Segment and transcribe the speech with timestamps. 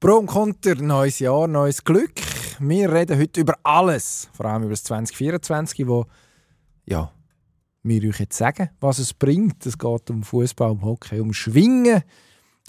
[0.00, 2.14] Pro und Konter, neues Jahr, neues Glück.
[2.58, 6.06] Wir reden heute über alles, vor allem über das 2024, wo
[6.86, 7.12] ja,
[7.82, 9.66] wir euch jetzt sagen, was es bringt.
[9.66, 12.02] Es geht um Fußball, um Hockey, um Schwingen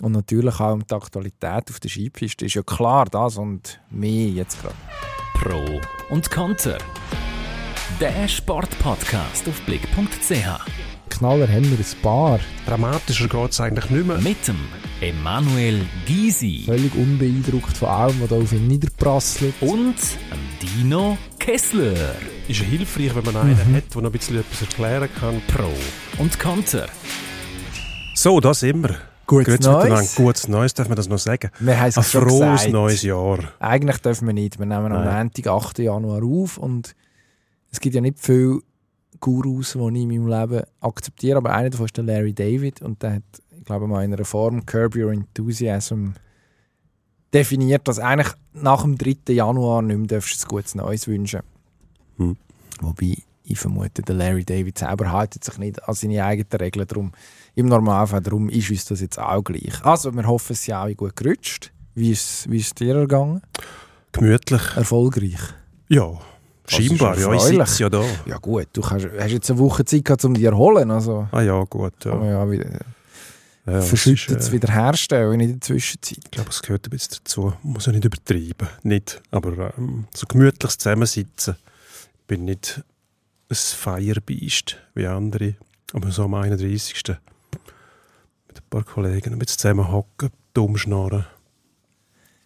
[0.01, 2.47] und natürlich auch um die Aktualität auf der Skipiste.
[2.47, 4.75] Ist ja klar, das und mehr jetzt gerade.
[5.35, 5.79] Pro
[6.13, 6.79] und Konter.
[8.01, 10.90] Der Sportpodcast auf blick.ch.
[11.11, 12.39] Knaller haben wir ein paar.
[12.65, 14.17] Dramatischer geht es eigentlich nicht mehr.
[14.19, 14.57] Mit dem
[15.01, 19.53] Emanuel Gysi Völlig unbeeindruckt von allem, was da auf ihn niederprasselt.
[19.61, 19.95] und
[20.31, 22.15] dem Dino Kessler.
[22.47, 25.41] Ist ja hilfreich, wenn man einen hat, der noch ein bisschen etwas erklären kann.
[25.47, 25.69] Pro
[26.17, 26.87] und Konter.
[28.15, 28.95] So, da sind wir.
[29.27, 30.15] Gutes Grüezi Neues.
[30.15, 31.51] Gutes Neues, darf man das noch sagen?
[31.59, 32.71] Wir haben es Ein schon frohes gesagt.
[32.71, 33.39] neues Jahr.
[33.59, 34.59] Eigentlich dürfen wir nicht.
[34.59, 35.03] Wir nehmen am.
[35.05, 35.79] Montag, 8.
[35.79, 36.95] Januar auf und
[37.71, 38.59] es gibt ja nicht viele
[39.19, 43.01] Gurus, die ich in meinem Leben akzeptiere, aber einer davon ist der Larry David und
[43.03, 43.23] der hat,
[43.57, 46.13] ich glaube mal in einer Form Curb Your Enthusiasm
[47.33, 49.33] definiert, dass eigentlich nach dem 3.
[49.33, 51.41] Januar nicht mehr darfst du ein gutes Neues wünschen.
[52.17, 52.35] Hm.
[52.81, 56.87] Wobei ich vermute, der Larry David selber haltet sich nicht an seine eigenen Regeln.
[56.87, 57.11] Darum,
[57.55, 59.83] Im Normalfall darum ist uns das jetzt auch gleich.
[59.83, 61.71] Also wir hoffen, es sind alle gut gerutscht.
[61.95, 63.41] Wie ist, wie ist es dir ergangen?
[64.13, 64.61] Gemütlich.
[64.75, 65.39] Erfolgreich?
[65.89, 66.19] Ja,
[66.71, 67.15] scheinbar.
[67.15, 68.03] ist Ja, ich sitze ja da.
[68.25, 70.91] Ja gut, du kannst, hast jetzt eine Woche Zeit gehabt, um dich erholen.
[70.91, 71.93] Also Ah ja, gut.
[72.03, 72.23] Ja.
[72.23, 72.65] ja wieder
[73.65, 76.19] Ja, es verschüttet es äh, wieder herstellen in der Zwischenzeit.
[76.23, 77.53] Ich glaube, es gehört ein bisschen dazu.
[77.63, 78.67] Muss ja nicht übertreiben.
[78.83, 79.21] Nicht.
[79.31, 81.55] Aber ähm, so gemütliches Zusammensitzen.
[82.21, 82.81] Ich bin nicht
[83.49, 85.55] ein Feierbeist wie andere.
[85.93, 87.03] Aber so am 31.
[87.07, 91.25] mit ein paar Kollegen ein bisschen zusammen hocken, dumm schnarren.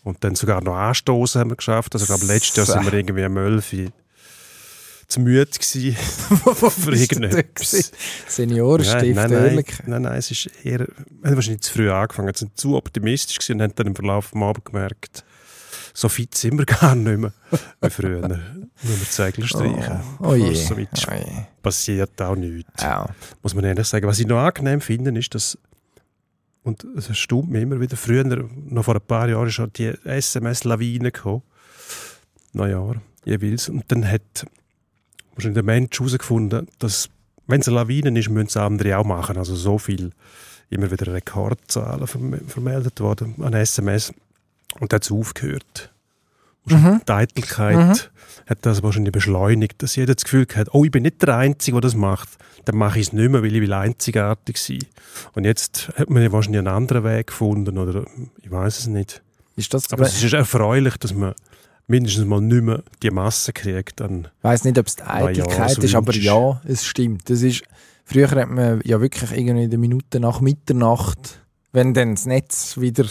[0.04, 1.96] Und dann sogar noch anstoßen haben wir geschafft.
[1.96, 3.92] Also, ich glaube, letztes Jahr sind wir irgendwie am 11 Uhr
[5.08, 5.96] zu müde gewesen
[6.70, 7.92] für irgendetwas.
[8.28, 9.66] Seniorenstift, nein, nein, nein, ehrlich.
[9.86, 10.88] nein, nein, es ist eher, wir
[11.30, 14.32] haben wahrscheinlich zu früh angefangen, wir sind zu optimistisch gewesen und haben dann im Verlauf
[14.32, 15.24] des Abends gemerkt,
[15.94, 17.34] so fit sind wir gar nicht mehr
[17.82, 18.28] wie früher.
[18.28, 18.40] Nur
[18.84, 20.02] wir die Segel streichen.
[20.20, 20.54] Oh, oh je.
[20.54, 22.82] Fast So Oh passiert auch nichts.
[22.82, 23.08] Ja.
[23.42, 24.06] Muss man ehrlich sagen.
[24.06, 25.58] Was ich noch angenehm finde, ist, dass
[26.64, 31.12] und es erstaunt mich immer wieder, früher, noch vor ein paar Jahren, schon die SMS-Lawine
[31.12, 31.44] gekommen.
[32.54, 33.70] Neujahr, jeweils.
[33.70, 34.48] Und dann hat
[35.36, 37.10] wahrscheinlich der Mensch herausgefunden, dass,
[37.48, 39.38] wenn es eine Lawine ist, müssen es andere auch machen.
[39.38, 40.12] Also so viel,
[40.70, 44.14] immer wieder Rekordzahlen verm- vermeldet worden an SMS.
[44.80, 45.92] Und dann hat es aufgehört.
[46.66, 47.02] Mhm.
[47.08, 48.12] Die Eitelkeit
[48.48, 51.76] hat das wahrscheinlich beschleunigt, dass jeder das Gefühl hat, oh, ich bin nicht der Einzige,
[51.76, 52.30] der das macht.
[52.66, 54.80] Dann mache ich es nicht mehr, weil ich will einzigartig sein.
[55.34, 58.06] Und jetzt hat man ja wahrscheinlich einen anderen Weg gefunden oder
[58.42, 59.22] ich weiß es nicht.
[59.56, 61.34] Ist das, Aber es ist erfreulich, dass man
[61.88, 64.10] mindestens mal nicht mehr die Masse kriegt Ich
[64.42, 67.30] weiß nicht, ob es die Eitelkeit ist, aber ja, es stimmt.
[67.30, 67.64] Das ist,
[68.04, 71.42] früher hat man ja wirklich irgendwie in der Minute nach Mitternacht,
[71.72, 73.06] wenn dann das Netz wieder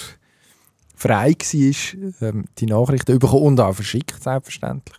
[0.97, 4.97] frei war, ähm, die Nachrichten bekommen und auch verschickt, selbstverständlich.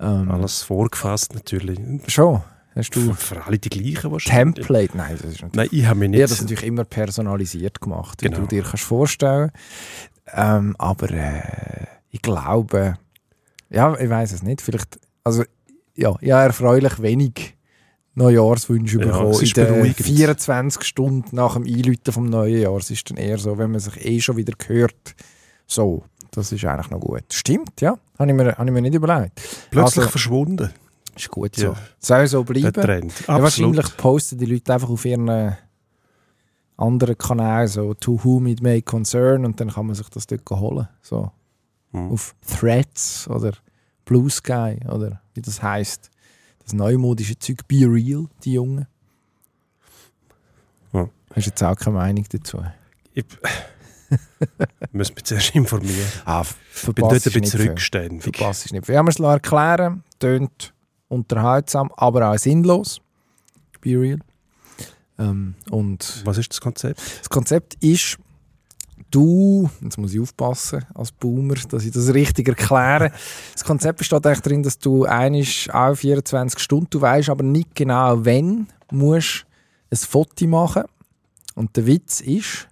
[0.00, 1.78] Ähm, alles vorgefasst natürlich.
[2.06, 2.40] Schon.
[2.74, 4.54] Hast du für alle die gleichen wahrscheinlich.
[4.66, 4.96] Template?
[4.96, 6.20] Nein, das ist natürlich Nein, ich habe Ich nicht...
[6.22, 8.40] habe das natürlich immer personalisiert gemacht, wie Genau.
[8.42, 9.50] du dir kannst vorstellen
[10.32, 12.94] ähm, Aber äh, ich glaube,
[13.70, 14.60] ja, ich weiß es nicht.
[14.62, 15.44] Vielleicht, also
[15.94, 17.56] ja, ich habe erfreulich wenig
[18.14, 19.32] Neujahrswünsche Ja, bekommen.
[19.34, 20.06] In ist den beruhigend.
[20.06, 22.76] 24 Stunden nach dem Einläuten vom neuen Jahr.
[22.76, 25.14] Es ist dann eher so, wenn man sich eh schon wieder hört.
[25.66, 27.24] So, das ist eigentlich noch gut.
[27.32, 27.96] Stimmt, ja.
[28.18, 29.40] Habe ich mir, habe ich mir nicht überlegt.
[29.70, 30.70] Plötzlich also- verschwunden,
[31.16, 31.70] Ist gut Ja.
[31.70, 31.76] so.
[31.98, 32.72] Soll so der bleiben.
[32.82, 33.12] Trend.
[33.26, 35.52] Ja, wahrscheinlich posten die Leute einfach auf ihren äh,
[36.76, 40.48] anderen Kanälen so «To whom it may concern» und dann kann man sich das dort
[40.50, 40.88] holen.
[41.02, 41.30] So
[42.06, 42.12] Hm.
[42.12, 43.52] auf Threads oder
[44.04, 46.10] Blue Sky oder wie das heißt.
[46.62, 48.86] Das neumodische Zeug «Be Real», die Jungen.
[50.92, 51.08] Ja.
[51.34, 52.62] Hast du jetzt auch keine Meinung dazu?
[53.14, 53.24] Ich
[54.92, 56.06] muss mich zuerst informieren.
[56.24, 56.42] Ah,
[56.74, 58.22] Ich bin dort ein bisschen rückständig.
[58.22, 58.94] Verpasst ist nicht viel.
[58.94, 60.74] Wir haben es erklären Tönt
[61.08, 63.00] unterhaltsam, aber auch sinnlos.
[63.80, 64.18] «Be Real».
[65.18, 67.00] Ähm, und Was ist das Konzept?
[67.20, 68.18] Das Konzept ist,
[69.10, 73.12] du, jetzt muss ich aufpassen als Boomer, dass ich das richtig erkläre.
[73.52, 77.74] Das Konzept besteht eigentlich darin, dass du einisch auch 24 Stunden, du weißt aber nicht
[77.74, 79.46] genau, wann musst
[79.90, 80.84] ein Foto machen.
[81.54, 82.68] Und der Witz ist,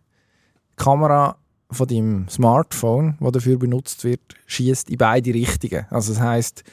[0.73, 1.37] die Kamera
[1.71, 5.87] von deinem Smartphone, das dafür benutzt wird, schießt in beide Richtungen.
[5.91, 6.65] Also das heißt,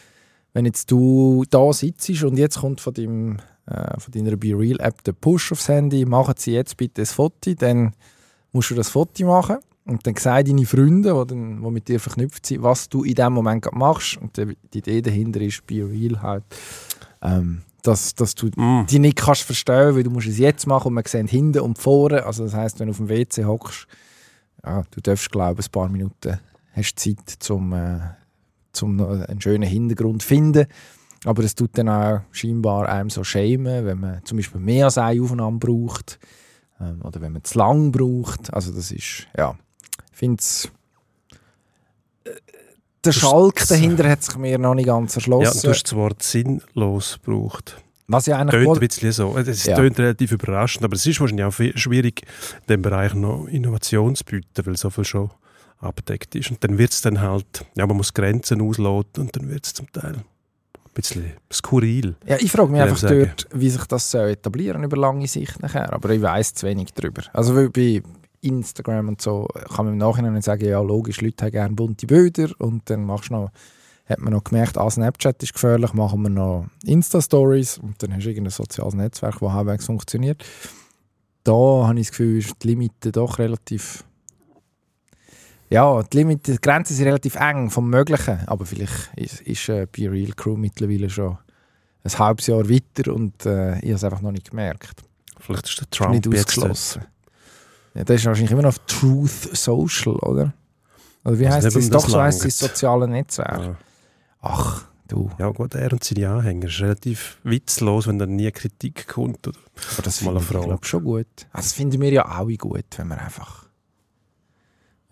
[0.53, 5.03] wenn jetzt du da sitzt und jetzt kommt von, deinem, äh, von deiner BeReal App
[5.03, 7.93] der Push aufs Handy, machen Sie jetzt bitte ein Foto, dann
[8.53, 11.99] musst du das Foto machen und dann sagen deine Freunde, die, dann, die mit dir
[11.99, 14.17] verknüpft sind, was du in dem Moment gerade machst.
[14.17, 16.43] Und die die Idee dahinter ist BeReal halt,
[17.21, 18.85] ähm, dass, dass du Mm.
[18.89, 21.79] die nicht kannst verstehen, weil du musst es jetzt machen und man sieht hinten und
[21.79, 22.25] vorne.
[22.25, 23.87] Also das heißt, wenn du auf dem WC hockst,
[24.63, 26.39] ja, du darfst glauben, ein paar Minuten
[26.71, 27.99] hast Zeit, zum, äh,
[28.71, 30.67] zum einen schönen Hintergrund zu finden.
[31.25, 34.97] Aber es tut dann auch scheinbar einem so schämen, wenn man zum Beispiel mehr als
[34.97, 36.19] eine Aufnahme braucht
[36.79, 38.53] ähm, oder wenn man zu lang braucht.
[38.53, 39.55] Also das ist, ja,
[40.11, 40.69] ich finde es...
[42.25, 42.29] äh,
[43.05, 45.61] Der Schalk dahinter hat sich mir noch nicht ganz Ja, erschlossen.
[45.63, 47.77] du hast das Wort sinnlos gebraucht.
[48.07, 48.63] was ja eigentlich...
[48.65, 49.37] Tönt ein bisschen so.
[49.37, 49.75] Es Ja.
[49.75, 54.23] tönt relativ überraschend, aber es ist wahrscheinlich auch schwierig, in diesem Bereich noch Innovation zu
[54.25, 55.31] bieten, weil so viel schon
[55.79, 56.49] abgedeckt ist.
[56.51, 59.73] Und dann wird es dann halt, ja, man muss Grenzen ausloten und dann wird es
[59.73, 60.23] zum Teil
[60.93, 62.15] bisschen skurril.
[62.25, 63.25] Ja, ich frage mich einfach sagen.
[63.25, 65.91] dort, wie sich das soll etablieren über lange Sicht nachher.
[65.93, 67.23] Aber ich weiß zu wenig darüber.
[67.33, 68.01] Also weil bei
[68.41, 72.05] Instagram und so kann man im Nachhinein nicht sagen, ja logisch, Leute haben gerne bunte
[72.05, 73.51] Bilder und dann machst du noch,
[74.05, 78.25] hat man noch gemerkt, ah, Snapchat ist gefährlich, machen wir noch Insta-Stories und dann hast
[78.25, 80.43] du irgendein soziales Netzwerk, das halbwegs funktioniert.
[81.43, 84.03] Da habe ich das Gefühl, ist die Limite doch relativ
[85.73, 89.87] ja, die, Limite, die Grenzen sind relativ eng vom Möglichen, aber vielleicht ist, ist äh,
[89.91, 91.37] Be Real Crew mittlerweile schon
[92.03, 95.01] ein halbes Jahr weiter und äh, ich habe es einfach noch nicht gemerkt.
[95.39, 97.05] Vielleicht ist der Ist Trump nicht jetzt ausgeschlossen.
[97.95, 100.53] Ja, das ist wahrscheinlich immer noch Truth Social, oder?
[101.25, 101.89] Oder wie Also heißt nicht, es?
[101.89, 103.59] Doch, so heißt es soziale Netzwerk.
[103.59, 103.75] Ja.
[104.41, 105.29] Ach, du.
[105.39, 109.47] ja gut, er und seine Anhänger ist relativ witzlos, wenn dann nie Kritik kommt.
[109.47, 109.57] Oder?
[109.93, 111.27] Aber das Mal finde ich, glaub, schon gut.
[111.51, 113.62] Also, das finden wir ja alle gut, wenn man einfach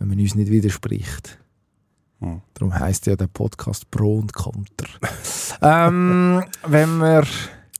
[0.02, 1.38] wenn man uns nicht widerspricht.
[2.22, 2.42] Hm.
[2.56, 4.88] Darum heisst ja der Podcast Pro und Konter.
[5.62, 7.24] ähm, wenn wir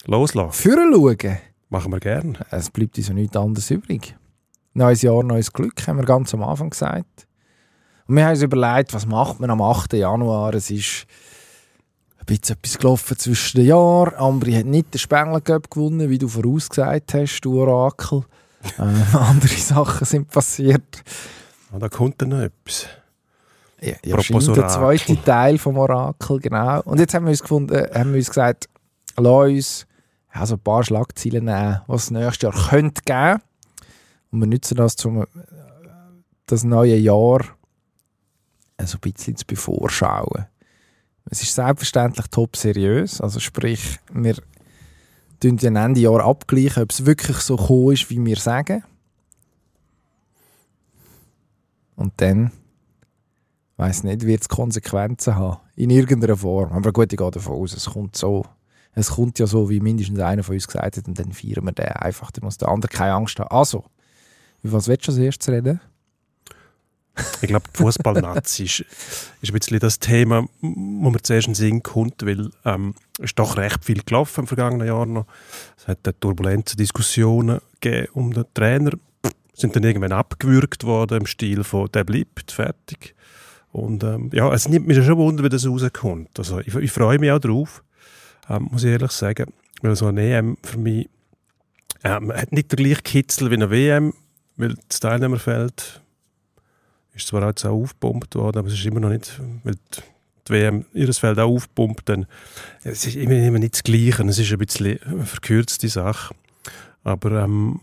[0.06, 1.40] Loslassen, führen schauen,
[1.70, 2.34] machen wir gerne.
[2.52, 4.16] es bleibt uns ja nichts anderes übrig.
[4.76, 7.28] Neues Jahr, neues Glück, haben wir ganz am Anfang gesagt.
[8.06, 9.94] Und wir haben uns überlegt, was macht man am 8.
[9.94, 10.54] Januar?
[10.54, 11.08] Es ist
[12.20, 14.14] ein bisschen etwas gelaufen zwischen den Jahren.
[14.14, 18.26] Ambri hat nicht den Spengler Cup gewonnen, wie du vorausgesagt hast, du Orakel.
[18.78, 18.82] äh,
[19.18, 21.04] andere Sachen sind passiert.
[21.72, 22.88] Ah, da kommt dann noch etwas.
[23.82, 26.82] Ja, ja der zweite Teil vom Orakel, genau.
[26.84, 28.70] Und jetzt haben wir uns, gefunden, haben wir uns gesagt,
[29.18, 29.88] lass uns
[30.36, 33.42] ja, so ein paar Schlagzeilen nehmen, was es nächstes Jahr könnte geben.
[34.32, 35.26] Und wir nutzen das, um äh,
[36.46, 37.42] das neue Jahr
[38.78, 40.46] äh, so ein bisschen zu bevorschauen.
[41.30, 44.36] Es ist selbstverständlich top seriös, also sprich, wir
[45.40, 48.84] tun ja Ende Jahr abgleichen, ob es wirklich so gekommen ist, wie wir sagen.
[51.96, 52.52] Und dann
[53.78, 55.58] weiß nicht, wird es Konsequenzen haben.
[55.76, 56.72] In irgendeiner Form.
[56.72, 58.46] Aber gut, ich gehe davon aus, es kommt so.
[58.94, 61.72] Es kommt ja so, wie mindestens einer von uns gesagt hat, und dann feiern wir
[61.72, 62.30] den einfach.
[62.32, 63.50] Dann muss der andere keine Angst haben.
[63.50, 63.86] Also,
[64.62, 65.80] über was willst du als erstes reden?
[67.42, 68.80] Ich glaube, die Fußballnazi ist,
[69.42, 73.26] ist ein bisschen das Thema, wo mir zuerst in den Sinn kommt, weil ähm, es
[73.26, 75.26] ist doch recht viel gelaufen im vergangenen Jahr noch.
[75.78, 78.92] Es hat dann turbulente Diskussionen gegeben um den Trainer.
[79.54, 83.16] Sind dann irgendwann abgewürgt worden im Stil von «der bleibt, fertig».
[83.72, 86.38] Und ähm, ja, es nimmt mich schon Wunder, wie das rauskommt.
[86.38, 87.84] Also ich, ich freue mich auch drauf,
[88.50, 91.10] ähm, muss ich ehrlich sagen, weil so eine EM für mich
[92.04, 94.14] ähm, hat nicht den gleichen Kitzel wie eine WM,
[94.58, 96.02] weil das Teilnehmerfeld
[97.14, 99.76] ist zwar auch jetzt aufgepumpt worden, aber es ist immer noch nicht, weil
[100.48, 102.26] die WM ihres Feld auch aufpumpt, dann
[102.84, 104.24] es ist immer, immer nicht das Gleiche.
[104.24, 106.34] Es ist ein bisschen verkürzte Sache.
[107.04, 107.80] Aber ähm,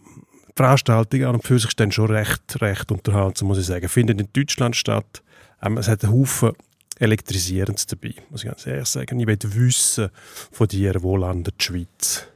[0.59, 3.89] Veranstaltung an und für sich ist dann schon recht, recht unterhaltsam, muss ich sagen.
[3.89, 5.23] Findet in Deutschland statt.
[5.63, 6.53] Ähm, es hat einen Haufen
[6.99, 9.21] Elektrisierendes dabei, muss ich ganz ehrlich sagen.
[9.21, 10.11] Ich will wissen
[10.51, 12.27] von dir, wo landet die Schweiz?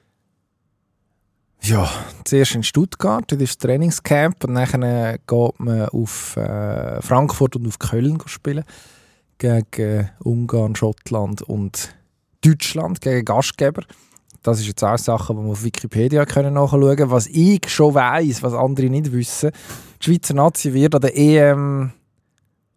[1.62, 1.91] Ja,
[2.25, 7.57] zuerst in Stuttgart, das ist das Trainingscamp und dann äh, geht man auf äh, Frankfurt
[7.57, 8.64] und auf Köln spielen.
[9.38, 11.95] Gegen Ungarn, Schottland und
[12.41, 13.83] Deutschland, gegen Gastgeber.
[14.43, 17.11] Das ist jetzt auch Sachen, die wir auf Wikipedia können nachschauen können.
[17.11, 19.53] Was ich schon weiss, was andere nicht wissen.
[20.01, 21.93] Die Schweizer Nazi wird an der EM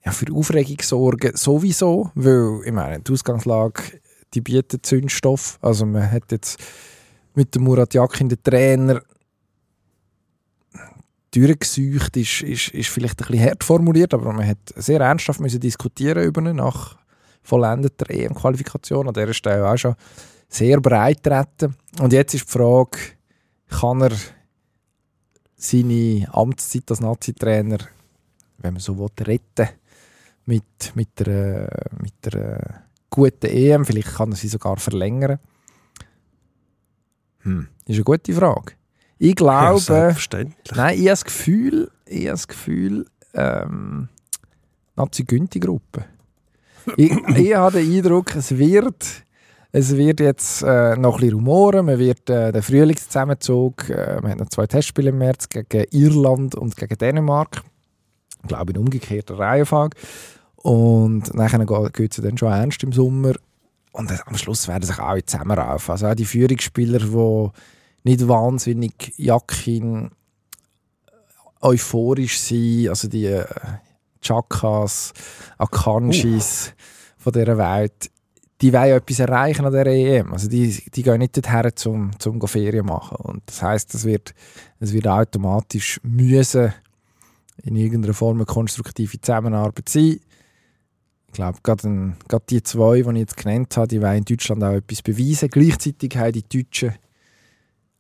[0.06, 3.82] ja, für Aufregung sorgen, sowieso, weil, ich meine, die Ausgangslage,
[4.34, 5.58] die bietet Zündstoff.
[5.62, 6.60] Also man hat jetzt
[7.34, 9.02] mit dem Murat Yakin den Trainer
[11.32, 15.60] durchgesucht, ist, ist, ist vielleicht ein bisschen hart formuliert, aber man hat sehr ernsthaft müssen
[15.60, 16.98] diskutieren über ihn nach
[17.42, 19.08] vollendeter EM-Qualifikation.
[19.08, 19.96] An dieser Stelle auch schon
[20.48, 21.76] sehr breit treten.
[22.00, 22.98] Und jetzt ist die Frage,
[23.70, 24.12] kann er
[25.56, 27.78] seine Amtszeit als Nazi-Trainer,
[28.60, 29.70] wenn man so will, retten
[30.46, 30.64] mit,
[30.96, 31.68] mit einer,
[32.02, 33.86] mit einer guten EM?
[33.86, 35.40] Vielleicht kann er sie sogar verlängern.
[37.40, 38.74] Hm, ist eine gute Frage.
[39.18, 40.76] Ich Ja, glaube, selbstverständlich.
[40.76, 44.10] nein, ich habe das Gefühl, ich habe das Gefühl, ähm,
[44.96, 46.06] Nazi-Günti-Gruppe.
[46.98, 49.06] ich, ich habe den Eindruck, es wird,
[49.78, 51.88] es wird jetzt äh, noch ein bisschen rumoren.
[51.88, 56.56] Man wird äh, den Frühlingszusammenzug, äh, wir haben noch zwei Testspiele im März gegen Irland
[56.56, 57.62] und gegen Dänemark.
[58.48, 59.98] glaube in umgekehrter Reihenfolge.
[60.56, 63.34] Und nachher geht es dann schon ernst im Sommer.
[63.92, 65.92] Und am Schluss werden sich alle zusammenraufen.
[65.92, 67.50] Also auch die Führungsspieler, die
[68.06, 70.12] nicht wahnsinnig Jackin
[71.60, 73.46] euphorisch sind, also die äh,
[74.22, 75.12] Chakas,
[75.58, 77.24] Akanshis uh.
[77.24, 78.10] von dieser Welt,
[78.62, 80.32] die wollen etwas erreichen an der EM.
[80.32, 83.18] Also die, die gehen nicht dorthin, zum, zum Ferien machen.
[83.18, 84.34] Und das heisst, es wird,
[84.80, 86.74] es wird automatisch müssen
[87.64, 90.20] in irgendeiner Form eine konstruktive Zusammenarbeit sein.
[91.28, 94.64] Ich glaube, gerade, gerade die zwei, die ich jetzt genannt habe, die wollen in Deutschland
[94.64, 95.50] auch etwas beweisen.
[95.50, 96.94] Gleichzeitig haben die Deutschen,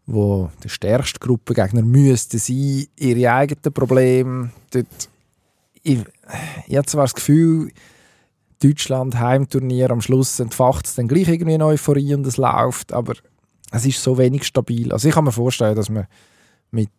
[0.07, 4.51] die der stärkste Gruppengegner müssten sein, ihre eigenen Probleme.
[4.71, 5.09] Dort,
[5.83, 5.99] ich,
[6.67, 7.71] ich habe zwar das Gefühl,
[8.61, 13.13] Deutschland Heimturnier am Schluss entfacht es dann gleich irgendwie eine Euphorie und es läuft, aber
[13.71, 14.91] es ist so wenig stabil.
[14.91, 16.07] Also ich kann mir vorstellen, dass man
[16.71, 16.89] mit,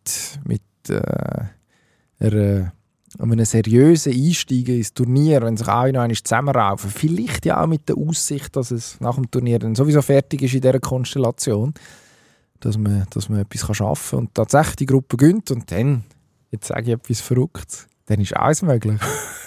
[0.44, 1.44] mit äh,
[2.18, 2.72] einer,
[3.18, 7.88] einem seriösen Einstieg ins Turnier, wenn sich alle noch einmal zusammenraufen, vielleicht ja auch mit
[7.88, 11.72] der Aussicht, dass es nach dem Turnier dann sowieso fertig ist in dieser Konstellation,
[12.60, 16.04] dass man, dass man etwas schaffen kann und tatsächlich die Gruppe gönnt und dann,
[16.50, 19.00] jetzt sage ich etwas Verrücktes, dann ist alles möglich.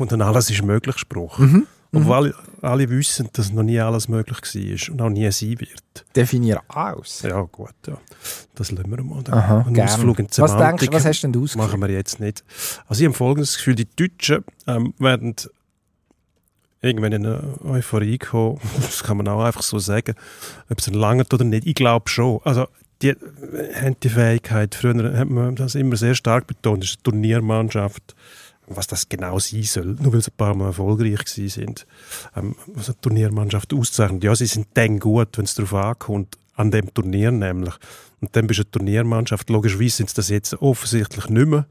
[0.00, 1.36] Kommt ein «Alles ist möglich» Spruch.
[1.36, 1.66] Mhm.
[1.92, 6.06] Obwohl alle, alle wissen, dass noch nie alles möglich war und noch nie sein wird.
[6.16, 7.20] Definiere aus.
[7.20, 7.74] Ja, gut.
[7.86, 7.98] Ja.
[8.54, 9.22] Das lassen wir mal.
[9.30, 11.68] Aha, Ein Ausflug in die was, denkst, was hast du denn ausgeführt?
[11.68, 12.44] Machen wir jetzt nicht.
[12.86, 15.36] Also ich habe folgendes Gefühl, die Deutschen ähm, werden
[16.80, 18.58] irgendwann in eine Euphorie kommen.
[18.80, 20.14] Das kann man auch einfach so sagen.
[20.70, 21.66] Ob es langt oder nicht.
[21.66, 22.40] Ich glaube schon.
[22.44, 22.68] Also
[23.02, 23.14] die
[23.74, 28.14] haben die Fähigkeit, früher hat man das immer sehr stark betont, das ist eine Turniermannschaft
[28.70, 31.86] was das genau sein soll, nur weil sie ein paar Mal erfolgreich sind.
[32.36, 34.24] Ähm, was eine Turniermannschaft auszeichnet.
[34.24, 37.74] Ja, sie sind dann gut, wenn es darauf ankommt, an dem Turnier nämlich.
[38.20, 39.50] Und dann bist du eine Turniermannschaft.
[39.50, 41.66] Logischerweise sind sie das jetzt offensichtlich nicht mehr,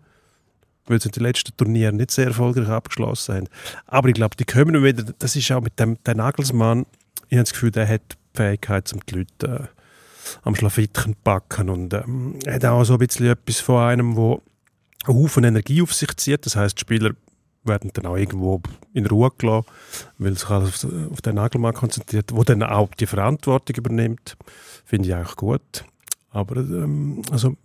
[0.87, 3.47] weil sie die letzten Turniere nicht sehr erfolgreich abgeschlossen haben.
[3.85, 6.85] Aber ich glaube, die kommen wieder, das ist auch mit dem der Nagelsmann,
[7.29, 9.79] ich habe das Gefühl, der hat die Fähigkeit, um die Leute äh,
[10.43, 14.41] am Schlafittchen zu packen und ähm, hat auch so ein bisschen etwas von einem, wo
[15.05, 16.45] einen Haufen Energie auf sich zieht.
[16.45, 17.11] Das heißt, die Spieler
[17.63, 18.61] werden dann auch irgendwo
[18.93, 19.65] in Ruhe gelassen,
[20.17, 24.37] weil sich alles auf den Nagelmann konzentriert, wo dann auch die Verantwortung übernimmt.
[24.85, 25.83] Finde ich eigentlich gut.
[26.31, 27.55] Aber ähm, also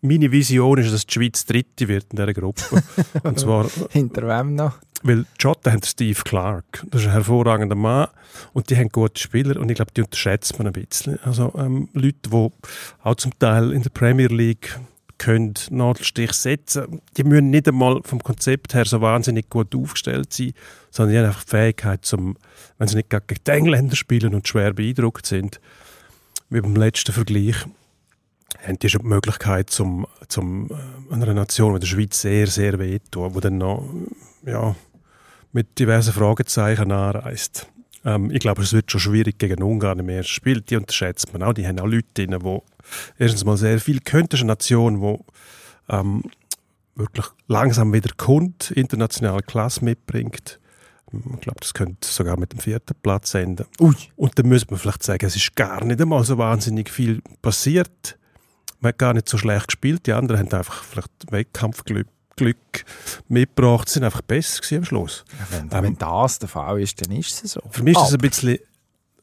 [0.00, 2.82] meine Vision ist, dass die Schweiz Dritte wird in dieser Gruppe.
[3.22, 3.68] Und zwar...
[3.90, 4.78] Hinter wem noch?
[5.04, 6.84] Weil die Schotten haben Steve Clark.
[6.90, 8.08] Das ist ein hervorragender Mann.
[8.52, 9.60] Und die haben gute Spieler.
[9.60, 11.18] Und ich glaube, die unterschätzt man ein bisschen.
[11.22, 12.50] Also ähm, Leute, die
[13.02, 14.78] auch zum Teil in der Premier League
[15.22, 17.00] können Nadelstich setzen.
[17.16, 20.52] Die müssen nicht einmal vom Konzept her so wahnsinnig gut aufgestellt sein,
[20.90, 22.36] sondern die haben einfach die Fähigkeit, zum,
[22.78, 25.60] wenn sie nicht gegen die Engländer spielen und schwer beeindruckt sind,
[26.50, 27.56] wie beim letzten Vergleich,
[28.66, 32.78] haben die schon die Möglichkeit, zum, zum äh, einer Nation wie der Schweiz sehr, sehr
[32.78, 33.88] wehtun, wo dann noch
[34.44, 34.74] ja,
[35.52, 37.68] mit diversen Fragezeichen anreist.
[38.04, 40.60] Ähm, ich glaube, es wird schon schwierig gegen Ungarn im ersten Spiel.
[40.60, 41.52] Die unterschätzt man auch.
[41.52, 42.58] Die haben auch Leute drin, die
[43.18, 44.28] erstens mal sehr viel können.
[44.28, 46.22] Das ist eine Nation, die ähm,
[46.94, 50.58] wirklich langsam wieder kommt, internationale Klasse mitbringt.
[51.12, 53.66] Ich glaube, das könnte sogar mit dem vierten Platz enden.
[53.80, 53.94] Ui.
[54.16, 58.18] Und dann müsste man vielleicht sagen, es ist gar nicht einmal so wahnsinnig viel passiert.
[58.80, 60.06] Man hat gar nicht so schlecht gespielt.
[60.06, 62.84] Die anderen haben einfach vielleicht Wettkampfglück Glück
[63.28, 65.24] mitgebracht, sind einfach besser am Schluss.
[65.38, 67.60] Ja, wenn, ähm, wenn, das der Fall ist, dann ist es so.
[67.70, 68.58] Für mich ist es ein bisschen,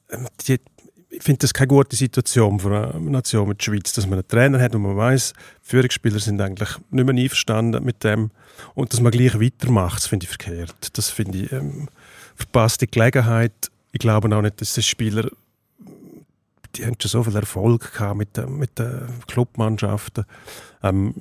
[0.10, 0.60] ähm, die,
[1.10, 4.28] ich finde das keine gute Situation für eine Nation mit der Schweiz, dass man einen
[4.28, 8.32] Trainer hat und man weiß, Führungsspieler sind eigentlich nicht mehr einverstanden mit dem
[8.76, 10.76] und dass man gleich weitermacht, das finde ich verkehrt.
[10.94, 11.90] Das finde ich ähm,
[12.36, 13.72] verpasste Gelegenheit.
[13.92, 15.30] Ich glaube auch nicht, dass die Spieler
[16.76, 20.26] die haben schon so viel Erfolg gehabt mit, den, mit den Clubmannschaften.
[20.84, 21.14] Ähm,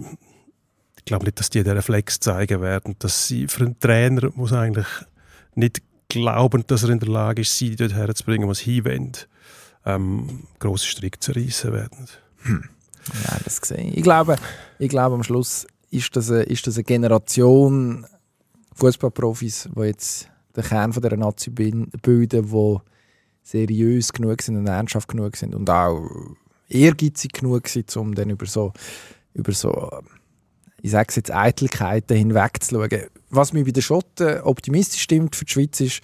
[1.08, 4.86] glaube nicht, dass die den Reflex zeigen werden, dass sie für einen Trainer muss eigentlich
[5.54, 9.12] nicht glauben, dass er in der Lage ist, sie dort herzubringen, was sie wollen
[9.84, 12.06] ähm, grosse Strick zerreißen werden.
[12.42, 12.64] Hm.
[13.24, 13.92] Ja, das gesehen.
[13.94, 14.36] Ich glaube,
[14.78, 18.06] ich glaube, am Schluss ist das eine, ist das eine Generation
[18.74, 22.78] Fußballprofis, die jetzt den Kern von dieser Nazi bilden, die
[23.42, 26.10] seriös genug sind und ernsthaft genug sind und auch
[26.68, 28.72] ehrgeizig genug sind, um dann über so,
[29.32, 29.90] über so
[30.80, 33.06] ich sage es jetzt, Eitelkeiten hinwegzuschauen.
[33.30, 36.00] Was mich bei den Schotten optimistisch stimmt für die Schweiz ist,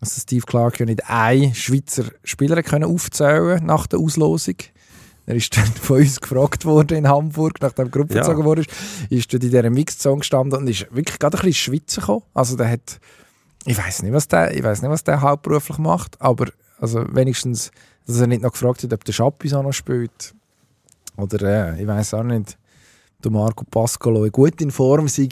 [0.00, 4.56] dass Steve Clark ja nicht einen Schweizer Spieler können aufzählen nach der Auslosung.
[5.26, 8.20] Er ist dann von uns gefragt worden in Hamburg, nachdem die Gruppe ja.
[8.20, 8.64] gezogen wurde,
[9.08, 12.22] ist dort in dieser Mixed-Song gestanden und ist wirklich gerade ein bisschen Schweizer gekommen.
[12.34, 13.00] Also der hat,
[13.64, 17.70] ich weiß nicht, was der, ich weiß nicht, was der hauptberuflich macht, aber also wenigstens,
[18.06, 20.34] dass er nicht noch gefragt hat, ob der Schappis auch noch spielt.
[21.16, 22.58] Oder äh, ich weiß auch nicht,
[23.24, 25.28] der Marco Pascolo gut in Form sei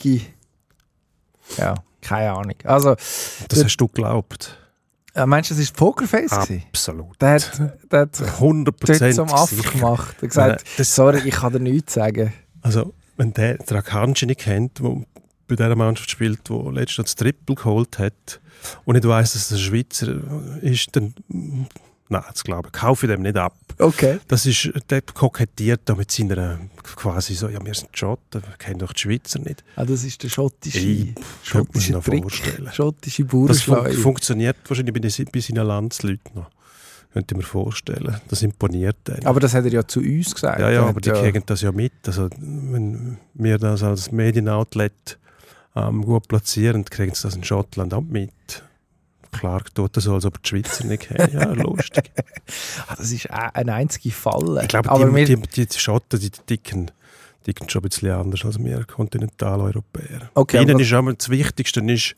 [1.57, 2.55] Ja, keine Ahnung.
[2.65, 4.57] Also, Das Der- hast du geglaubt.
[5.15, 6.33] äh, meinst du, das war Pokerface?
[6.33, 7.21] Absolut.
[7.21, 9.71] Der hat, der hat sich 100 dort zum Affen sicher.
[9.73, 10.15] gemacht.
[10.19, 12.33] Er hat gesagt, Nein, das- sorry, ich kann dir nichts sagen.
[12.63, 15.03] Also, wenn der den Akanji nicht kennt, der
[15.49, 18.41] bei dieser Mannschaft spielt, der letztens das Triple geholt hat
[18.85, 20.15] und nicht weiss, dass er ein Schweizer
[20.63, 21.15] ist, dann.
[22.13, 22.79] Nein, das glaube ich.
[22.79, 23.57] Kaufe ich dem nicht ab.
[23.79, 24.19] Okay.
[24.29, 28.81] Das ist, der kokettiert da mit seiner quasi so, ja, wir sind Schotten, wir kennen
[28.81, 29.65] doch die Schweizer nicht.
[29.77, 32.23] Ah, das ist der schottische, Ey, schottische noch Trick.
[32.23, 32.71] vorstellen.
[32.71, 36.51] Schottische Das fun funktioniert wahrscheinlich bei, seinen Landsleuten noch.
[37.15, 38.21] Könnte ich mir vorstellen.
[38.29, 39.25] Das imponiert einen.
[39.27, 40.61] Aber das hat er ja zu uns gesagt.
[40.61, 41.93] Ja, ja, aber die kriegen das ja mit.
[42.07, 45.19] Also, wenn wir das als Medienoutlet
[45.77, 48.63] ähm, gut platzieren, kriegen sie das in Schottland auch mit.
[49.33, 51.33] Klar tut das so, als ob die Schweizer nicht kennen.
[51.33, 52.11] Ja, lustig.
[52.87, 54.63] Ah, das ist eine einzige Falle.
[54.63, 56.91] Ich glaube, die, wir, die, die Schotten, die dicken,
[57.47, 60.31] dicken schon ein bisschen anders als wir Kontinentaleuropäer.
[60.35, 62.15] Okay, Ihnen ist auch das Wichtigste, ist,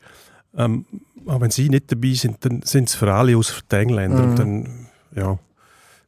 [0.57, 0.85] ähm,
[1.25, 4.23] auch wenn sie nicht dabei sind, dann sind es für alle außer die Engländer.
[4.23, 4.29] Mhm.
[4.29, 5.39] Und dann, ja,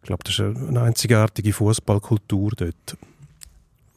[0.01, 2.97] ich glaube, das ist eine einzigartige Fußballkultur dort.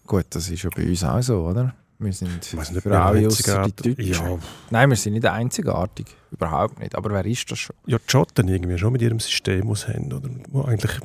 [0.07, 1.75] Gut, das ist ja bei uns auch so, oder?
[2.03, 4.27] Wir sind Ich nicht, für alle ausser die Deutschen.
[4.27, 4.39] Ja,
[4.71, 6.07] Nein, wir sind nicht einzigartig.
[6.31, 6.95] Überhaupt nicht.
[6.95, 7.77] Aber wer ist das schon?
[7.87, 10.31] ja, die Schotten irgendwie schon mit ihrem System was haben, oder?
[10.49, 10.99] Wo eigentlich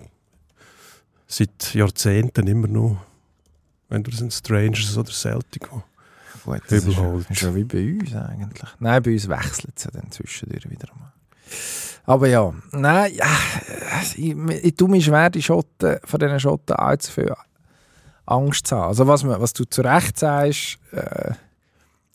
[1.28, 2.98] seit Jahrzehnten immer noch,
[3.90, 5.84] entweder sind es Strangers oder Celtic, wo
[6.46, 7.30] Gut, das ist, Übelholz.
[7.30, 8.70] ist ja wie bei uns eigentlich.
[8.80, 11.12] Nein, bei uns wechselt es ja dann zwischendurch wieder mal.
[12.06, 13.26] Aber ja, nein, ja,
[14.16, 17.34] ich, ich tue mir schwer, die Schotten, von diesen Schotten allzu viel
[18.26, 18.88] Angst zu haben.
[18.88, 21.34] Also was, was du zu Recht sagst, äh,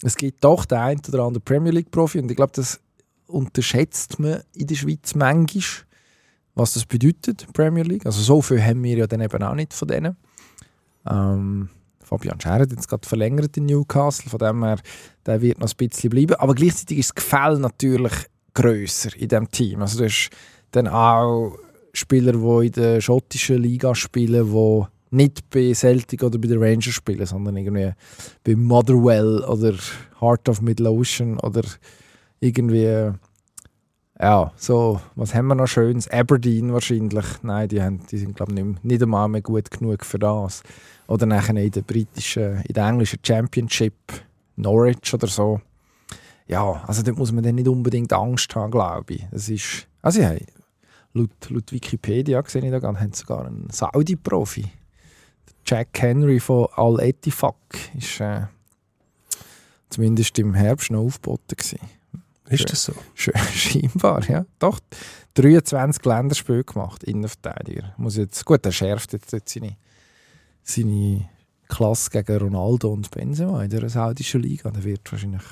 [0.02, 2.80] es gibt doch den einen oder anderen Premier League-Profi und ich glaube, das
[3.26, 5.86] unterschätzt man in der Schweiz manchmal,
[6.54, 8.06] was das bedeutet, Premier League.
[8.06, 10.16] Also so viel haben wir ja dann eben auch nicht von denen.
[11.08, 11.68] Ähm,
[12.02, 14.80] Fabian Scher hat jetzt gerade verlängert in Newcastle, von dem her,
[15.26, 16.34] der wird noch ein bisschen bleiben.
[16.34, 18.12] Aber gleichzeitig ist das Gefälle natürlich
[18.52, 19.82] grösser in diesem Team.
[19.82, 20.30] Also du hast
[20.72, 21.56] dann auch
[21.92, 26.94] Spieler, die in der schottischen Liga spielen, die nicht bei Celtic oder bei den Rangers
[26.94, 27.92] spielen, sondern irgendwie
[28.44, 29.74] bei Motherwell oder
[30.20, 31.62] Heart of Midlothian oder
[32.38, 33.12] irgendwie
[34.22, 36.06] ja, so, was haben wir noch Schönes?
[36.08, 37.24] Aberdeen wahrscheinlich.
[37.42, 40.62] Nein, die, haben, die sind, glaube ich, nicht, nicht einmal mehr gut genug für das.
[41.06, 43.94] Oder nachher in der britischen, in der englischen Championship,
[44.56, 45.62] Norwich oder so.
[46.46, 49.26] Ja, also dort muss man dann nicht unbedingt Angst haben, glaube ich.
[49.30, 50.34] Das ist, also ja,
[51.14, 54.66] laut, laut Wikipedia gesehen da gerade, haben sogar einen Saudi-Profi.
[55.66, 57.54] Jack Henry von Al Ettifaq
[57.96, 58.42] ist äh,
[59.88, 61.80] zumindest im Herbst noch aufgeboten gewesen.
[62.48, 62.92] Ist das so?
[63.16, 64.44] Sch- Scheinbar, ja.
[64.58, 64.80] Doch,
[65.34, 67.94] 23 Länderspiele gemacht, Innenverteidiger.
[67.96, 69.76] Muss jetzt, gut, er schärft jetzt, jetzt seine,
[70.64, 71.28] seine
[71.68, 74.70] Klasse gegen Ronaldo und Benzema in der saudischen Liga.
[74.70, 75.42] Da wird wahrscheinlich,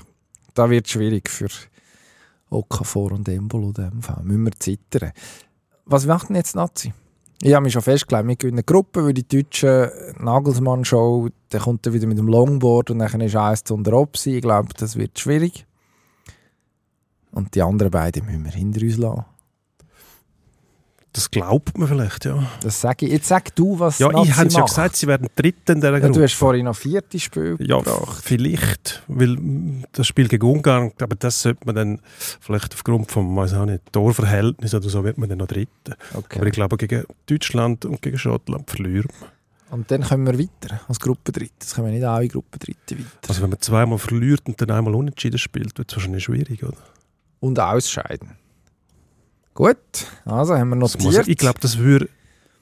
[0.54, 1.48] da wird schwierig für
[2.50, 4.24] Okafor und Embolo in dem Fall.
[4.24, 5.12] Müssen wir zittern.
[5.84, 6.92] Was macht denn jetzt Nazi?
[7.40, 11.92] Ich habe mich schon festgelegt, wir gewinnen Gruppe, weil die deutsche Nagelsmann-Show, der kommt dann
[11.92, 14.26] wieder mit dem Longboard und dann ist eins zu unter.
[14.26, 15.64] Ich glaube, das wird schwierig.
[17.30, 19.24] Und die anderen beiden müssen wir hinter uns lassen.
[21.12, 22.46] Das glaubt man vielleicht, ja.
[22.60, 23.12] Das sage ich.
[23.12, 24.68] Jetzt sag du, was Ja, Nazi ich habe ja macht.
[24.68, 26.12] gesagt, sie werden Dritte in dieser Ja, Gruppe.
[26.12, 28.22] du hast vorhin noch vierte Spiel Ja, gebracht.
[28.22, 32.00] vielleicht, weil mm, das Spiel gegen Ungarn, aber das sollte man dann
[32.40, 35.96] vielleicht aufgrund vom, weiß auch nicht, Torverhältnis oder so, wird man dann noch Dritte.
[36.14, 36.38] Okay.
[36.38, 39.28] Aber ich glaube, gegen Deutschland und gegen Schottland verlieren wir.
[39.70, 41.52] Und dann können wir weiter als Gruppendritte.
[41.58, 43.06] Das können wir nicht alle Gruppendritte weiter.
[43.28, 46.76] Also wenn man zweimal verliert und dann einmal unentschieden spielt, wird es wahrscheinlich schwierig, oder?
[47.40, 48.30] Und ausscheiden.
[49.58, 49.76] Gut,
[50.24, 51.02] also haben wir notiert.
[51.02, 52.08] muss, ich glaube, das würde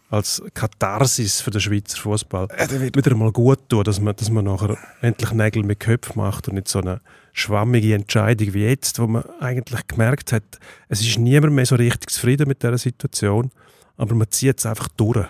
[0.09, 4.47] als Katharsis für den Schweizer Fußball wird wieder mal gut tun, dass man, dass man
[4.47, 7.03] nachher endlich Nägel mit Köpfen macht und nicht so eine
[7.35, 12.09] schwammige Entscheidung wie jetzt, wo man eigentlich gemerkt hat, es ist niemand mehr so richtig
[12.09, 13.51] zufrieden mit dieser Situation,
[13.99, 15.27] aber man zieht es einfach durch.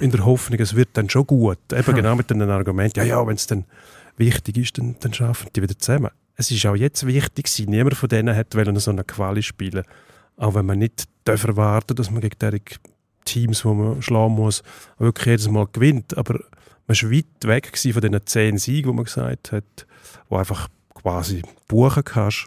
[0.00, 1.60] In der Hoffnung, es wird dann schon gut.
[1.72, 3.64] Eben genau mit dem Argument, ja, ja, wenn es dann
[4.16, 6.10] wichtig ist, dann, dann schaffen die wieder zusammen.
[6.34, 9.84] Es ist auch jetzt wichtig, niemand von denen hat wollen so eine Quali spielen.
[10.36, 12.60] Auch wenn man nicht darf erwarten dass man gegen diese
[13.24, 14.62] Teams, die man schlagen muss,
[14.98, 16.16] wirklich jedes Mal gewinnt.
[16.16, 16.40] Aber
[16.86, 19.86] man war weit weg von diesen zehn Siegen, die man gesagt hat,
[20.28, 22.46] wo einfach quasi buchen kannst.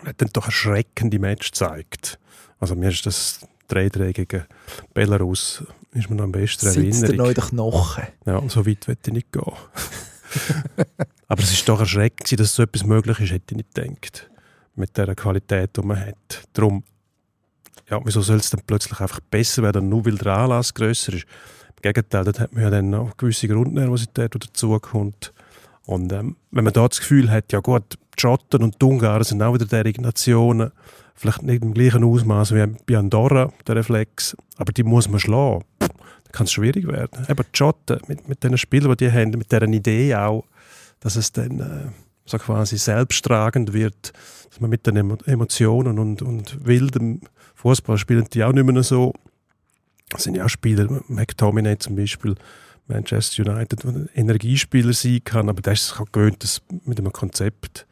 [0.00, 2.18] Und hat dann doch erschreckende Match gezeigt.
[2.60, 4.44] Also mir ist das 3-3 gegen
[4.92, 7.16] Belarus ist mir noch am besten sitzt Erinnerung.
[7.16, 8.04] neue Knochen.
[8.26, 9.44] Ja, so weit will ich nicht gehen.
[11.28, 14.30] Aber es ist doch erschreckend, dass so etwas möglich ist, hätte ich nicht gedacht.
[14.76, 16.48] Mit der Qualität, die man hat.
[16.52, 16.82] Darum,
[17.88, 21.26] ja, wieso soll es dann plötzlich einfach besser werden, nur weil der Anlass grösser ist?
[21.76, 25.32] Im Gegenteil, dort hat man ja dann noch gewisse Grundnervosität, die dazukommt.
[25.86, 29.22] Und ähm, wenn man da das Gefühl hat, ja gut, die Schotten und die Ungarn
[29.22, 30.72] sind auch wieder derige Nationen.
[31.14, 35.64] Vielleicht nicht im gleichen Ausmaß wie bei Andorra, der Reflex, aber die muss man schlagen.
[35.80, 35.90] Pff,
[36.24, 37.26] Da kann es schwierig werden.
[37.28, 40.44] Eben die Schotten mit, mit den Spielern, die die haben, mit deren Idee auch,
[41.00, 41.90] dass es dann äh,
[42.24, 44.12] so quasi selbsttragend wird,
[44.48, 47.20] dass man mit den Emo Emotionen und, und wildem
[47.54, 49.12] Fußball spielen die auch nicht mehr so.
[50.10, 52.34] Das sind ja auch Spieler, McTominay zum Beispiel,
[52.86, 57.12] Manchester United, der ein Energiespieler sein kann, aber der ist auch gewöhnt, dass mit einem
[57.12, 57.86] Konzept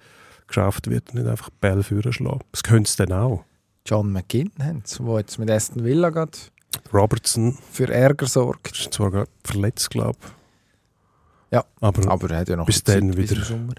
[0.46, 2.40] geschafft wird und nicht einfach Bälle führen schlagen.
[2.52, 3.44] Das könnte es dann auch.
[3.86, 6.52] John McGinn haben sie, der jetzt mit Aston Villa geht,
[6.92, 8.78] Robertson für Ärger sorgt.
[8.78, 10.41] ist zwar gerade verletzt, glaube ich.
[11.52, 13.74] Ja, aber, Aber er hat ja noch Bis dann bis wieder- im Sommer.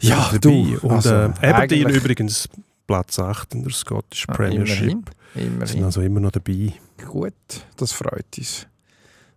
[0.00, 2.48] ja, Ja, du, Und also, äh, Aberdeen übrigens
[2.86, 4.80] Platz 8 in der Scottish Ah, Premiership.
[4.88, 5.84] Immerhin, sind immerhin.
[5.84, 6.72] also immer noch dabei.
[7.06, 7.34] Gut,
[7.76, 8.66] das freut uns.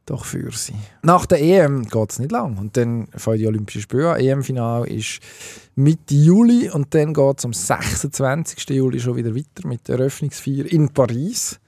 [0.05, 0.73] Doch für sie.
[1.03, 2.57] Nach der EM geht es nicht lang.
[2.57, 4.19] Und dann fangen die Olympischen Spiele an.
[4.21, 5.19] EM-Final ist
[5.75, 8.69] Mitte Juli und dann geht es am 26.
[8.69, 11.59] Juli schon wieder weiter mit der Eröffnungsfeier in Paris.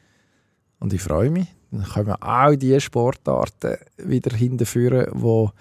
[0.80, 1.48] Und ich freue mich.
[1.72, 5.52] Dann kommen auch die Sportarten wieder hinterführen, wo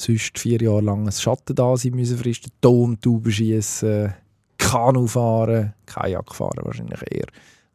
[0.00, 2.50] sonst vier Jahre lang ein Schatten da sein müssen fristen.
[2.60, 4.14] Tontauben schießen,
[4.58, 7.26] Kanu fahren, Kajak fahren wahrscheinlich eher,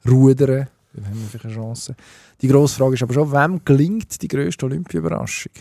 [0.07, 0.67] Rudern.
[0.93, 1.95] Dann haben wir vielleicht eine Chance.
[2.41, 5.51] Die grosse Frage ist aber schon, wem gelingt die grösste Olympia-Überraschung?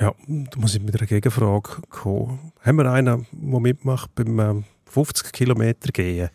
[0.00, 2.52] Ja, da muss ich mit einer Gegenfrage kommen.
[2.62, 6.30] Haben wir einen, der mitmacht beim ähm, 50 Kilometer gehen?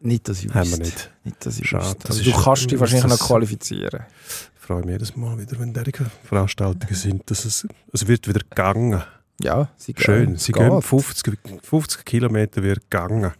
[0.00, 0.82] Nicht, dass ich Haben wir wüsste.
[0.84, 1.10] nicht.
[1.24, 1.98] Nicht, dass ich Schade, wüsste.
[2.08, 4.00] das Also, ist- du kannst dich wahrscheinlich noch qualifizieren.
[4.68, 7.30] Ich freue mich jedes Mal wieder, wenn solche Veranstaltungen sind.
[7.30, 9.02] Dass es, es wird wieder gegangen.
[9.40, 10.04] Ja, sie gehen.
[10.04, 10.36] Schön.
[10.36, 10.68] Sie geht.
[10.68, 13.32] gehen 50, 50 Kilometer wird gegangen.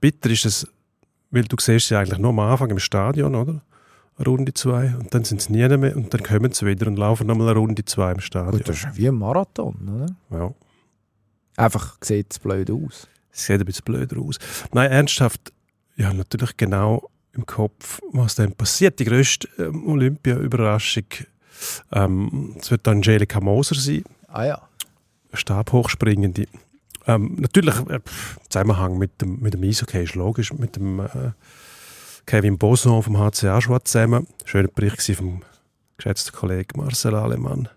[0.00, 0.66] Bitter ist es,
[1.30, 3.62] weil du siehst sie eigentlich nur am Anfang im Stadion, oder?
[4.16, 4.92] Eine Runde zwei.
[4.96, 7.60] Und dann sind sie nie mehr und dann kommen sie wieder und laufen nochmal eine
[7.60, 8.50] Runde zwei im Stadion.
[8.50, 10.36] Gut, das ist wie ein Marathon, oder?
[10.36, 10.52] ja.
[11.56, 13.06] Einfach sieht es blöd aus.
[13.30, 14.40] Es sieht ein bisschen blöder aus.
[14.72, 15.52] Nein, ernsthaft,
[15.94, 18.98] ja, natürlich genau im Kopf, was dann passiert.
[18.98, 21.04] Die grösste ähm, Olympia-Überraschung,
[21.92, 24.62] ähm, es wird Angelika Moser sein, Ah ja.
[25.34, 26.46] Stabhochspringende.
[27.06, 28.00] Ähm, natürlich, äh,
[28.48, 31.32] Zusammenhang mit dem, mit dem Eishockey ist logisch, mit dem äh,
[32.26, 34.26] Kevin Boson vom HC Aschwad zusammen.
[34.44, 35.42] Schöner Bericht vom
[35.96, 37.68] geschätzten Kollegen Marcel Alemann.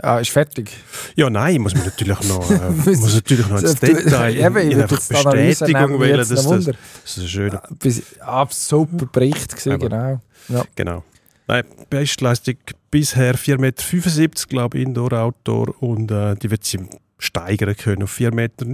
[0.00, 0.70] Ah, ist fertig.
[1.16, 4.82] Ja, nein, muss man natürlich noch, äh, Muss- natürlich noch ins Detail, ich in würde
[4.84, 6.66] einfach Bestätigung wählen, dass das, das
[7.04, 10.64] ist ein schöner, Bis, ah, super Bericht gewesen, Aber- genau.
[10.74, 11.04] genau.
[11.48, 12.54] Nein, Bestleistung
[12.90, 16.78] bisher 4,75 Meter, glaube ich, Indoor, Outdoor und äh, die wird sie
[17.18, 18.66] steigern können auf 4,90 Meter.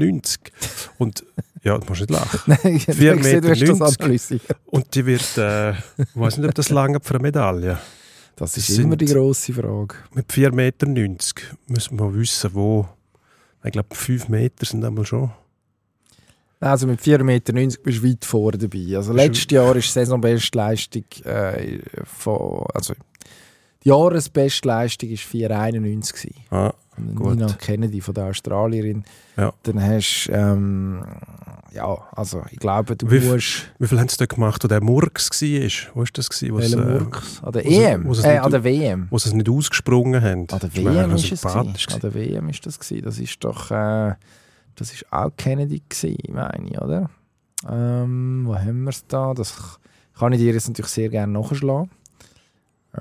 [0.99, 1.25] Und
[1.65, 2.41] ja, du musst nicht lachen.
[2.63, 4.01] Nein, ich Vier habe gesehen, du hast Meter das 90.
[4.01, 4.43] analysiert.
[4.67, 5.77] Und die wird, äh, ich
[6.15, 7.79] weiß nicht, ob das lange für eine Medaille.
[8.39, 9.97] Das ist Das immer die grosse Frage.
[10.15, 10.87] Mit 4,90 Meter
[11.67, 12.89] müssen wir wissen, wo.
[13.65, 15.31] Ich glaube, 5 Meter sind einmal schon.
[16.61, 18.97] Also mit 4,90 Meter bist du weit vorne dabei.
[18.97, 22.95] Also letztes Jahr ist die Saisonbestleistung äh, von, also
[23.85, 26.35] die Jahresbestleistung war 4,91 gewesen.
[26.51, 26.75] Ah,
[27.15, 27.37] Gut.
[27.37, 29.05] Nina Kennedy von der Australierin.
[29.37, 29.53] Ja.
[29.63, 31.05] Dann hast du, ähm,
[31.73, 34.83] ja, also ich glaube, du Wie musst wie viel haben sie da gemacht, wo der
[34.83, 35.95] Murks war?
[35.95, 36.29] Wo war das?
[36.31, 37.43] Gewesen, wo, sie, Welchen äh, Murks?
[37.43, 38.05] An der wo EM?
[38.07, 39.07] wo sie es äh, nicht- an der WM.
[39.11, 40.47] wo sie es nicht ausgesprungen haben?
[40.51, 41.93] An der WM ist es gewesen.
[41.93, 43.05] An der WM ist das gewesen.
[43.05, 44.15] Das ist doch, äh,
[44.77, 47.11] das ist auch Kennedy gewesen, meine ich, oder?
[47.69, 49.35] Ähm, wo haben wir es da?
[49.35, 49.79] Das
[50.19, 51.91] kann ich dir jetzt natürlich sehr gerne nachschlagen.
[52.95, 53.01] Äh,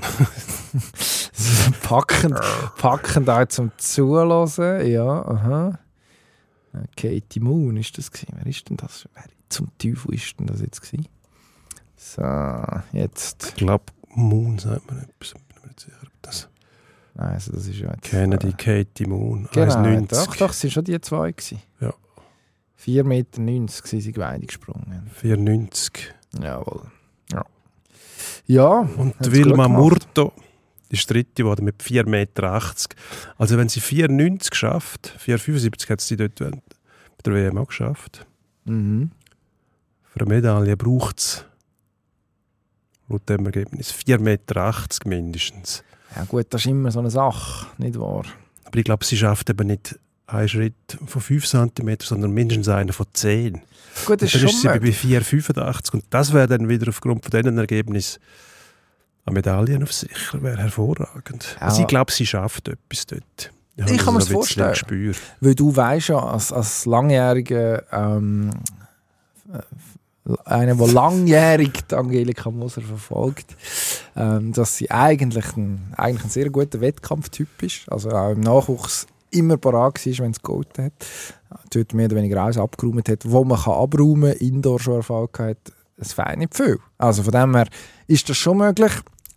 [1.82, 2.38] packend,
[2.78, 4.86] packend auch zum Zuhören.
[4.90, 5.78] Ja, aha.
[6.96, 8.34] Katie Moon ist das gewesen.
[8.36, 9.08] Wer ist denn das?
[9.14, 11.08] Wer zum Teufel ist denn das jetzt gewesen?
[11.96, 12.22] So,
[12.92, 13.48] jetzt.
[13.48, 15.28] Ich glaube, Moon sagt man etwas.
[15.28, 16.48] Ich bin mir nicht sicher, ob das
[17.14, 20.06] Nein, also das ist ja jetzt, Kennedy, äh, Katie Moon, Genau, 1,90.
[20.08, 21.32] doch, doch, es waren schon die zwei.
[21.32, 21.60] Gewesen.
[21.80, 21.92] Ja.
[22.78, 23.02] 4,90
[23.40, 25.10] Meter sind sie beide gesprungen.
[25.20, 25.90] 4,90.
[26.40, 26.82] Jawohl.
[27.32, 27.44] Ja.
[28.46, 29.68] Ja, Und Wilma.
[29.68, 30.32] Murto
[30.90, 32.62] ist dritte geworden mit 4,80 Meter.
[33.38, 36.50] Also wenn sie 4,90 schafft, 4,75 hat sie dort bei
[37.24, 38.26] der WM auch geschafft.
[38.64, 39.10] mhm.
[40.12, 41.44] Für eine Medaille braucht es
[43.08, 45.84] laut dem Ergebnis 4,80 Meter mindestens.
[46.16, 48.24] ja gut, das ist immer so eine Sache, nicht wahr?
[48.64, 52.92] Aber ich glaube, sie schafft eben nicht einen Schritt von 5 cm, sondern mindestens einen
[52.92, 53.60] von 10.
[54.04, 54.98] Gut, das Und ist dann schon ist sie bei möglich.
[54.98, 58.20] 4,85 und das wäre dann wieder aufgrund von diesen Ergebnissen
[59.30, 61.56] eine Medaille auf sicher, wäre hervorragend.
[61.60, 61.66] Ja.
[61.66, 63.50] Also ich glaube, sie schafft etwas dort.
[63.80, 64.70] habe Ich kann das mir's ein bisschen vorstellen.
[64.70, 65.14] Gespür.
[65.40, 68.50] Weil du weißt ja, als, als langjähriger ähm,
[69.52, 69.58] äh,
[70.44, 73.56] einer, der langjährig die Angelika Moser verfolgt,
[74.16, 77.90] ähm, dass sie eigentlich ein, eigentlich ein sehr guter Wettkampftyp ist.
[77.90, 80.92] Also auch im Nachwuchs immer parat war, wenn es geholfen hat.
[81.72, 85.38] Dort mehr oder weniger alles abgeräumt hat, wo man kann abräumen kann, Indoor schon Erfolg
[85.38, 85.58] hat.
[85.96, 86.78] Es fehlt nicht viel.
[86.98, 87.68] Also von dem her
[88.06, 88.92] ist das schon möglich.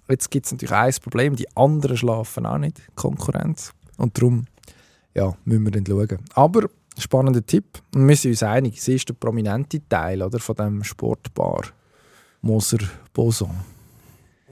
[0.10, 3.74] Jetzt gibt es natürlich ein Problem, die anderen schlafen auch nicht, Konkurrenz.
[3.98, 4.46] Und darum
[5.14, 6.20] ja, müssen wir dann schauen.
[6.34, 7.82] Aber spannender Tipp.
[7.94, 11.64] Und wir sind uns einig, sie ist der prominente Teil oder, von dem Sportbar
[12.42, 12.80] Moser
[13.14, 13.56] Boson.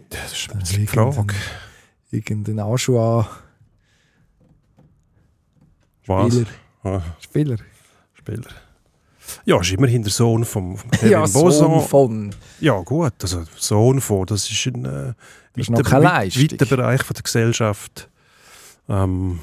[0.09, 1.33] Das ist eine die Frage.
[2.11, 3.27] Irgendein Aschua
[6.05, 6.33] Was?
[6.33, 6.47] Spieler.
[6.83, 7.57] Ah, Spieler.
[8.13, 8.49] Spieler.
[9.45, 11.51] Ja, ist immerhin der Sohn vom Kevin ja, Boson.
[11.51, 12.35] Sohn von.
[12.59, 15.13] Ja, gut, also Sohn von, das ist ein äh,
[15.55, 18.09] Das ist weit- weiter Bereich von der Gesellschaft.
[18.89, 19.39] Ähm,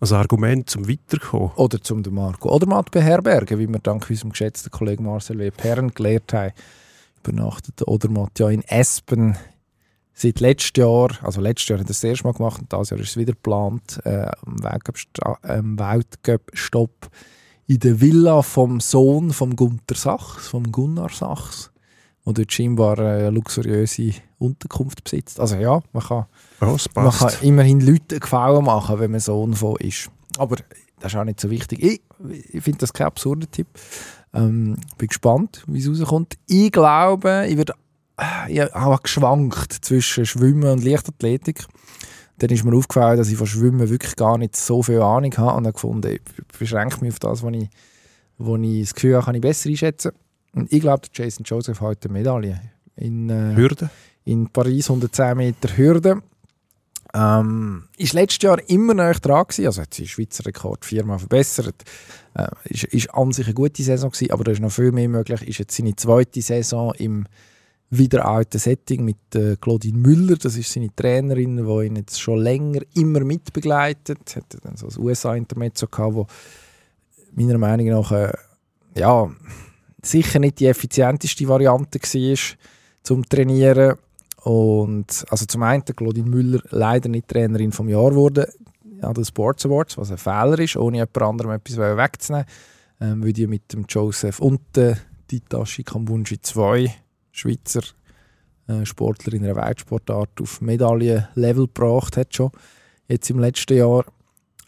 [0.00, 1.52] als Argument zum Weiterkommen.
[1.54, 5.50] Oder zum Marco Odermatt beherbergen, wie wir dank unserem geschätzten Kollegen Marcel W.
[5.52, 6.52] Perren gelernt haben.
[7.24, 9.36] Übernachtet der Odermatt ja in Espen
[10.12, 12.98] seit letztem Jahr, also letztes Jahr hat er das erste Mal gemacht und dieses Jahr
[13.00, 14.98] ist es wieder geplant, äh, am Weltcup-
[15.42, 17.08] Weltcup-Stopp
[17.72, 21.70] in der Villa vom Sohn von Gunter Sachs, vom Gunnar Sachs,
[22.26, 25.40] der dort scheinbar eine luxuriöse Unterkunft besitzt.
[25.40, 26.26] Also ja, man kann
[26.60, 30.10] es man kann immerhin Leuten Gefallen machen, wenn man Sohn von ist.
[30.36, 30.56] Aber
[31.00, 31.82] das ist auch nicht so wichtig.
[31.82, 32.02] Ich,
[32.52, 33.68] ich finde das kein absurder Tipp.
[34.34, 36.36] Ähm, bin gespannt, wie es rauskommt.
[36.46, 37.74] Ich glaube, ich werde
[38.48, 41.64] ich habe geschwankt zwischen Schwimmen und Leichtathletik.
[42.42, 45.58] Dann ist mir aufgefallen, dass ich von Schwimmen wirklich gar nicht so viel Ahnung habe
[45.58, 47.68] und habe gefunden, ich beschränke mich auf das, was ich,
[48.36, 50.10] wo ich das Gefühl habe, kann ich besser einschätzen.
[50.52, 52.60] Und ich glaube, Jason Joseph hat eine Medaille
[52.96, 53.90] in, äh, Hürde.
[54.24, 56.20] in Paris 110 Meter Hürde.
[57.14, 61.20] Ähm, ist letztes Jahr immer noch dran gewesen, also hat sie den Schweizer Rekord viermal
[61.20, 61.84] verbessert.
[62.34, 65.08] Äh, ist, ist an sich eine gute Saison gewesen, aber da ist noch viel mehr
[65.08, 65.42] möglich.
[65.46, 67.24] Ist jetzt seine zweite Saison im
[67.94, 72.40] wieder alten Setting mit äh, Claudine Müller, das ist seine Trainerin, die ihn jetzt schon
[72.40, 74.34] länger immer mitbegleitet.
[74.34, 76.26] Hat dann so ein USA-Intermezzo gehabt, wo
[77.34, 78.32] meiner Meinung nach äh,
[78.96, 79.30] ja,
[80.02, 82.56] sicher nicht die effizienteste Variante war
[83.02, 83.98] zum Trainieren.
[84.42, 88.46] Und also zum einen Claudine Müller leider nicht Trainerin vom Jahr geworden
[89.02, 92.46] an den Sports Awards, was ein Fehler ist, ohne jemand anderem etwas wegzunehmen.
[93.00, 94.96] Ähm, weil die mit dem Joseph und der
[95.30, 96.94] Ditashi Kambunji zwei
[97.32, 97.82] Schweizer
[98.68, 102.52] äh, Sportler in einer Weltsportart auf Medaillenlevel gebracht hat schon
[103.08, 104.04] jetzt im letzten Jahr.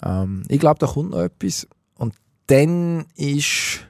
[0.02, 1.66] Ähm, ich glaube, da kommt noch etwas.
[1.96, 2.14] Und
[2.46, 3.86] dann ist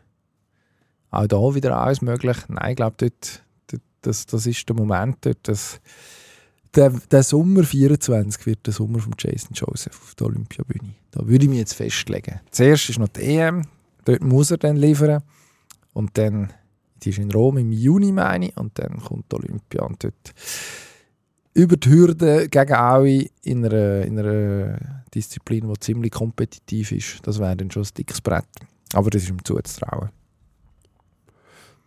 [1.10, 2.36] auch da wieder alles möglich.
[2.48, 5.80] Nein, ich glaube, dort, dort, das, das ist der Moment dort, dass
[6.74, 10.94] der, der Sommer 24 wird der Sommer von Jason Joseph auf der Olympiabühne.
[11.12, 12.40] Da würde ich mich jetzt festlegen.
[12.50, 13.66] Zuerst ist noch die EM,
[14.04, 15.22] dort muss er dann liefern.
[15.92, 16.52] Und dann,
[17.04, 19.82] die ist in Rom im Juni, meine ich, und dann kommt Olympia.
[19.82, 20.34] Und dort
[21.54, 24.78] über die Hürde gegen alle in einer, in einer
[25.14, 27.20] Disziplin, die ziemlich kompetitiv ist.
[27.26, 28.44] Das wäre dann schon ein dickes Brett.
[28.92, 30.10] Aber das ist ihm zuzutrauen.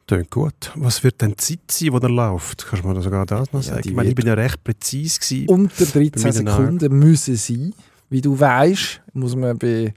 [0.07, 0.71] Tönt gut.
[0.75, 2.65] Was wird denn die Zeit sein, die er läuft?
[2.65, 3.81] Kannst du mir sogar das noch Ja, sagen?
[3.89, 5.49] ich meine, ich bin ja recht präzise gewesen.
[5.49, 7.73] Unter 13 Bei meinen Sekunden müssen sein.
[8.09, 9.93] Wie du weißt, muss man bei,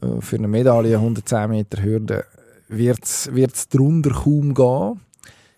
[0.00, 2.24] äh, für eine Medaille 110 Meter Hürde
[2.68, 5.00] wird es drunter kaum gehen.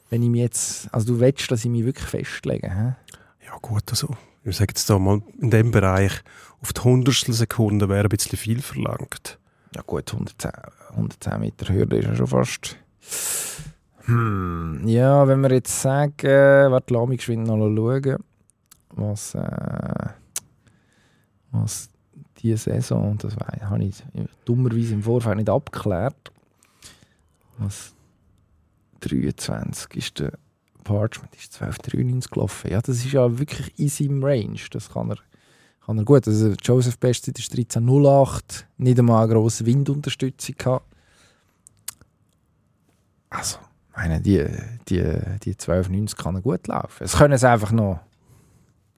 [0.09, 2.71] Wenn ich mich jetzt, also du willst, dass ich mich wirklich festlege.
[2.71, 2.95] Hä?
[3.47, 6.13] Ja gut, also ich sage jetzt da mal, in dem Bereich
[6.61, 9.39] auf die Hundertstel Sekunde wäre ein bisschen viel verlangt.
[9.75, 10.51] Ja gut, 110,
[10.91, 12.77] 110 Meter Hürde ist ja schon fast...
[14.05, 18.17] Hm, ja, wenn wir jetzt sagen, warte, lass mich geschwind noch schauen,
[18.91, 20.09] was, äh,
[21.53, 21.91] was
[22.39, 24.03] diese Saison, das habe ich
[24.45, 26.33] dummerweise im Vorfeld nicht abgeklärt,
[27.61, 27.95] was
[29.01, 30.33] 23 ist der
[30.85, 32.71] Parchment ist 1293 gelaufen.
[32.71, 35.19] Ja, das ist ja wirklich in seinem Range, das kann er,
[35.85, 36.27] kann er gut.
[36.27, 40.87] Also Joseph Bestzeit ist 1308, nicht einmal eine grosse Windunterstützung gehabt.
[43.29, 43.59] Also,
[43.95, 44.45] meine, die,
[44.89, 45.03] die,
[45.45, 47.05] die 1290 kann er gut laufen.
[47.05, 48.01] Es können es einfach noch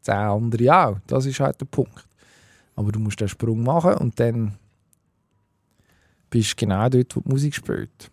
[0.03, 0.98] 10 andere auch.
[1.07, 2.07] Das ist halt der Punkt.
[2.77, 4.57] Aber du musst den Sprung machen und dann
[6.31, 8.12] bist du genau dort, wo die Musik spielt.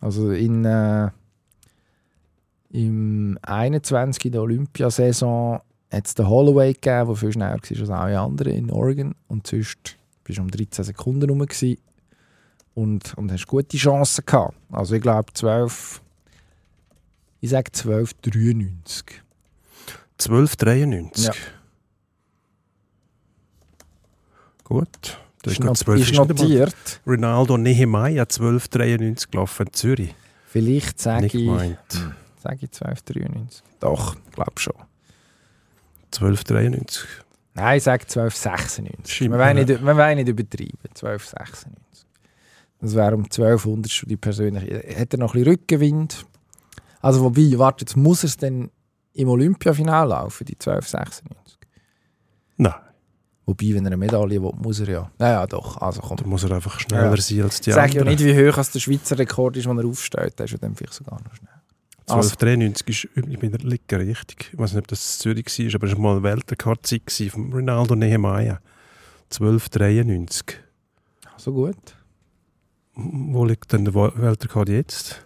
[0.00, 1.10] Also in, äh,
[2.70, 7.90] im 21 in der Olympiasaison hat es den Holloway gegeben, der viel schneller war als
[7.90, 9.14] alle anderen in Oregon.
[9.28, 11.46] Und sonst bist du um 13 Sekunden rum
[12.74, 14.54] und, und hast gute Chancen gehabt.
[14.70, 16.02] Also ich glaube 12,
[17.40, 19.04] ich sage 12,93.
[20.18, 21.24] 12,93.
[21.24, 21.32] Ja.
[24.64, 25.18] Gut.
[25.46, 26.74] Das Ist, not, 12 ist notiert.
[27.06, 30.14] Ronaldo Nehemiah 12,93 gelaufen in Zürich.
[30.48, 31.78] Vielleicht sage ich, gemeint.
[32.42, 33.62] sage ich 1293.
[33.78, 34.74] Doch, glaube schon.
[36.06, 37.06] 1293.
[37.54, 39.14] Nein, ich sage 1296.
[39.14, 39.64] Stimmt, Wir wollen ja.
[39.64, 40.78] nicht, wir wollen nicht übertreiben.
[40.82, 42.06] 1296.
[42.80, 44.66] Das wäre um 1200 die persönliche.
[44.66, 46.26] Hätte er noch ein bisschen Rückenwind?
[47.00, 48.68] Also, wobei, warte, jetzt muss er es dann
[49.12, 51.56] im Olympiafinale laufen, die 1296.
[52.56, 52.74] Nein,
[53.46, 55.10] Wobei, wenn er eine Medaille will, muss er ja.
[55.18, 55.80] Naja, doch.
[55.80, 56.16] Also komm.
[56.16, 57.16] da muss er einfach schneller Ja.
[57.16, 58.18] sein als die Ich sage ja anderen.
[58.18, 60.36] nicht, wie hoch als der Schweizer Rekord ist, wenn er aufsteht.
[60.38, 61.50] Der ist ja dann vielleicht sogar noch schnell.
[62.08, 64.50] Also, 1293 ist übrigens bei der Liga richtig.
[64.52, 67.94] Ich weiß nicht, ob das Zürich war, aber es war mal eine Weltrekordzeit von Ronaldo
[67.94, 68.60] Nehemiah.
[69.30, 70.58] 1293.
[71.36, 71.76] so gut.
[72.94, 75.24] Wo liegt denn der Weltrekord jetzt?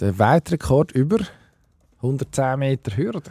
[0.00, 1.18] Der Weltrekord über
[2.02, 3.22] 110 Meter Hürde.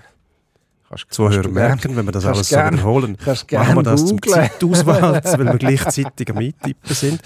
[0.90, 3.16] Kannst, Zwei kannst du gern- merken, wenn wir das alles so gern- wiederholen.
[3.24, 4.20] Machen wir das zum.
[4.22, 7.22] Zeitauswahl, weil wir gleichzeitig am Eintippen sind.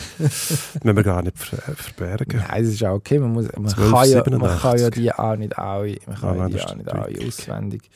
[0.84, 2.43] Wenn wir gar nicht ver verbergen.
[2.45, 3.19] Nein, das ist auch okay.
[3.19, 4.91] Man, muss, man, 12, kann, ja, man kann ja 87.
[5.02, 7.89] die auch nicht alle, man kann Ah, ja nein, die das auch nicht alle auswendig,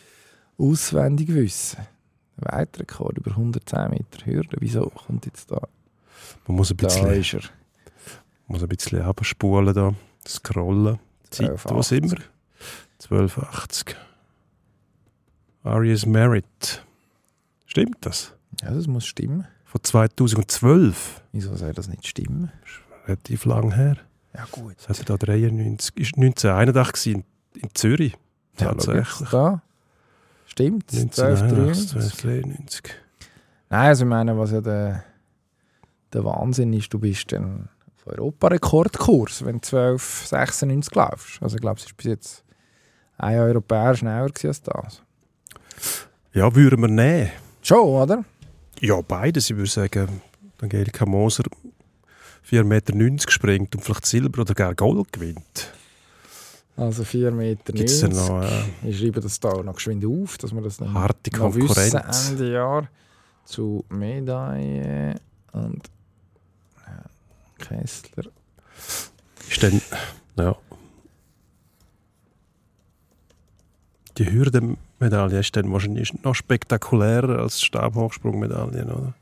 [0.57, 1.79] auswendig wissen.
[2.37, 4.55] Weltrekord über 110 Meter Hürde.
[4.59, 5.59] Wieso kommt jetzt da?
[6.47, 7.41] Man muss ein Da bisschen, ist er.
[8.47, 9.93] muss ein bisschen abspulen da,
[10.25, 10.99] scrollen.
[11.29, 11.83] Zeit, wo 12,80.
[11.83, 12.19] sind wir?
[13.01, 13.95] 1280.
[15.67, 16.85] Arias Merit.
[17.65, 18.33] Stimmt das?
[18.61, 19.47] Ja, das muss stimmen.
[19.65, 21.21] Von 2012.
[21.31, 22.51] Wieso soll das nicht stimmen?
[23.05, 23.97] Relativ lang her.
[24.33, 24.75] Ja, gut.
[24.77, 25.95] Das hat er da 93.
[25.97, 27.23] Ist 1981 in,
[27.55, 28.13] in Zürich.
[28.59, 29.29] Ja, Tatsächlich.
[29.29, 29.61] Da.
[30.45, 30.91] Stimmt.
[30.93, 31.95] 1981, 1293.
[31.95, 32.95] 1293.
[33.69, 35.03] Nein, also ich meine, was ja der,
[36.13, 41.43] der Wahnsinn ist, du bist auf Europarekordkurs, wenn du 1296 laufst.
[41.43, 42.43] Also ich glaube, es ist bis jetzt
[43.17, 45.03] ein Europäer schneller als das.
[46.33, 47.31] Ja, würden wir nehmen.
[47.61, 48.23] Schon, oder?
[48.79, 49.49] Ja, beides.
[49.49, 50.21] Ich würde sagen,
[50.61, 51.43] Angelika Moser
[52.49, 55.73] 4,90 Meter springt und vielleicht Silber oder gar Gold gewinnt.
[56.77, 58.27] Also 4 Meter Gibt es 90.
[58.29, 61.55] noch äh, Ich schreibe das da noch geschwind auf, dass wir das dann harte noch
[61.55, 62.29] wissen Konkurrenz?
[62.29, 62.87] Ende Jahr
[63.45, 65.15] zu Medaille
[65.53, 65.89] und
[66.85, 67.03] ja,
[67.57, 68.25] Kessler.
[69.49, 69.81] Ist dann,
[70.37, 70.55] ja.
[74.17, 74.25] Die
[74.99, 79.13] Hürdenmedaille ist dann wahrscheinlich noch spektakulärer als Stabhochsprungmedaillen, oder?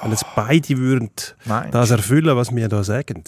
[0.00, 1.10] Wenn jetzt beide würden
[1.44, 1.70] Nein.
[1.70, 3.24] das erfüllen, was wir da sagen,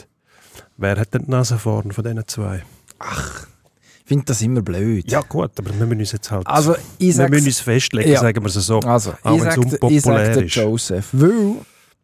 [0.76, 2.62] wer hat denn die Nase vorn von diesen zwei?
[3.00, 5.10] Ich finde das immer blöd.
[5.10, 6.46] Ja gut, aber wir müssen uns jetzt halt...
[6.46, 8.20] Also ich wir müssen uns festlegen, Ja.
[8.20, 8.80] sagen wir es so.
[8.80, 10.54] Also, Auch ich sage ich unpopulär ist.
[10.54, 11.56] Joseph, weil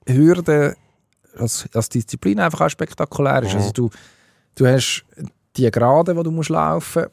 [0.07, 0.77] Hürde
[1.37, 3.53] als, als Disziplin einfach auch spektakulär ist.
[3.53, 3.59] Mhm.
[3.59, 3.91] Also du,
[4.55, 5.05] du hast
[5.57, 7.07] die Gerade, die du musst laufen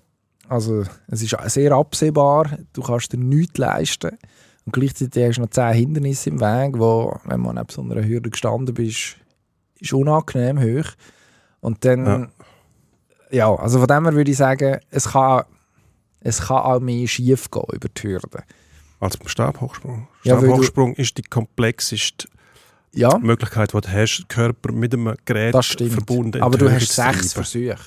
[0.49, 4.17] also es ist sehr absehbar, du kannst dir nichts leisten
[4.65, 8.03] und gleichzeitig hast du noch zehn Hindernisse im Weg, wo, wenn man neben so einer
[8.03, 9.15] Hürde gestanden bist,
[9.79, 10.89] ist unangenehm hoch.
[11.59, 12.27] Und dann, ja,
[13.31, 13.55] Ja.
[13.55, 15.43] also von dem her würde ich sagen, es kann,
[16.21, 18.43] es kann auch mehr schief gehen über die Hürde.
[18.99, 20.07] Als beim Stabhochsprung.
[20.23, 22.27] Ja, Stabhochsprung ist die komplexeste
[22.93, 27.33] Ja, Möglichkeit, die du hast, Körper mit einem Gerät verbunden Aber du hast sechs.
[27.33, 27.77] Versuche.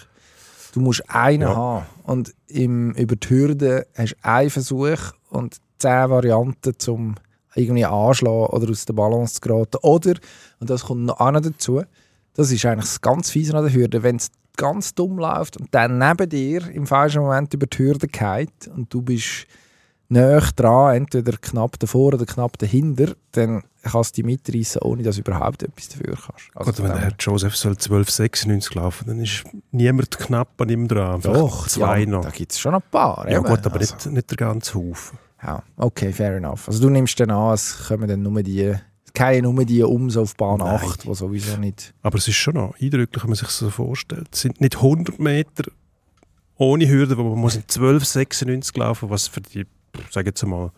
[0.73, 1.55] Du musst einen Ja.
[1.57, 1.87] haben.
[2.05, 7.15] Und im, über die Hürde hast du einen Versuch und zehn Varianten, um
[7.55, 9.79] irgendwie anschlagen oder aus der Balance zu geraten.
[9.83, 10.15] Oder,
[10.61, 11.83] und das kommt noch einer dazu,
[12.35, 15.69] das ist eigentlich das ganz Fiese an der Hürde, wenn es ganz dumm läuft und
[15.73, 19.47] dann neben dir im falschen Moment über die Hürde geht und du bist
[20.11, 25.17] näher dran, entweder knapp davor oder knapp dahinter, dann kannst du dich mitreißen, ohne dass
[25.17, 26.51] du überhaupt etwas dafür kannst.
[26.55, 30.69] Also von wenn der her- Herr Joseph soll 1296 laufen, dann ist niemand knapp an
[30.69, 31.21] ihm dran.
[31.21, 32.25] Doch, zwei ja, noch.
[32.25, 33.27] Da gibt es schon ein paar.
[33.29, 33.47] Ja eben.
[33.47, 35.19] gut, aber also, nicht, nicht der ganze Haufen.
[35.43, 36.69] Ja, okay, fair enough.
[36.69, 38.75] Also du nimmst dann an, es kommen dann nur die,
[39.15, 40.81] keine nur die um so auf Bahn Nein.
[40.85, 41.95] 8, die sowieso nicht...
[42.03, 44.29] Aber es ist schon noch eindrücklich, wenn man sich das so vorstellt.
[44.33, 45.71] Es sind nicht 100 Meter
[46.59, 49.65] ohne Hürde, wo man muss in 1296 laufen, was für die,
[50.11, 50.71] sage jetzt mal,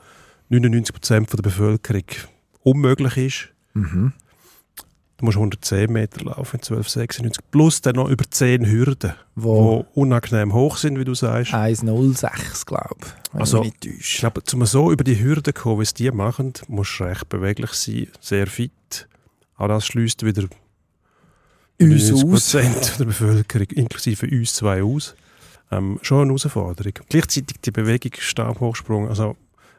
[0.50, 2.04] 99% von der Bevölkerung
[2.62, 3.48] unmöglich ist.
[3.74, 4.12] Mhm.
[5.22, 10.00] Du musst 110 Meter laufen in 1296, plus dann noch über 10 Hürden, Wo die
[10.00, 11.54] unangenehm hoch sind, wie du sagst.
[11.54, 15.94] 1,06, glaube ich, Also, ich glaube, um so über die Hürden zu kommen, wie es
[15.94, 19.08] die machen, musst du recht beweglich sein, sehr fit.
[19.56, 20.48] Auch das schließt wieder
[21.80, 22.52] Uns aus.
[22.52, 25.14] 90% der Bevölkerung, inklusive uns zwei aus.
[25.72, 26.92] Ähm, schon eine Herausforderung.
[27.08, 29.36] Gleichzeitig die Bewegung Stabhochsprung, also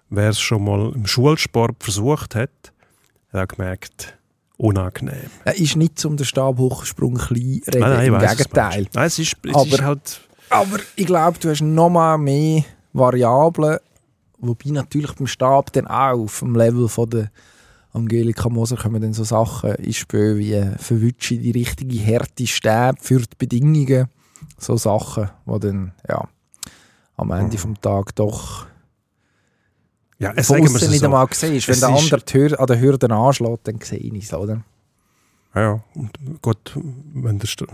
[0.10, 2.50] wer es schon mal im Schulsport versucht hat,
[3.32, 4.18] hat auch gemerkt,
[4.58, 5.30] unangenehm.
[5.46, 8.88] Er ist nicht zum den Stabhochsprung klein reden, Nein, nein, im Gegenteil.
[8.94, 10.22] Nein, es ist, es Aber- ist halt...
[10.50, 13.80] Aber ich glaube, du hast noch mal mehr Variablen,
[14.38, 17.32] wobei natürlich beim Stab dann auch auf dem Level von der
[17.92, 22.96] Angelika Moser kommen dann so Sachen ins Spiel wie äh, verwünsche die richtige Härte Stäbe
[23.00, 24.10] für die Bedingungen
[24.64, 26.28] so Sachen, die dann ja,
[27.18, 28.66] am Ende vom Tag doch
[30.20, 31.06] Ja, es sagen wir es nicht so.
[31.06, 31.68] einmal siehst.
[31.68, 34.62] Wenn Es der andere Hür an der Hürde anschlägt, dann sehe ich es, oder?
[35.56, 36.12] Ja, und
[36.42, 36.76] gut,
[37.14, 37.66] wenn der St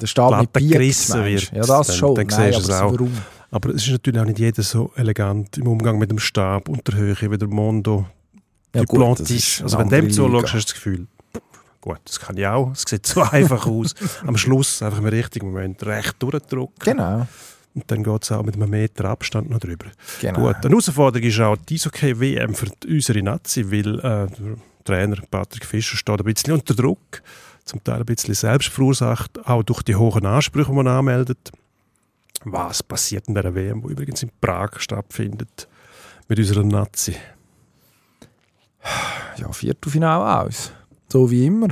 [0.00, 2.14] Der Stab mit Bier gerissen wird, Ja, das dann- schon.
[2.14, 2.92] dann Nein, siehst du aber es auch.
[2.98, 3.12] Warum?
[3.50, 6.86] Aber es ist natürlich auch nicht jeder so elegant im Umgang mit dem Stab und
[6.88, 8.06] der Höhe wie der Mondo.
[8.74, 11.06] Ja, das ist Also wenn du dem zuschaust, hast du das Gefühl,
[11.82, 12.72] gut, das kann ich auch.
[12.72, 13.94] Es sieht so einfach aus.
[14.26, 16.72] Am Schluss einfach im richtigen Moment recht durchdrücken.
[16.78, 17.26] Genau.
[17.74, 19.86] Und dann geht es auch mit einem Meter Abstand noch drüber.
[20.20, 20.40] genau.
[20.40, 24.28] Gut, eine Herausforderung ist auch die Eishockey-WM für die- unsere Nazi, weil äh, der
[24.84, 27.22] Trainer Patrick Fischer steht ein bisschen unter Druck,
[27.64, 31.50] zum Teil ein bisschen selbst verursacht, auch durch die hohen Ansprüche, die man anmeldet.
[32.44, 35.68] Was passiert in der WM, die übrigens in Prag stattfindet,
[36.28, 37.14] mit unserer Nazi?
[39.36, 40.72] Ja, Viertelfinale aus.
[41.12, 41.68] So wie immer.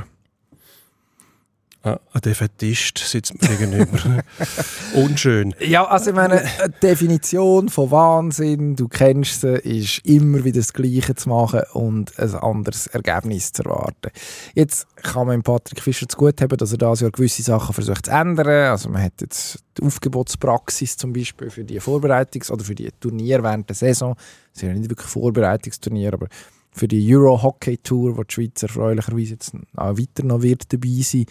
[1.83, 4.23] Ah, ein Defetist sitzt mir gegenüber.
[4.95, 5.55] Unschön.
[5.61, 10.75] Ja, also ich meine, eine Definition von Wahnsinn, du kennst sie, ist immer wieder das
[10.75, 14.11] Gleiche zu machen und ein anderes Ergebnis zu erwarten.
[14.55, 18.05] Jetzt kann man Patrick Fischer zu gut haben, dass er da Jahr gewisse Sachen versucht
[18.05, 18.71] zu ändern.
[18.71, 23.43] Also man hat jetzt die Aufgebotspraxis zum Beispiel für die Vorbereitungs- oder für die Turniere
[23.43, 24.17] während der Saison.
[24.53, 26.29] Das sind ja nicht wirklich Vorbereitungsturniere, aber
[26.73, 31.01] für die Euro Hockey Tour, wo die Schweiz erfreulicherweise jetzt auch weiter noch wird dabei
[31.03, 31.27] sein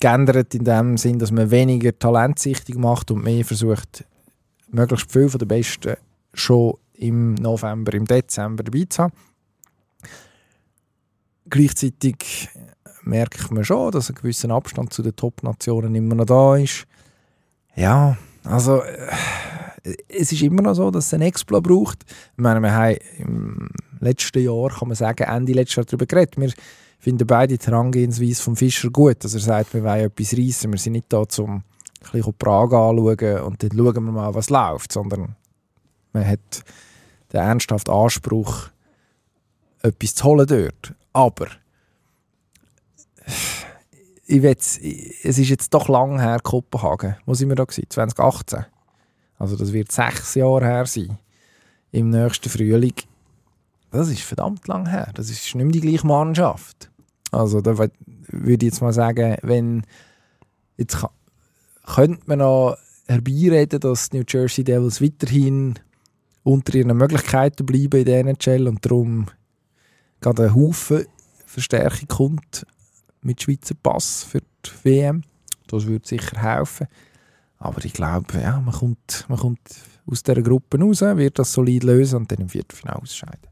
[0.00, 4.04] geändert in dem Sinn, dass man weniger talentsichtig macht und mehr versucht,
[4.70, 5.96] möglichst viel von den Besten
[6.32, 9.12] schon im November, im Dezember dabei zu haben.
[11.48, 12.48] Gleichzeitig
[13.02, 16.86] merkt man schon, dass ein gewisser Abstand zu den Top-Nationen immer noch da ist.
[17.74, 19.08] Ja, also äh,
[20.08, 22.04] es ist immer noch so, dass es einen Explo braucht.
[22.36, 23.68] Ich meine, wir haben im
[24.00, 26.36] letzten Jahr, kann man sagen, Ende letztes Jahr darüber geredet.
[26.36, 26.52] Wir
[26.98, 30.72] finden beide die Herangehensweise vom Fischer gut, dass er sagt, wir wollen etwas reissen.
[30.72, 31.62] Wir sind nicht da, um
[32.12, 35.36] ein Prag anzuschauen und dann schauen wir mal, was läuft, sondern
[36.12, 36.62] man hat
[37.32, 38.68] den ernsthaften Anspruch,
[39.82, 40.94] etwas zu holen dort.
[41.12, 41.46] Aber
[44.26, 47.16] ich will's, es ist jetzt doch lang her, Kopenhagen.
[47.26, 47.86] Wo sind wir da gewesen?
[47.88, 48.66] 2018.
[49.40, 51.18] Also das wird sechs Jahre her sein.
[51.90, 52.94] Im nächsten Frühling.
[53.90, 55.10] Das ist verdammt lang her.
[55.14, 56.88] Das ist nicht mehr die gleiche Mannschaft.
[57.32, 57.90] Also da wür-
[58.28, 59.82] würde ich jetzt mal sagen, wenn
[60.76, 61.10] jetzt ka-
[61.84, 62.76] könnte man noch
[63.08, 65.76] herbeireden, dass die New Jersey Devils weiterhin
[66.44, 69.26] unter ihren Möglichkeiten bleiben in der NHL und darum
[70.20, 71.06] gerade ein Haufen
[71.46, 72.64] Verstärkung kommt
[73.22, 75.22] mit Schweizer Pass für die WM.
[75.66, 76.86] Das würde sicher helfen.
[77.60, 79.60] Aber ich glaube, ja, man, kommt, man kommt
[80.06, 83.48] aus dieser Gruppe raus, wird das solid lösen und dann im Viertelfinale ausscheiden.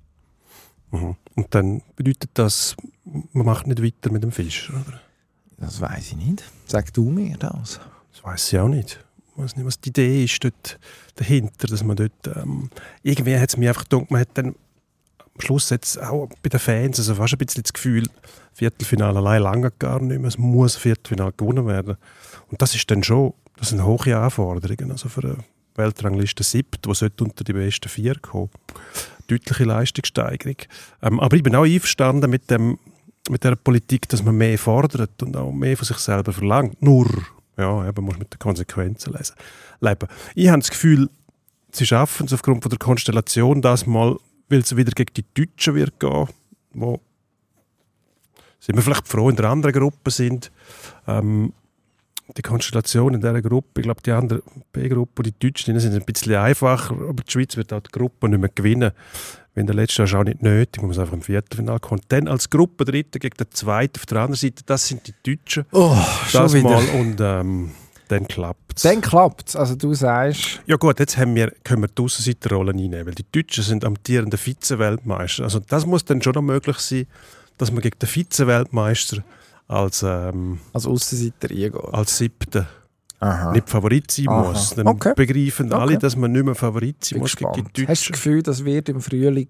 [0.91, 1.17] Mhm.
[1.37, 5.01] Und dann bedeutet das, man macht nicht weiter mit dem Fischer, oder?
[5.59, 6.43] Das weiß ich nicht.
[6.67, 7.81] Sag du mir das.
[8.13, 9.05] Das weiß ich auch nicht.
[9.33, 10.79] Ich weiß nicht, was die Idee ist dort
[11.17, 12.71] dahinter, dass man dort, ähm,
[13.03, 14.55] irgendwie hat es mir einfach gedacht, man hat dann
[15.19, 18.09] am Schluss jetzt auch bei den Fans also fast ein bisschen das Gefühl,
[18.55, 21.97] Viertelfinale allein lange gar nicht mehr, es muss Viertelfinale gewonnen werden.
[22.51, 25.37] Und das ist dann schon, das sind hohe Anforderungen, also für eine
[25.75, 28.51] Weltrangliste 7, die sollte unter die besten vier kommen.
[29.27, 30.57] Deutliche Leistungssteigerung.
[31.03, 32.79] Ähm, aber ich bin auch einverstanden mit, dem,
[33.29, 36.81] mit der Politik, dass man mehr fordert und auch mehr von sich selber verlangt.
[36.83, 37.09] Nur,
[37.57, 39.35] ja, eben, muss mit den Konsequenzen lesen,
[39.81, 40.09] leben.
[40.35, 41.11] Ich habe das Gefühl,
[41.73, 44.17] sie schaffen es aufgrund von der Konstellation das mal,
[44.49, 46.29] weil es wieder gegen die Deutschen wird gehen,
[46.73, 47.01] wo
[48.61, 50.51] sind wir vielleicht froh in der anderen Gruppe sind.
[51.07, 51.53] Ähm,
[52.37, 56.05] die Konstellation in dieser Gruppe, ich glaube, die andere B-Gruppe, die Deutschen, die sind ein
[56.05, 58.93] bisschen einfacher, aber die Schweiz wird auch die Gruppe nicht mehr gewinnen.
[59.55, 62.03] Wenn der letzte Jahr ist auch nicht nötig, man muss einfach im Viertelfinale kommen.
[62.09, 65.65] Dann als Gruppe Dritte gegen den Zweiten auf der anderen Seite, das sind die Deutschen.
[65.73, 65.97] Oh,
[66.33, 67.71] Das mal und ähm,
[68.09, 68.83] dann klappt es.
[68.83, 69.57] Dann klappt es.
[69.57, 73.27] Also du sagst, Ja gut, jetzt haben wir, können wir die Aussenseiterrolle einnehmen, weil die
[73.31, 75.45] Deutschen sind amtierende Vize-Weltmeister.
[75.45, 77.07] Also das muss dann schon noch möglich sein,
[77.59, 79.25] dass man gegen den Vize-Weltmeister
[79.69, 81.49] als, ähm, als Aussenseiter
[81.93, 82.67] als Siebter
[83.21, 83.53] Aha.
[83.53, 84.51] nicht Favorit sein Aha.
[84.51, 84.71] muss.
[84.75, 85.13] Dann Okay.
[85.15, 85.99] begreifen alle, Okay.
[85.99, 87.59] dass man nicht mehr Favorit sein bin muss gespannt.
[87.59, 88.07] Hast du das.
[88.07, 89.49] Gefühl, das wird im Frühling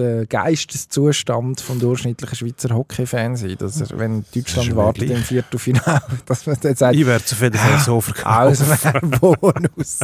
[0.00, 6.46] der Geisteszustand vom durchschnittlichen Schweizer Hockey-Fan sein, dass er, wenn Deutschland wartet im Viertelfinale, dass
[6.46, 8.66] man dann sagt, Ich werde es auf jeden Fall so verkaufen.
[8.68, 9.98] wäre Bonus.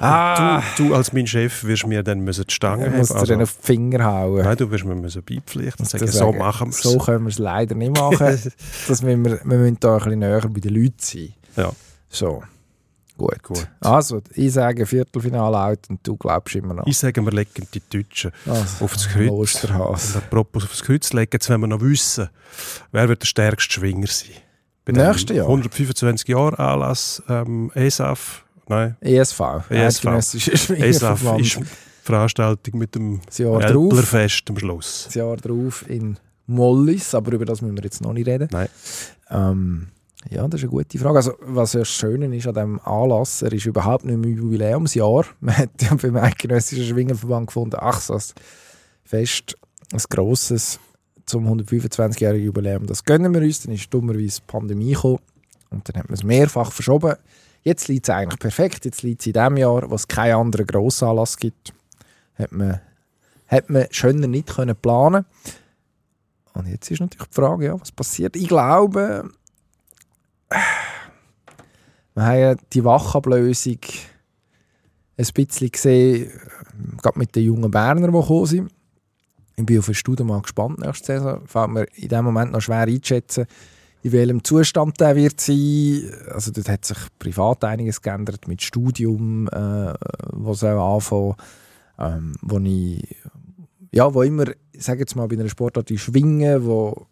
[0.00, 3.20] ah, Du, du als mein Chef wirst mir dann müssen die Stange ich muss haben.
[3.20, 4.44] dir dann Also, auf die Finger hauen.
[4.44, 6.82] nein, du wirst mir müssen beipflichten und sagen, Das so sagen, machen wir es.
[6.82, 8.18] So können wir es leider nicht machen.
[8.88, 11.34] das müssen wir, wir müssen da ein bisschen näher bei den Leuten sein.
[11.56, 11.70] Ja.
[12.10, 12.42] So,
[13.18, 13.42] gut.
[13.42, 13.68] Gut.
[13.80, 16.86] Also, ich sage Viertelfinale out und du glaubst immer noch.
[16.86, 19.64] Ich sage, wir legen die Deutschen Also, aufs Kreuz.
[19.64, 22.28] Und apropos aufs Kreuz legen, jetzt wollen wir noch wissen,
[22.92, 24.30] wer wird der stärkste Schwinger sein
[24.84, 25.46] Bei dem Nächsten Jahr?
[25.46, 29.40] 125 Jahre Anlass ähm, ESAF, nein, ESV.
[29.68, 30.04] ESV.
[30.70, 31.60] ESAF ist
[32.02, 33.38] Veranstaltung mit dem Das.
[33.38, 35.02] Älplerfest am Schluss.
[35.06, 36.16] Das Jahr drauf in
[36.46, 38.48] Mollis, aber über das müssen wir jetzt noch nicht reden.
[38.50, 38.68] Nein.
[39.30, 39.88] Ähm,
[40.30, 41.16] ja, das ist eine gute Frage.
[41.16, 45.24] Also, was ja das Schöne ist an diesem Anlass, er ist überhaupt nicht im Jubiläumsjahr.
[45.40, 48.22] Man hat ja beim Eidgenössischen Schwingerverband gefunden, ach, so ein
[49.04, 49.56] Fest,
[49.92, 50.78] ein grosses
[51.24, 53.62] zum 125-jährigen Jubiläum, das gönnen wir uns.
[53.62, 55.18] Dann ist dummerweise die Pandemie gekommen
[55.70, 57.14] und dann hat man es mehrfach verschoben.
[57.62, 58.84] Jetzt liegt es eigentlich perfekt.
[58.84, 61.72] Jetzt liegt es in dem Jahr, wo es keinen anderen Grossanlass gibt.
[62.34, 62.80] Hat man,
[63.46, 65.26] hat man schöner nicht können planen
[66.54, 68.36] Und jetzt ist natürlich die Frage, ja, was passiert?
[68.36, 69.30] Ich glaube,
[70.50, 73.78] wir haben ja die Wachablösung
[75.16, 76.30] ein bisschen gesehen,
[77.02, 78.70] gerade mit den jungen Bernern, die gekommen sind.
[79.56, 81.46] Ich bin auf den Studium mal gespannt nächste Saison.
[81.46, 83.46] Fällt mir in dem Moment noch schwer einzuschätzen,
[84.02, 86.12] in welchem Zustand der wird sein.
[86.32, 89.94] Also dort hat sich privat einiges geändert mit Studium, äh,
[90.32, 91.34] was soll anfangen,
[91.98, 93.16] ähm, wo ich
[93.90, 94.44] ja, wo immer,
[94.76, 97.06] sage jetzt mal, bei einer Sportart wie Schwingen, wo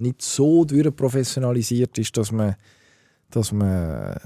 [0.00, 2.56] nicht so durchprofessionalisiert ist, dass man,
[3.30, 4.16] dass man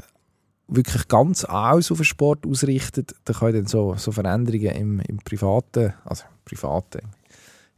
[0.69, 5.19] wirklich ganz alles auf den Sport ausrichtet, da können dann so, so Veränderungen im, im
[5.19, 7.01] privaten, also privaten,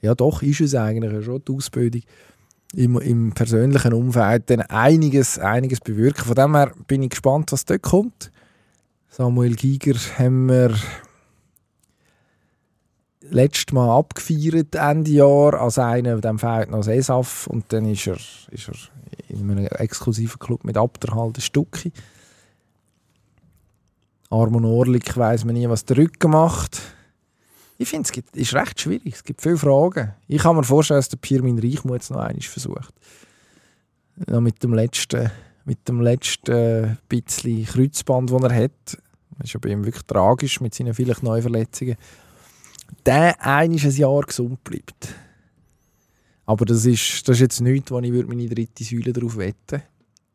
[0.01, 2.03] ja doch, ist es eigentlich schon die Ausbildung,
[2.75, 6.25] im, im persönlichen Umfeld dann einiges, einiges bewirken.
[6.25, 8.31] Von dem her bin ich gespannt, was dort kommt.
[9.09, 10.75] Samuel Giger haben wir
[13.31, 18.07] letztes Mal abgefeiert, Ende Jahr, als einer, dem fehlt noch das ESAF und dann ist
[18.07, 18.17] er,
[18.51, 18.75] ist er
[19.29, 21.93] in einem exklusiven Club mit Abderhalt ein Stückchen.
[24.31, 26.81] Armon Orlik weiss man nie, was der Rücken macht.
[27.79, 29.15] Ich finde, es ist recht schwierig.
[29.15, 30.15] Es gibt viele Fragen.
[30.29, 32.95] Ich kann mir vorstellen, dass der Pirmin Reichmuth es noch einmal versucht.
[34.29, 35.31] Ja, mit dem letzten,
[35.65, 38.99] mit dem letzten bisschen Kreuzband, das er hat.
[39.39, 41.97] Das ist ja bei ihm wirklich tragisch mit seinen vielleicht neuen Verletzungen.
[43.07, 45.15] Der ein Jahr gesund bleibt.
[46.47, 49.83] Aber das ist, das ist jetzt nichts, wo ich meine dritte Säule darauf wetten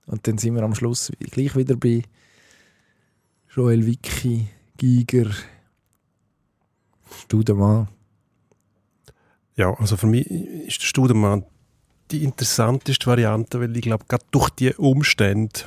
[0.07, 2.01] Und dann sind wir am Schluss gleich wieder bei
[3.55, 4.47] Joel Wicki,
[4.77, 5.31] Giger,
[7.21, 7.87] Studemann.
[9.55, 11.45] Ja, also für mich ist der Studemann
[12.11, 15.61] die interessanteste Variante, weil ich glaube, gerade durch die Umstände,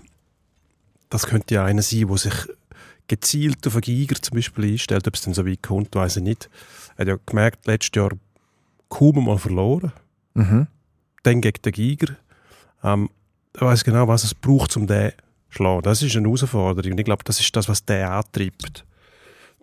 [1.10, 2.34] das könnte ja einer sein, der sich
[3.08, 6.22] gezielt auf einen Giger zum Beispiel einstellt, ob es dann so weit kommt, weiß ich
[6.22, 6.48] nicht.
[6.96, 8.10] Er hat ja gemerkt, letztes Jahr
[8.88, 9.92] kaum mal verloren,
[10.34, 10.66] Mhm.
[11.24, 12.16] dann gegen den Giger.
[12.82, 13.10] Ähm,
[13.54, 15.16] er weiß genau, was es braucht, um den zu
[15.50, 15.82] schlagen.
[15.82, 18.84] Das ist eine Herausforderung und ich glaube, das ist das, was den antreibt,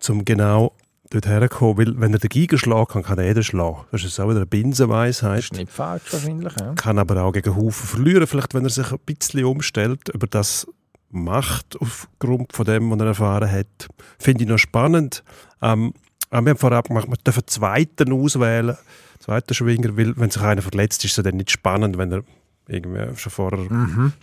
[0.08, 0.74] um genau
[1.10, 3.84] dort herzukommen, weil wenn er den Giger schlagen kann, kann er jeden schlagen.
[3.90, 6.52] Das ist auch wieder eine Binsenweisheit Das ist nicht falsch wahrscheinlich.
[6.60, 6.74] Ja.
[6.74, 10.68] kann aber auch gegen Haufen verlieren, vielleicht wenn er sich ein bisschen umstellt, über das
[11.10, 13.88] macht aufgrund von dem, was er erfahren hat.
[14.18, 15.22] Finde ich noch spannend.
[15.62, 15.92] Ähm,
[16.30, 18.76] aber wir haben vorab gemacht, wir dürfen einen zweiten auswählen,
[19.18, 22.22] zweiten Schwinger, weil wenn sich einer verletzt, ist es dann nicht spannend, wenn er
[22.68, 23.66] irgendwie schon vorher,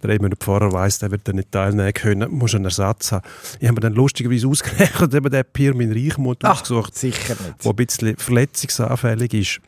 [0.01, 3.27] drei Monate vorher weiss, der wird dann nicht teilnehmen können, muss einen Ersatz haben.
[3.59, 7.63] Ich habe mir dann lustigerweise ausgerechnet, eben den Pirmin Reichmuth Ach, ausgesucht, sicher nicht.
[7.65, 9.59] der ein bisschen verletzungsanfällig ist.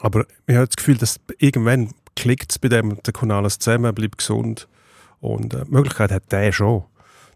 [0.00, 3.94] Aber ich habe das Gefühl, dass irgendwann klickt es bei dem, der kommt alles zusammen,
[3.94, 4.66] bleibt gesund.
[5.24, 6.84] Und äh, die Möglichkeit hat der schon,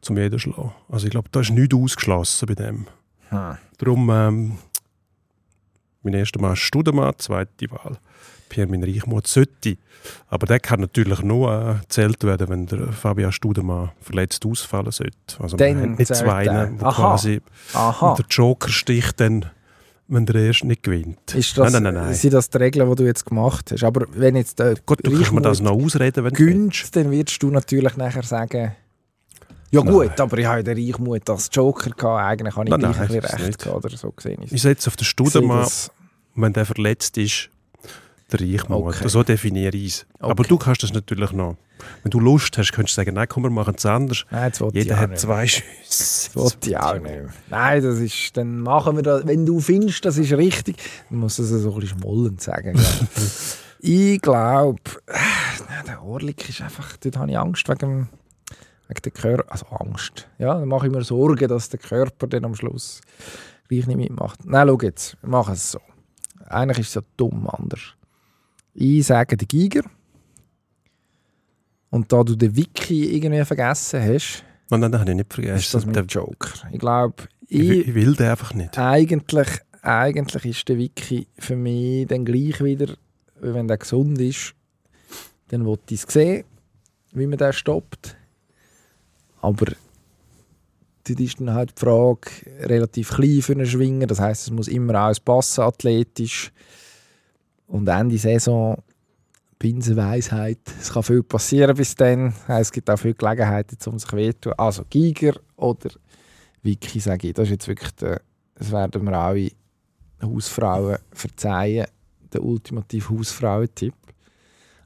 [0.03, 0.73] zum jeden zu schlagen.
[0.91, 2.87] Also ich glaube, da ist nichts ausgeschlossen bei dem.
[3.31, 3.57] Hm.
[3.79, 4.59] Darum, ähm,
[6.03, 7.97] mein erster Mal ist Studemann, zweite Wahl.
[8.51, 9.79] Pierre Reichmuth sollte.
[10.29, 15.15] Aber der kann natürlich nur äh, gezählt werden, wenn der Fabian Studemann verletzt ausfallen sollte.
[15.39, 16.67] Also Dann man hat nicht zählt zwei, der.
[16.67, 16.93] die Aha.
[16.93, 17.41] quasi
[17.73, 18.15] Aha.
[18.19, 19.47] der Joker sticht dann,
[20.09, 21.35] wenn der erste nicht gewinnt.
[21.35, 22.15] Ist das, nein, nein, nein, nein.
[22.15, 23.85] Sind das die Regeln, die du jetzt gemacht hast?
[23.85, 26.93] Aber wenn jetzt der Gut, du kannst mir das noch ausreden, wenn du willst.
[26.93, 28.73] gönnt, dann wirst du natürlich nachher sagen,
[29.71, 30.21] ja gut, Nein.
[30.21, 33.85] aber ich habe den Reichmut als Joker gehabt, eigentlich habe ich Nein, nein, recht gehabt
[33.85, 34.43] oder so gesehen.
[34.51, 35.69] Ich setze auf den Studemann,
[36.35, 37.51] wenn der verletzt ist,
[38.33, 38.97] der Reichmuth.
[38.97, 39.09] Okay.
[39.09, 40.07] So definiere ich es.
[40.19, 40.49] Aber Okay.
[40.49, 41.57] du kannst das natürlich noch.
[42.03, 44.25] Wenn du Lust hast, könntest du sagen, nein, komm, wir machen es anders.
[44.31, 45.21] Nein, Jeder hat nicht.
[45.21, 45.65] zwei Schüsse.
[45.87, 47.13] Das wollte ich auch nicht.
[47.49, 49.27] Nein, das ist, dann machen wir das.
[49.27, 50.77] Wenn du findest, das ist richtig,
[51.09, 52.79] dann musst du es so ein bisschen schmollend sagen.
[53.81, 54.81] ich glaube,
[55.87, 58.09] der Orlik ist einfach, dort habe ich Angst wegen, dem-
[58.89, 60.29] wegen der Körper, also Angst.
[60.39, 63.01] Ja, dann mache ich mir Sorgen, dass der Körper dann am Schluss
[63.69, 64.45] gleich nicht mitmacht.
[64.45, 65.81] Nein, schau jetzt, wir machen es so.
[66.49, 67.81] Eigentlich ist es ja dumm anders.
[68.81, 69.83] Ich sage den Giger.
[71.91, 75.35] Und da du den Wiki irgendwie vergessen hast, Nein, nein, das habe ich nicht ist
[75.35, 75.73] vergessen.
[75.73, 76.51] das mein Der- Joker.
[76.71, 77.15] Ich glaube,
[77.49, 78.79] ich, will- ich, ich will den einfach nicht.
[78.79, 79.49] eigentlich,
[79.81, 82.95] eigentlich ist der Wiki für mich dann gleich wieder,
[83.41, 84.55] wenn der gesund ist,
[85.49, 86.45] dann wollte ich es sehen.
[87.13, 88.15] wie man den stoppt.
[89.41, 89.67] Aber
[91.05, 94.07] dort ist dann halt die Frage relativ klein für einen Schwinger.
[94.07, 96.53] Das heißt, es muss immer alles passen, athletisch.
[97.69, 98.83] Und Ende Saison,
[99.59, 102.35] Binsenweisheit, es kann viel passieren bis dann.
[102.47, 104.55] Es gibt auch viele Gelegenheiten, um sich wehtun.
[104.57, 105.91] Also Giger oder
[106.63, 107.35] Vicky, sage ich.
[107.35, 108.21] Das ist jetzt wirklich der,
[108.55, 109.51] das werden wir alle
[110.23, 111.87] Hausfrauen verzeihen,
[112.33, 113.95] der ultimative Hausfrauentipp.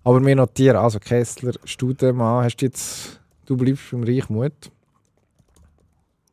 [0.05, 4.71] Aber wir notieren, also Kessler, Studemann, hast du jetzt, du bleibst beim Reichmut.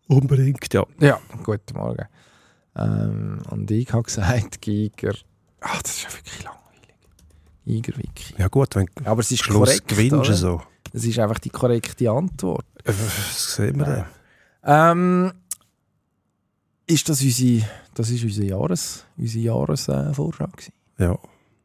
[0.08, 0.86] Unbedingt, ja.
[1.00, 2.06] Ja, guten Morgen.
[2.76, 5.14] Ähm, und ich habe gesagt, Giger,
[5.62, 6.96] ach, das ist ja wirklich langweilig.
[7.66, 8.34] Giger, Vicky.
[8.38, 10.34] Ja gut, wenn du Aber es ist Schluss korrekt, gewinnst, oder?
[10.34, 10.62] so.
[10.92, 12.66] Das ist einfach die korrekte Antwort.
[12.84, 14.06] Äh, Das sehen wir dann.
[14.64, 15.34] Ähm,
[16.88, 20.74] ist das unsere, das ist unsere Jahres, unsere Jahresvorschau gewesen?
[20.98, 21.18] Ja.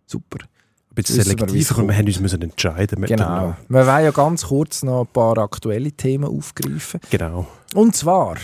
[0.07, 0.39] Super.
[0.45, 3.57] Ein bisschen es selektiv, aber wir haben uns müssen entscheiden Genau.
[3.69, 7.01] Wir wollen ja ganz kurz noch ein paar aktuelle Themen aufgreifen.
[7.11, 7.47] Genau.
[7.75, 8.37] Und zwar,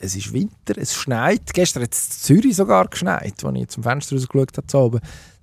[0.00, 1.52] es ist Winter, es schneit.
[1.52, 4.84] Gestern hat es in Zürich sogar geschneit, als ich zum Fenster rausgeschaut habe.
[4.84, 5.00] oben.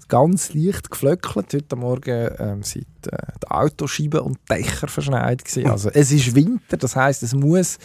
[0.08, 1.54] Ganz leicht geflöckelt.
[1.54, 5.44] Heute Morgen ähm, sind äh, die Autoscheiben und die Dächer verschneit.
[5.44, 5.70] Gewesen.
[5.70, 7.78] Also, es ist Winter, das heißt, es muss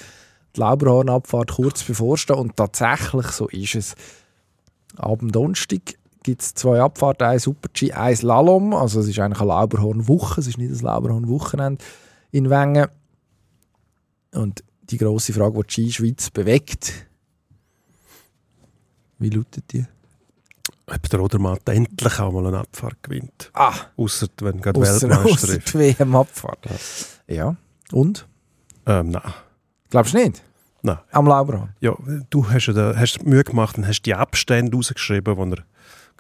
[0.55, 2.39] die Lauberhornabfahrt kurz bevorstehen.
[2.39, 3.95] Und tatsächlich, so ist es.
[4.97, 5.81] Ab dem Donnerstag
[6.23, 8.73] gibt es zwei Abfahrten, ein Super-G, ein Slalom.
[8.73, 11.85] Also es ist eigentlich eine Lauberhorn-Woche, es ist nicht ein Lauberhorn-Wochenende
[12.31, 12.87] in Wengen.
[14.33, 14.63] Und
[14.93, 17.07] die grosse Frage, die die Ski-Schweiz bewegt,
[19.19, 19.85] wie lautet die?
[20.87, 23.51] Ob der Odermatt endlich auch mal eine Abfahrt gewinnt.
[23.55, 25.75] Ah, Ausser wenn gerade ausser, Weltmeister ausser ist.
[25.75, 26.69] WM-Abfahrt.
[27.29, 27.57] Ja,
[27.93, 28.27] und?
[28.87, 29.33] Ähm, nein.
[29.91, 30.43] Glaubst du nicht?
[30.83, 30.99] Nein.
[31.13, 31.75] Am Lauberhorn?
[31.81, 31.97] Ja,
[32.31, 35.63] du hast, ja da, hast Mühe gemacht und hast die Abstände rausgeschrieben, die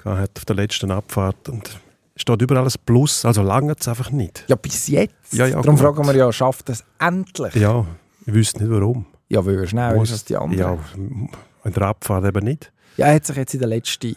[0.04, 1.48] er hat auf der letzten Abfahrt.
[1.48, 1.80] Und
[2.16, 4.44] steht überall ein Plus, also lange es einfach nicht.
[4.48, 5.14] Ja, bis jetzt.
[5.32, 5.80] Ja, ja, Darum gut.
[5.80, 7.54] fragen wir ja, schafft es endlich?
[7.54, 7.84] Ja,
[8.26, 9.06] ich wüsste nicht warum.
[9.28, 11.28] Ja, weil er schneller ist als die anderen.
[11.64, 12.72] Ja, der Abfahrt eben nicht.
[12.96, 14.16] Ja, er hat sich jetzt in der letzten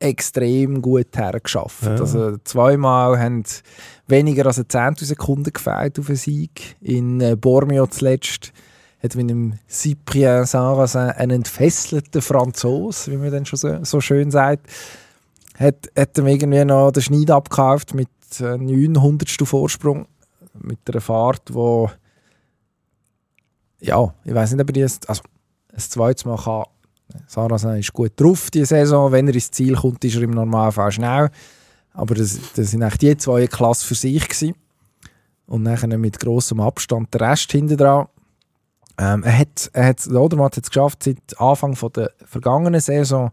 [0.00, 1.84] extrem gut hergeschafft.
[1.84, 1.90] Ja.
[1.92, 3.44] Also zweimal haben
[4.06, 6.76] weniger als eine Zehntelsekunde gefehlt auf einen Sieg.
[6.80, 8.52] In äh, Bormio zuletzt
[9.02, 14.30] hat mit dem Cyprien Sarrazin einen entfesselten Franzos, wie man dann schon so, so schön
[14.30, 14.66] sagt,
[15.58, 18.08] hat, hat ihm irgendwie noch den Schneid abgekauft mit
[18.40, 20.06] äh, 900 Vorsprung,
[20.54, 21.90] mit einer Fahrt, wo
[23.80, 25.22] ja, ich weiß nicht, ob er das, also
[25.72, 26.64] ein zweites Mal kann
[27.26, 29.12] Sarrazin ist gut drauf diese Saison.
[29.12, 31.30] Wenn er ins Ziel kommt, ist er im Normalfall schnell.
[31.92, 34.54] Aber das, das sind eigentlich die zwei Klasse für sich gewesen.
[35.46, 38.06] Und nachher mit grossem Abstand der Rest hinten dran.
[38.98, 42.80] Ähm, er hat, er hat, der Odermatt hat es geschafft, seit Anfang von der vergangenen
[42.80, 43.30] Saison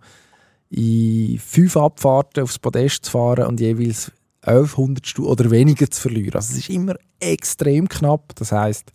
[0.69, 6.35] in fünf Abfahrten aufs Podest zu fahren und jeweils 1100 oder weniger zu verlieren.
[6.35, 8.35] Also es ist immer extrem knapp.
[8.35, 8.91] Das heißt,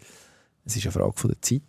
[0.71, 1.63] es ist eine Frage von der Zeit,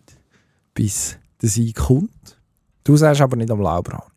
[0.73, 2.37] bis der Sieg kommt.
[2.83, 4.11] Du sagst aber nicht am Lauberhahn.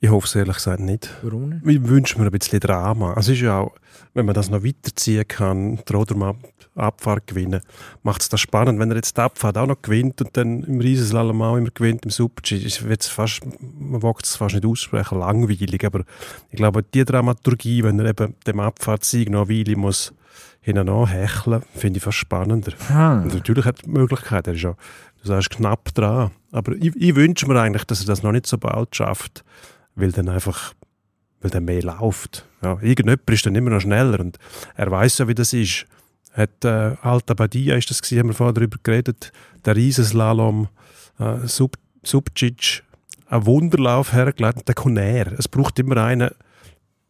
[0.00, 1.10] Ich hoffe es ehrlich gesagt nicht.
[1.22, 1.66] Warum nicht?
[1.66, 3.14] Ich wünsche mir ein bisschen Drama.
[3.16, 3.74] Es ist ja auch,
[4.14, 6.36] wenn man das noch weiterziehen kann, der Odermatt
[6.74, 7.60] Abfahrt gewinnen,
[8.02, 8.78] macht es das spannend.
[8.78, 12.04] Wenn er jetzt die Abfahrt auch noch gewinnt und dann im Riesenslalom auch immer gewinnt,
[12.04, 13.42] im Super-G, wird's fast,
[13.78, 15.84] man wagt es fast nicht aussprechen, langweilig.
[15.84, 16.04] Aber
[16.50, 20.14] ich glaube, die Dramaturgie, wenn er eben dem Abfahrtssieg noch eine Weile muss
[20.62, 22.72] hinten hecheln, finde ich fast spannender.
[22.88, 23.28] Hm.
[23.28, 24.74] Natürlich hat er die Möglichkeit, er ist ja,
[25.22, 26.30] du sagst, knapp dran.
[26.52, 29.44] Aber ich, ich wünsche mir eigentlich, dass er das noch nicht so bald schafft,
[29.94, 30.72] weil dann einfach,
[31.42, 32.46] weil dann mehr läuft.
[32.62, 34.38] Ja, irgendjemand ist dann immer noch schneller und
[34.76, 35.86] er weiß ja, wie das ist.
[36.32, 39.32] Hat äh, Alta Badia, ist das gewesen, haben wir vorher darüber geredet,
[39.64, 40.68] der Riesenslalom,
[41.18, 42.82] äh, Sub, Subcic,
[43.26, 45.32] einen Wunderlauf hergelegt der kommt näher.
[45.38, 46.30] Es braucht immer einen,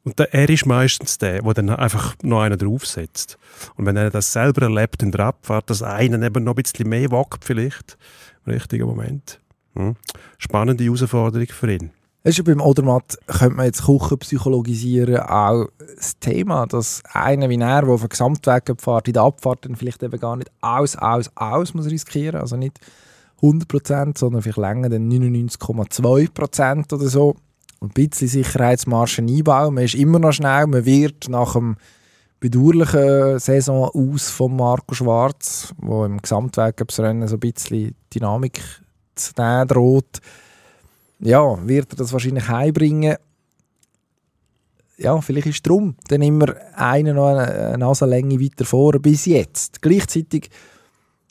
[0.04, 3.38] und der, er ist meistens der, der dann einfach noch einen draufsetzt.
[3.76, 6.88] Und wenn er das selber erlebt in der Abfahrt, dass einen eben noch ein bisschen
[6.88, 7.96] mehr wagt vielleicht,
[8.44, 9.40] im richtigen Moment.
[9.74, 9.96] Hm.
[10.38, 11.90] Spannende Herausforderung für ihn.
[12.24, 15.66] Weißt beim Odermatt könnte man jetzt Kuchen psychologisieren, auch
[15.96, 19.74] das Thema, dass einer wie er, der auf den Gesamtweg fährt, in der Abfahrt dann
[19.74, 22.78] vielleicht eben gar nicht aus, aus, aus muss riskieren, also nicht
[23.42, 27.34] 100%, sondern vielleicht länger dann 99,2% oder so.
[27.80, 29.74] Ein bisschen Sicherheitsmargen einbauen.
[29.74, 31.76] Man ist immer noch schnell, man wird nach dem
[32.38, 38.60] bedauerlichen Saison aus von Marco Schwarz, wo im Gesamtweltcup-Rennen so ein bisschen Dynamik
[39.16, 40.20] zu droht,
[41.22, 43.16] ja, wird er das wahrscheinlich heimbringen.
[44.98, 49.80] Ja, vielleicht ist drum dann immer einer noch eine, Nasenlänge weiter vor bis jetzt.
[49.80, 50.50] Gleichzeitig,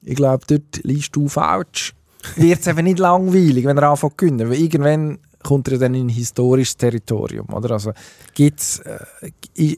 [0.04, 1.94] ich glaube, dort liest du falsch.
[2.36, 4.50] Wird es eben nicht langweilig, wenn er anfängt zu gewinnen.
[4.50, 7.72] Weil irgendwann kommt er dann in historisches Territorium, oder?
[7.72, 7.92] Also
[8.34, 9.00] gibt's, äh,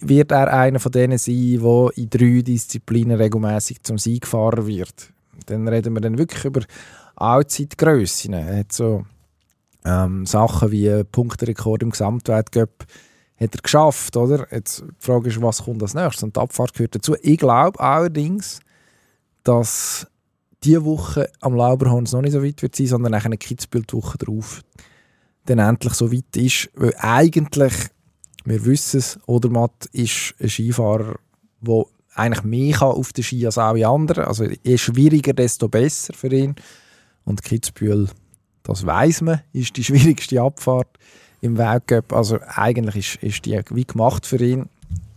[0.01, 5.11] wird er einer von denen sein, der in drei Disziplinen regelmäßig zum Siegfahrer wird?
[5.45, 6.61] Dann reden wir dann wirklich über
[7.16, 8.34] Allzeitgrössen.
[8.34, 9.05] Er hat so
[9.86, 12.86] ähm, Sachen wie Punkterekord im Gesamtweltcup
[13.40, 14.48] hat er geschafft, oder?
[14.52, 16.24] Jetzt die Frage ist, was kommt als nächstes?
[16.24, 17.16] Und die Abfahrt gehört dazu.
[17.22, 18.60] Ich glaube allerdings,
[19.44, 20.08] dass
[20.64, 23.94] diese Woche am Lauberhorn noch nicht so weit wird sein, sondern nachher eine Kitzbühel die
[23.94, 24.62] Woche drauf
[25.46, 26.70] dann endlich so weit ist.
[26.74, 27.74] Weil eigentlich,
[28.46, 31.16] wir wissen es, Odermatt ist ein Skifahrer,
[31.62, 31.84] der
[32.16, 34.26] eigentlich mehr auf den Ski als alle anderen.
[34.26, 36.56] Also je schwieriger, desto besser für ihn.
[37.26, 38.10] Und Kitzbühel,
[38.64, 40.88] das weiß man, ist die schwierigste Abfahrt
[41.41, 42.14] im Weltcup.
[42.14, 44.70] Also eigentlich ist, ist die wie gemacht für ihn.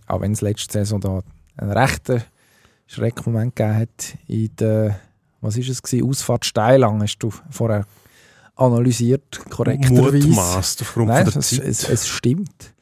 [0.07, 1.23] Auch wenn es letzte Saison da
[1.57, 2.23] einen rechten
[2.87, 5.01] Schreckmoment gegeben hat in der,
[5.41, 7.85] was ist es gewesen, Ausfahrt Steilang, hast du vorher
[8.57, 10.29] analysiert, korrekterweise.
[10.29, 11.61] Mutmaßt aufgrund Nein, der es, Zeit.
[11.61, 12.73] es, es stimmt.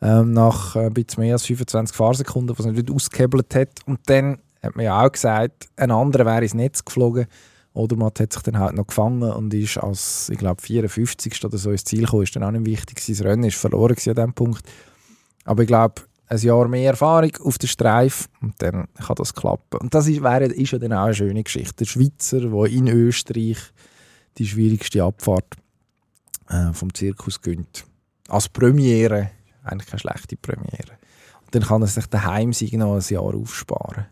[0.00, 3.80] Ähm, nach äh, ein bisschen mehr als 25 Fahrsekunden, was er nicht ausgehebelt hat.
[3.86, 7.26] Und dann hat man ja auch gesagt, ein anderer wäre ins Netz geflogen.
[7.74, 11.44] Odermatt hat sich dann halt noch gefangen und ist als, ich glaube, 54.
[11.44, 12.22] oder so ins Ziel gekommen.
[12.22, 13.00] Ist dann auch nicht wichtig.
[13.00, 14.62] Sein Rennen ist verloren gewesen an diesem Punkt.
[15.44, 19.80] Aber ich glaube, ein Jahr mehr Erfahrung auf der Streif und dann kann das klappen.
[19.80, 21.74] Und das ist, wäre, ist ja dann auch eine schöne Geschichte.
[21.78, 23.58] Der Schweizer, der in Österreich
[24.38, 25.56] die schwierigste Abfahrt
[26.48, 27.84] äh, vom Zirkus gönnt.
[28.28, 29.30] Als Premiere,
[29.64, 30.92] eigentlich keine schlechte Premiere.
[31.44, 34.06] Und dann kann er sich daheim noch ein Jahr aufsparen.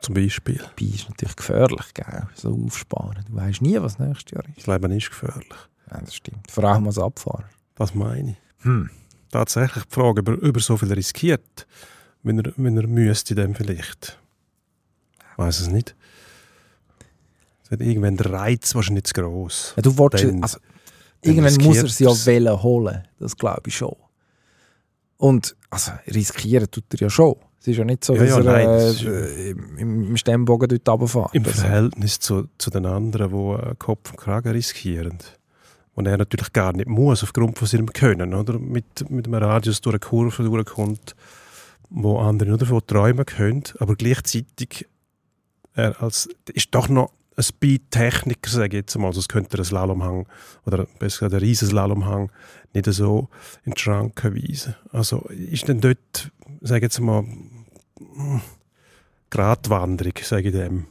[0.00, 0.56] Zum Beispiel.
[0.58, 2.26] Dabei ist natürlich gefährlich, gell?
[2.34, 3.24] so aufsparen.
[3.28, 4.58] Du weißt nie, was nächstes Jahr ist.
[4.58, 5.48] Das Leben ist gefährlich.
[5.90, 6.50] Ja, das stimmt.
[6.50, 7.44] Vor allem als Abfahrer.
[7.76, 8.64] Was meine ich?
[8.64, 8.90] Hm.
[9.30, 11.66] Tatsächlich die Frage, ob er, ob er so viel riskiert,
[12.22, 14.18] wenn er, wenn er müsste, dann vielleicht.
[15.32, 15.94] Ich weiß es nicht.
[17.64, 19.74] Es hat irgendwann der Reiz wahrscheinlich nicht zu gross.
[19.76, 20.58] Ja, du Dann- also,
[21.22, 23.08] irgendwann muss er sie ja wollen holen.
[23.18, 23.96] Das glaube ich schon.
[25.18, 27.36] Und also, riskieren tut er ja schon.
[27.60, 30.16] Es ist ja nicht so, Ja, dass ja, er nein, das ist- äh, im, im
[30.16, 31.34] Stemmbogen dort runterfährt.
[31.34, 35.18] Im Also, Verhältnis zu, zu den anderen, die äh, Kopf und Kragen riskieren.
[35.94, 38.32] Und er natürlich gar nicht muss, aufgrund von seinem Können.
[38.32, 38.58] Oder?
[38.58, 41.14] Mit, mit einem Radius durch eine Kurve durchkommt,
[41.90, 43.64] wo andere nur davon träumen können.
[43.78, 44.86] Aber gleichzeitig
[45.74, 49.10] er als, ist doch noch ein Speed-Techniker, sage ich jetzt mal.
[49.10, 50.26] Es könnte er einen Slalomhang
[50.64, 52.30] oder besser gesagt einen riesen Slalomhang
[52.72, 53.28] nicht so
[53.64, 54.74] in die Schranken weisen.
[54.92, 56.30] Also ist dann dort,
[56.60, 57.24] sage ich jetzt mal,
[59.30, 60.86] Gratwanderung, sage ich dem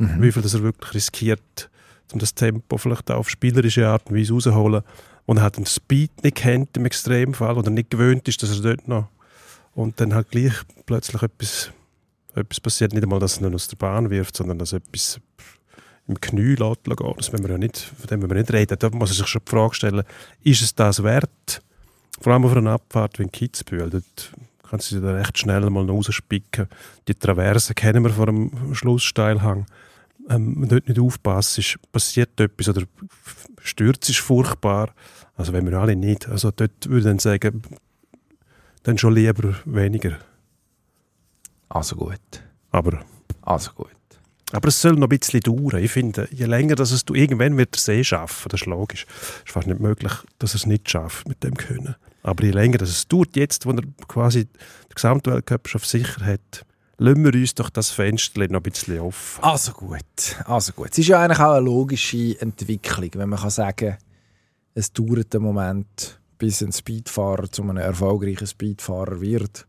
[0.00, 0.22] mhm.
[0.22, 1.70] wie viel das er wirklich riskiert,
[2.12, 4.82] um das Tempo vielleicht auch auf spielerische Art und Weise rauszuholen.
[5.26, 8.62] Und er hat den Speed nicht kennt im Extremfall oder nicht gewöhnt ist, dass er
[8.62, 9.08] dort noch
[9.74, 10.54] und dann halt gleich
[10.86, 11.70] plötzlich etwas,
[12.34, 15.20] etwas passiert, nicht einmal, dass er ihn aus der Bahn wirft, sondern dass etwas
[16.08, 16.80] im Knie lässt.
[16.84, 18.76] Das wollen wir ja nicht, von dem wollen wir nicht reden.
[18.76, 20.02] Da muss er sich schon die Frage stellen,
[20.42, 21.62] ist es das wert?
[22.20, 24.32] Vor allem auf einer Abfahrt wie in Kitzbühel, dort
[24.70, 26.68] kannst du sich da recht schnell mal rausspicken.
[27.08, 29.66] Die Traverse kennen wir vor dem Schlusssteilhang
[30.28, 32.82] ähm, wenn du dort nicht aufpasst, passiert etwas oder
[33.62, 34.94] Stürz ist furchtbar.
[35.36, 36.28] Also wenn wir alle nicht.
[36.28, 37.62] Also dort würde ich dann sagen,
[38.82, 40.18] dann schon lieber weniger.
[41.68, 42.42] Also gut.
[42.70, 43.00] Aber,
[43.42, 43.99] Also gut.
[44.52, 45.82] Aber es soll noch ein bisschen dauern.
[45.82, 49.06] Ich finde, je länger dass es du irgendwann wird er See schaffen, das ist logisch.
[49.08, 51.96] Es ist fast nicht möglich, dass er es nicht schafft mit dem Können.
[52.22, 56.64] Aber je länger dass es dauert, jetzt, wo er quasi den Gesamtweltcup sicher hat,
[56.98, 59.42] lassen wir uns doch das Fenster noch ein bisschen offen.
[59.42, 60.36] Also gut.
[60.44, 60.90] Also gut.
[60.92, 63.96] Es ist ja eigentlich auch eine logische Entwicklung, wenn man kann sagen
[64.74, 69.66] es dauert einen Moment, bis ein Speedfahrer zu einem erfolgreichen Speedfahrer wird.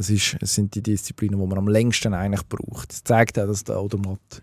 [0.00, 2.90] Das, ist, das sind die Disziplinen, die man am längsten eigentlich braucht.
[2.90, 4.42] Das zeigt auch, dass der Odermatt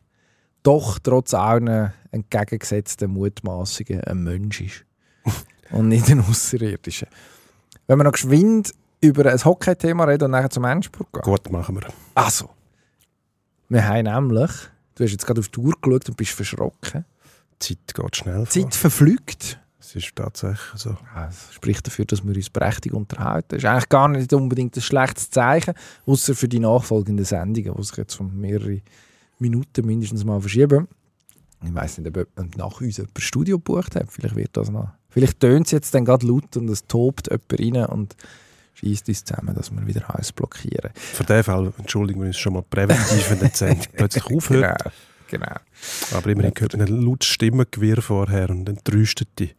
[0.61, 4.85] doch trotz allen entgegengesetzten Mutmaßungen ein Mensch ist.
[5.71, 7.07] und nicht ein Außerirdischer.
[7.87, 11.23] Wenn wir noch geschwind über ein Hockey-Thema reden und nachher zum Endspurt gehen.
[11.23, 11.87] Gut, machen wir.
[12.13, 12.51] Also,
[13.67, 14.51] wir haben nämlich,
[14.93, 17.03] du hast jetzt gerade auf die Uhr geschaut und bist verschrocken.
[17.63, 18.43] Die Zeit geht schnell.
[18.43, 19.59] Die Zeit verflügt.
[19.87, 20.97] Es ist tatsächlich so.
[21.15, 23.47] Das spricht dafür, dass wir uns prächtig unterhalten.
[23.51, 25.75] Das ist eigentlich gar nicht unbedingt ein schlechtes Zeichen,
[26.05, 28.81] außer für die nachfolgenden Sendungen, die sich jetzt von mehreren
[29.39, 30.89] Minuten mindestens mal verschieben.
[31.63, 34.11] Ich weiß nicht, ob jemand nach uns jemand Studio gebucht hat.
[34.11, 34.89] Vielleicht wird das noch.
[35.07, 38.15] Vielleicht tönt es jetzt dann gerade laut und es tobt jemand rein und
[38.73, 40.91] schießt uns zusammen, dass wir wieder alles blockieren.
[40.95, 44.79] Für den Fall entschuldigen wir uns schon mal präventiv, wenn der Sendung plötzlich aufhört.
[44.83, 44.93] Genau.
[45.27, 45.55] Genau.
[46.13, 49.51] Aber immerhin gehört ein lautes Stimmengewirr vorher und entrüstet die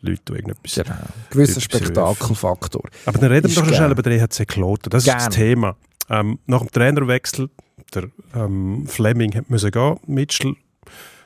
[0.00, 0.74] Leute, die irgendetwas...
[0.74, 0.96] genau.
[1.30, 2.82] Gewisser Spektakelfaktor.
[3.04, 4.90] Aber dann reden Ist wir doch schnell über den EHC Kloten.
[4.90, 5.18] Das ist Gern.
[5.18, 5.76] das Thema.
[6.08, 7.50] Ähm, nach dem Trainerwechsel,
[7.94, 10.56] der ähm, Fleming hat müssen gehen, Mitchell,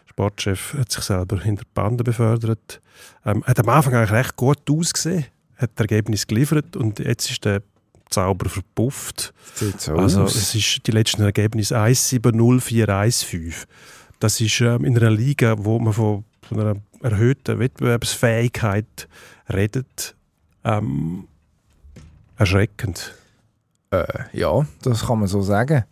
[0.06, 2.80] Sportchef hat sich selber hinter die Bande befördert.
[3.24, 5.26] Ähm, hat am Anfang eigentlich recht gut ausgesehen,
[5.56, 7.62] hat das Ergebnis geliefert und jetzt ist der
[8.10, 9.32] Zauber verpufft.
[9.78, 10.34] So Also aus.
[10.34, 13.66] es ist die letzten Ergebnisse 1-7-0, 4-1-5.
[14.18, 19.08] Das ist ähm, in einer Liga, wo man von, von einer erhöhten Wettbewerbsfähigkeit
[19.48, 20.14] redet,
[20.64, 21.26] ähm,
[22.36, 23.14] erschreckend.
[23.90, 25.84] Äh, ja, das kann man so sagen.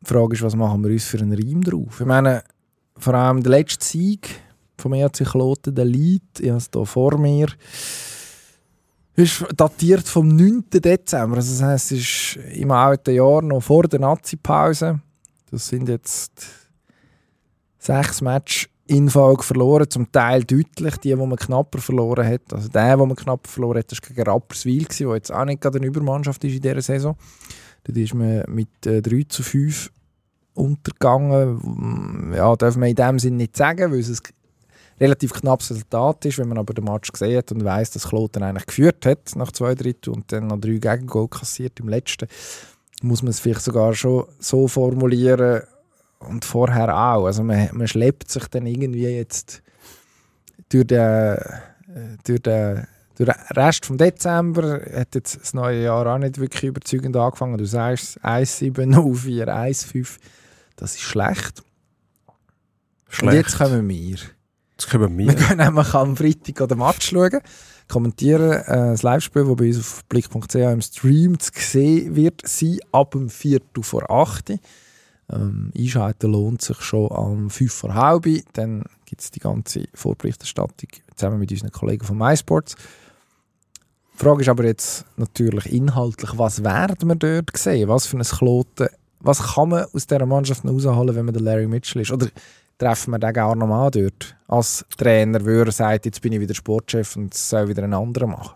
[0.00, 2.00] Die Frage ist, was machen wir uns für einen Reim drauf?
[2.00, 2.44] Ich meine,
[2.96, 4.40] vor allem der letzte Sieg
[4.78, 7.48] vom ERC Kloten, der Lied, ich habe es hier vor mir,
[9.16, 10.64] ist datiert vom 9.
[10.70, 11.36] Dezember.
[11.36, 15.00] Also das heisst, es ist im alten Jahr noch vor der Nazi-Pause.
[15.50, 16.32] Das sind jetzt
[17.78, 22.52] sechs Matches in Folge verloren, zum Teil deutlich, die, die man knapper verloren hat.
[22.52, 25.78] Also der, den man knapper verloren hat, war gegen Rapperswil, der jetzt auch nicht gerade
[25.78, 27.16] eine Übermannschaft ist in dieser Saison.
[27.84, 29.90] Dort ist man mit äh, 3 zu 5
[30.54, 32.32] untergegangen.
[32.34, 34.22] Ja, darf man in dem Sinne nicht sagen, weil es
[35.00, 36.38] relativ knappes Resultat ist.
[36.38, 39.52] Wenn man aber den Match gesehen hat und weiss, dass Kloten eigentlich geführt hat nach
[39.52, 42.28] zwei Drittel und dann noch drei Gegengol kassiert im letzten,
[43.02, 45.62] muss man es vielleicht sogar schon so formulieren
[46.18, 47.26] und vorher auch.
[47.26, 49.62] Also man, man schleppt sich dann irgendwie jetzt
[50.68, 51.36] durch den, äh,
[52.24, 52.86] durch den,
[53.18, 57.58] den Rest vom Dezember, hat jetzt das neue Jahr auch nicht wirklich überzeugend angefangen.
[57.58, 60.18] Du sagst 1-7-0-4, 1-5,
[60.76, 61.62] das ist schlecht.
[63.22, 64.18] Und jetzt kommen wir.
[64.78, 65.28] Jetzt kommen wir.
[65.28, 67.40] Wir können nämlich am Freitag an den Match schauen,
[67.88, 72.78] kommentieren äh, das Live-Spiel, das bei uns auf blick.ch im Stream zu sehen wird, sein
[72.92, 73.60] ab dem 4.
[73.80, 74.58] vor 8.
[75.28, 78.26] Ähm, einschalten lohnt sich schon am 5 vor halb.
[78.52, 82.76] Dann gibt es die ganze Vorberichterstattung zusammen mit unseren Kollegen von MySports.
[84.14, 87.88] Die Frage ist aber jetzt natürlich inhaltlich, was werden wir dort sehen?
[87.88, 88.88] Was für ein Kloten,
[89.20, 92.12] was kann man aus dieser Mannschaft noch rausholen, wenn man der Larry Mitchell ist?
[92.12, 92.28] Oder
[92.78, 96.40] treffen wir den gar noch mal dort als Trainer, wo er sagt, jetzt bin ich
[96.40, 98.54] wieder Sportchef und es soll wieder ein anderer machen?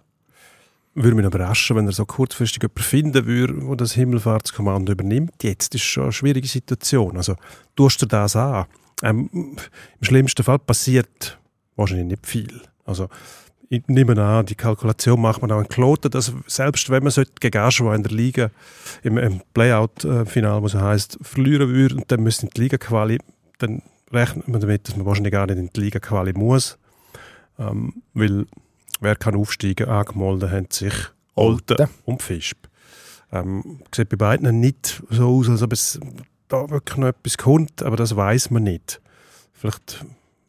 [0.95, 5.43] Würde mich überraschen, wenn er so kurzfristig jemanden finden würde, der das Himmelfahrtskommando übernimmt.
[5.43, 7.17] Jetzt ist schon eine schwierige Situation.
[7.17, 7.37] Also,
[7.77, 8.67] tust du das an?
[9.03, 9.57] Ähm, Im
[10.03, 11.39] schlimmsten Fall passiert
[11.77, 12.61] wahrscheinlich nicht viel.
[12.85, 13.09] Also,
[13.69, 17.33] ich nehme an, die Kalkulation macht man auch in Kloten, dass selbst wenn man sollte
[17.39, 18.51] gegen Aschua in der Liga
[19.05, 23.19] im, im Playout-Final, was heißt, verlieren würde und dann müssen die Liga-Quali,
[23.59, 26.79] dann rechnet man damit, dass man wahrscheinlich gar nicht in die Liga-Quali muss.
[27.59, 28.47] Ähm, weil
[29.01, 29.89] wer kann aufsteigen?
[29.89, 30.95] Angemeldet haben sich
[31.35, 32.67] Olten und Fisp.
[33.33, 36.01] Ähm, sieht bei beiden nicht so aus, als ob es
[36.49, 39.01] da wirklich noch etwas kommt, aber das weiß man nicht.
[39.53, 40.05] Vielleicht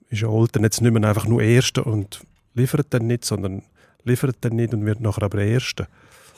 [0.09, 2.21] ist Olten jetzt nicht mehr einfach nur Erster und
[2.53, 3.63] liefert dann nicht, sondern
[4.03, 5.87] liefert dann nicht und wird nachher aber Erster.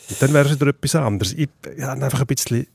[0.09, 1.33] Und dann wäre es wieder etwas anderes.
[1.33, 2.67] Ich, ich habe einfach ein bisschen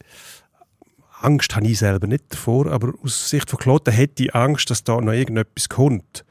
[1.20, 4.84] Angst, habe ich selber nicht davor, aber aus Sicht von Kloten hätte ich Angst, dass
[4.84, 6.24] da noch irgendetwas kommt.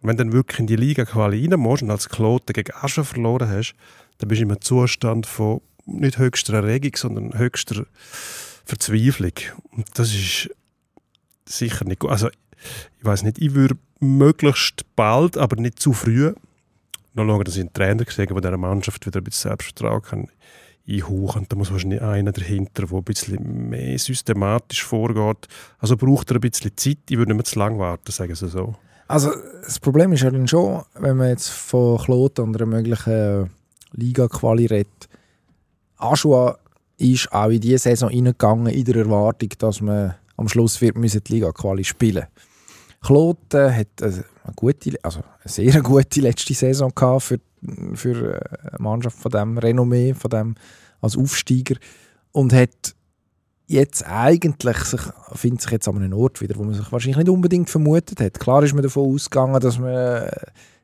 [0.00, 3.04] Und wenn du dann wirklich in die Liga-Quali rein musst und als Kloten gegen Aschen
[3.04, 3.74] verloren hast,
[4.18, 7.86] dann bist du in einem Zustand von nicht höchster Erregung, sondern höchster
[8.64, 9.32] Verzweiflung.
[9.72, 10.50] Und das ist
[11.46, 12.10] sicher nicht gut.
[12.10, 16.32] Also, ich weiß nicht, ich würde möglichst bald, aber nicht zu früh,
[17.14, 20.28] noch schauen, dass ich einen Trainer sehe, der dieser Mannschaft wieder ein bisschen Selbstvertrauen kann
[20.88, 21.46] einhauchen.
[21.48, 25.48] Da muss wahrscheinlich einer dahinter, der ein bisschen mehr systematisch vorgeht.
[25.78, 26.98] Also braucht er ein bisschen Zeit.
[27.08, 28.74] Ich würde nicht mehr zu lange warten, sagen sie so.
[29.06, 29.30] Also
[29.64, 33.50] das Problem ist ja dann schon, wenn man jetzt von Kloten und einer möglichen
[33.92, 35.08] Liga-Quali redet,
[35.98, 36.58] Aschua
[36.96, 41.22] ist auch in diese Saison reingegangen in der Erwartung, dass man am Schluss wird müssen
[41.22, 42.26] die Liga-Quali spielen
[43.04, 44.24] Kloten hat eine,
[44.56, 47.38] gute, also eine sehr gute letzte Saison gehabt für,
[47.94, 50.54] für eine Mannschaft von dem Renommee, von dem
[51.00, 51.76] als Aufsteiger
[52.32, 52.94] und hat
[53.66, 55.00] jetzt eigentlich sich,
[55.32, 58.38] findet sich jetzt an einem Ort wieder, wo man sich wahrscheinlich nicht unbedingt vermutet hat.
[58.38, 60.28] Klar ist man davon ausgegangen, dass man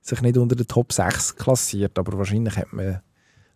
[0.00, 3.00] sich nicht unter den Top 6 klassiert, aber wahrscheinlich hat man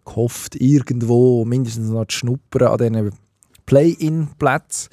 [0.05, 3.13] gehofft, irgendwo mindestens noch zu schnuppern an diesen
[3.67, 4.91] Play-In-Plätzen.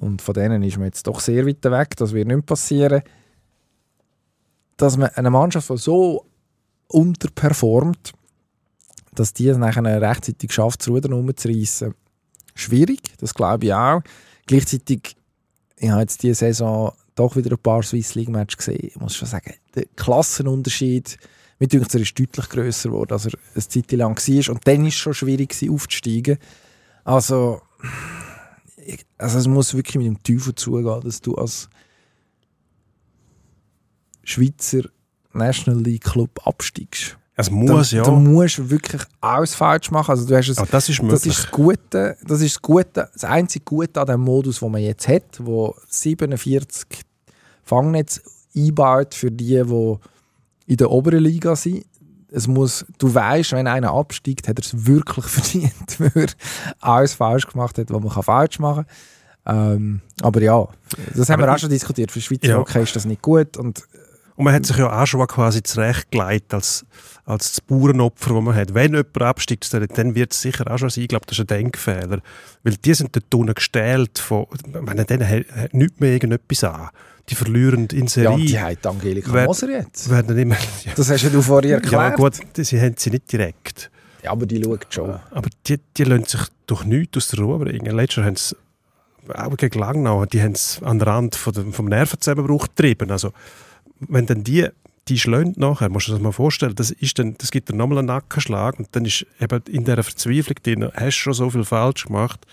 [0.00, 3.02] Und von denen ist man jetzt doch sehr weit weg, das wird nicht passieren.
[4.76, 6.26] Dass man eine Mannschaft, die so
[6.92, 8.12] unterperformt,
[9.14, 11.94] dass die es nachher rechtzeitig schafft, das Ruder rumzureissen,
[12.54, 14.02] schwierig, das glaube ich auch.
[14.46, 15.16] Gleichzeitig,
[15.76, 18.88] ich habe jetzt diese Saison doch wieder ein paar Swiss League Matches gesehen.
[18.88, 21.18] Ich muss schon sagen, der Klassenunterschied,
[21.58, 24.54] mir denkt, er ist deutlich grösser geworden, als er eine Zeit lang war.
[24.54, 26.38] Und dann war es schon schwierig, aufzusteigen.
[27.04, 27.60] Also,
[29.18, 31.68] also es muss wirklich mit dem Teufel zugehen, dass du als
[34.24, 34.82] Schweizer
[35.34, 37.16] National League Club absteigst.
[37.34, 38.02] Es muss, da, ja.
[38.02, 40.10] Du musst wirklich alles falsch machen.
[40.10, 41.20] Also du hast es, Aber das ist möglich.
[41.22, 44.70] das ist das Gute, das ist das Gute, das einzige Gute an dem Modus, den
[44.70, 46.86] man jetzt hat, wo 47
[47.64, 48.20] Fangnetz
[48.54, 49.94] einbaut für die, die
[50.66, 51.86] in der oberen Liga sind.
[52.30, 56.28] Es muss, du weißt, wenn einer absteigt, hat er es wirklich verdient, weil er
[56.80, 58.84] alles falsch gemacht hat, was man falsch machen
[59.44, 59.72] kann.
[59.74, 60.68] Ähm, aber ja,
[61.14, 62.12] das haben Aber wir auch schon diskutiert.
[62.12, 62.58] Für Schweizer Ja.
[62.58, 63.56] Hockey ist das nicht gut.
[63.56, 63.82] Und
[64.42, 66.84] Und man hat sich ja auch schon quasi zurechtgelegt als,
[67.24, 68.74] als das Bauernopfer, das man hat.
[68.74, 71.02] Wenn jemand absteigt, dann- dann wird es sicher auch schon sein.
[71.02, 72.18] Ich glaube, das ist ein Denkfehler.
[72.64, 76.88] Weil die sind dort unten gestählt von, ich meine, denen hat, nichts mehr irgendetwas an.
[77.28, 78.44] Die verlieren in ja, Serie.
[78.44, 80.10] die hat Angelika Wer- Moser jetzt.
[80.10, 82.16] werden immer, ja, Das hast ja du vorher ja erklärt.
[82.16, 83.92] gut, die- sie haben sie nicht direkt.
[84.24, 85.20] Ja, aber die schaut schon.
[85.30, 87.94] Aber die, die lassen sich durch nichts aus der Ruhe bringen.
[87.94, 88.56] Letztes Jahr haben sie
[89.34, 93.12] auch gegen Langnau, die haben es an den Rand von dem, vom Nervenzusammenbruch getrieben.
[93.12, 93.32] Also,
[94.08, 94.68] wenn dann die,
[95.08, 97.76] die schlönt nachher, musst du dir das mal vorstellen, das, ist dann, das gibt dann
[97.76, 101.64] nochmal einen Nackenschlag und dann ist eben in dieser Verzweiflung drin, hast schon so viel
[101.64, 102.46] falsch gemacht,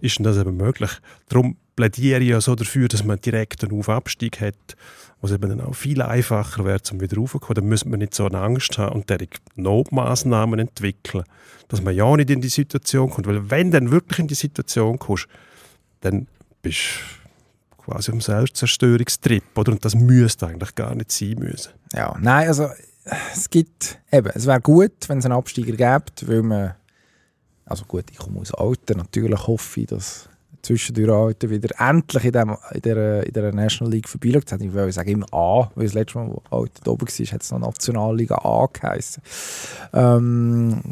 [0.00, 0.90] ist das eben möglich.
[1.28, 4.76] Darum plädiere ich ja so dafür, dass man direkt einen Auf-Abstieg hat,
[5.20, 7.54] was eben dann auch viel einfacher wäre, um wieder raufzukommen.
[7.56, 11.24] Dann müsste man nicht so eine Angst haben und derige Notmaßnahmen entwickeln,
[11.68, 13.26] dass man ja nicht in die Situation kommt.
[13.26, 15.26] Weil wenn du dann wirklich in die Situation kommst,
[16.00, 16.28] dann
[16.62, 17.25] bist du
[17.86, 19.72] quasi am Selbstzerstörungstrip, oder?
[19.72, 21.72] Und das müsste eigentlich gar nicht sein müssen.
[21.92, 22.68] Ja, nein, also
[23.32, 26.74] es gibt, eben, es wäre gut, wenn es einen Absteiger gibt, weil man,
[27.64, 30.28] also gut, ich komme aus Alten, natürlich hoffe ich, dass
[30.62, 34.60] zwischendurch Alten wieder endlich in, dem, in, der, in der National League vorbeischaut.
[34.60, 37.42] Ich wollen sagen, immer A, weil das letzte Mal, wo Alten da oben war, hat
[37.42, 39.22] es noch Nationalliga A geheißen.
[39.92, 40.82] Ähm,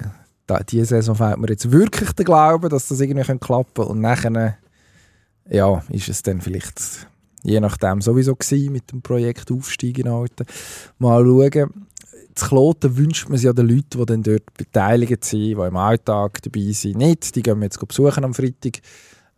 [0.69, 4.59] diese Saison fehlt mir jetzt wirklich der Glaube, dass das irgendwie klappen könnte und nachher,
[5.49, 7.09] ja, ist es dann vielleicht
[7.45, 10.47] je nachdem sowieso gewesen mit dem Projekt Aufstieg in Alten.
[10.99, 11.87] Mal schauen.
[12.35, 15.77] Zu Kloten wünscht man sich ja den Leuten, die dann dort beteiligt sind, die im
[15.77, 17.37] Alltag dabei sind, nicht.
[17.37, 18.81] Die gehen wir jetzt besuchen am Freitag.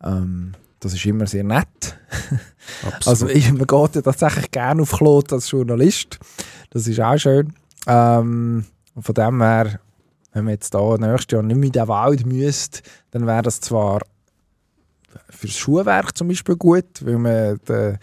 [0.03, 1.67] Ähm, das ist immer sehr nett.
[2.85, 3.07] Absolut.
[3.07, 6.17] Also ich, man geht ja tatsächlich gerne auf Kloten als Journalist.
[6.71, 7.53] Das ist auch schön.
[7.85, 9.79] Ähm, und von dem her,
[10.33, 12.81] wenn man jetzt da nächstes Jahr nicht mehr in den Wald müsste,
[13.11, 14.01] dann wäre das zwar
[15.37, 17.97] fürs Schuhwerk zum Beispiel gut, weil man den,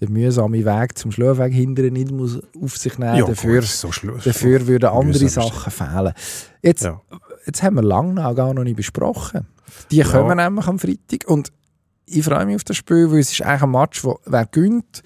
[0.00, 3.90] den mühsamen Weg zum Schulweg hindern nicht muss auf sich nehmen ja, dafür, so
[4.24, 6.12] dafür würden andere Sachen fehlen.
[6.62, 7.00] Jetzt, Ja.
[7.46, 9.46] jetzt haben wir Langnau gar noch nicht besprochen.
[9.90, 10.06] Die Ja.
[10.06, 11.52] kommen nämlich am Freitag und
[12.06, 15.02] ich freue mich auf das Spiel, weil es ist eigentlich ein Match, wo wer gönnt,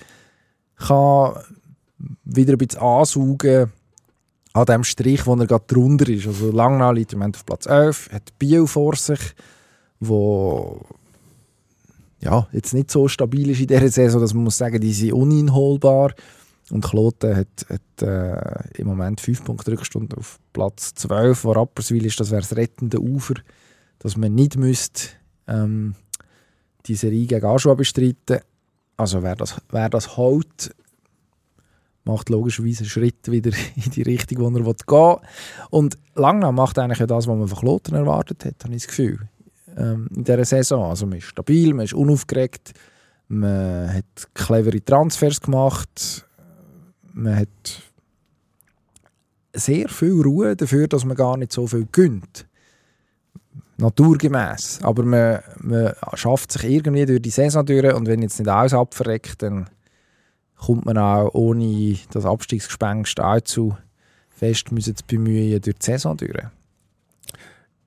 [0.78, 1.34] kann
[2.24, 3.72] wieder ein bisschen ansaugen
[4.54, 6.26] an dem Strich, wo er gerade drunter ist.
[6.26, 9.18] Also Langnau liegt im Moment auf Platz 11, hat Biel vor sich,
[10.00, 10.80] wo
[12.24, 15.12] ja, jetzt nicht so stabil ist in dieser Saison, dass man muss sagen, die sind
[15.12, 16.14] uninholbar.
[16.70, 22.06] Und Kloten hat, hat äh, im Moment 5 Punkte Rückstand auf Platz 12, wo Rapperswil
[22.06, 23.34] ist, das wäre das rettende Ufer,
[23.98, 25.10] dass man nicht müsste,
[25.46, 25.94] ähm,
[26.86, 28.40] die Serie gegen Aschua bestreiten.
[28.96, 30.74] Also wer das, wer das hält,
[32.04, 35.28] macht logischerweise einen Schritt wieder in die Richtung, wo er gehen will.
[35.68, 38.88] Und Langnau macht eigentlich ja das, was man von Kloten erwartet hat, habe ich das
[38.88, 39.28] Gefühl.
[39.76, 40.90] Ähm, in dieser Saison.
[40.90, 42.72] Also man ist stabil, man ist unaufgeregt,
[43.28, 46.26] man hat clevere Transfers gemacht,
[47.12, 47.48] man hat
[49.52, 52.46] sehr viel Ruhe dafür, dass man gar nicht so viel gönnt.
[53.76, 54.80] Naturgemäß.
[54.82, 58.74] Aber man, man schafft sich irgendwie durch die Saison durch und wenn jetzt nicht alles
[58.74, 59.68] abverreckt, dann
[60.56, 63.76] kommt man auch ohne das Abstiegsgespenst allzu
[64.30, 66.32] fest müssen zu bemühen durch die Saison durch.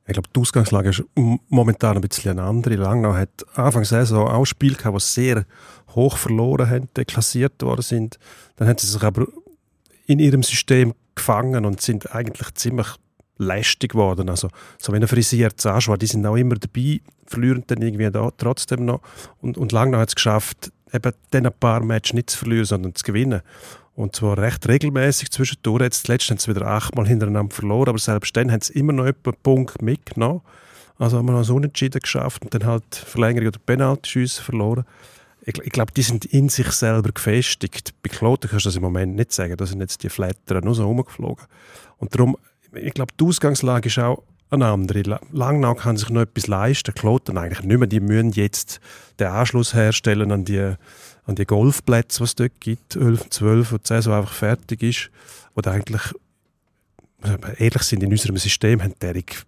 [0.08, 1.04] Ich glaube, die Ausgangslage ist
[1.50, 2.76] momentan ein bisschen eine andere.
[2.76, 5.46] Langnau hat Anfang Saison auch Spiele gehabt, die sehr
[5.90, 8.18] hoch verloren haben, deklassiert worden sind.
[8.56, 9.28] Dann haben sie sich aber
[10.06, 12.88] in ihrem System gefangen und sind eigentlich ziemlich
[13.38, 14.30] lästig geworden.
[14.30, 18.32] Also, so wenn er frisiert Aschwa, die sind auch immer dabei, verlieren dann irgendwie da
[18.38, 19.02] trotzdem noch.
[19.42, 22.96] Und, und Langnau hat es geschafft, eben dann ein paar Matches nicht zu verlieren, sondern
[22.96, 23.42] zu gewinnen.
[23.98, 25.82] Und zwar recht regelmäßig zwischendurch.
[25.82, 29.06] Jetzt zuletzt haben sie wieder achtmal hintereinander verloren, aber selbst dann haben sie immer noch
[29.06, 30.42] einen Punkt mitgenommen.
[31.00, 34.86] Also haben wir noch so unentschieden geschafft und dann halt Verlängerung oder Penaltyschüsse verloren.
[35.42, 37.96] Ich, ich glaube, die sind in sich selber gefestigt.
[38.04, 39.58] Bei Kloten kannst du das im Moment nicht sagen.
[39.58, 41.46] Da sind jetzt die Flattern nur so rumgeflogen.
[41.98, 42.38] Und darum,
[42.76, 44.22] ich glaube, die Ausgangslage ist auch
[44.52, 45.02] eine andere.
[45.02, 47.88] La- Langnau kann sich noch etwas leisten, Kloten eigentlich nicht mehr.
[47.88, 48.80] Die müssen jetzt
[49.20, 50.76] den Anschluss herstellen an die,
[51.28, 55.12] an die Golfplätze, was es dort gibt, 11, 12, wo die Saison einfach fertig ist.
[55.56, 56.02] Oder eigentlich,
[57.20, 59.44] wenn wir ehrlich sind, in unserem System haben derig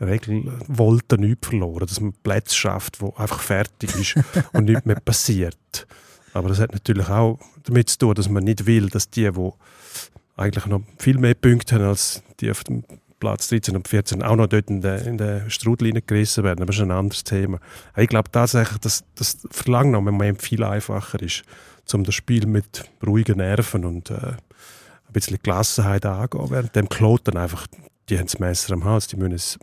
[0.00, 4.14] Regelwolte nichts verloren, dass man Plätze schafft, wo einfach fertig ist
[4.52, 5.86] und nichts mehr passiert.
[6.32, 9.50] Aber das hat natürlich auch damit zu tun, dass man nicht will, dass die, die
[10.36, 12.84] eigentlich noch viel mehr Punkte haben als die auf dem
[13.22, 16.58] Platz 13 und 14 auch noch dort in den, in den Strudel reingerissen werden.
[16.58, 17.60] Aber das ist ein anderes Thema.
[17.96, 21.44] Ich glaube tatsächlich, dass das Verlangen einem Moment viel einfacher ist,
[21.92, 26.50] um das Spiel mit ruhigen Nerven und äh, ein bisschen Gelassenheit angehen.
[26.50, 26.88] Während dem
[27.22, 27.68] dann einfach,
[28.08, 29.56] die haben das Messer am Hals, die müssen es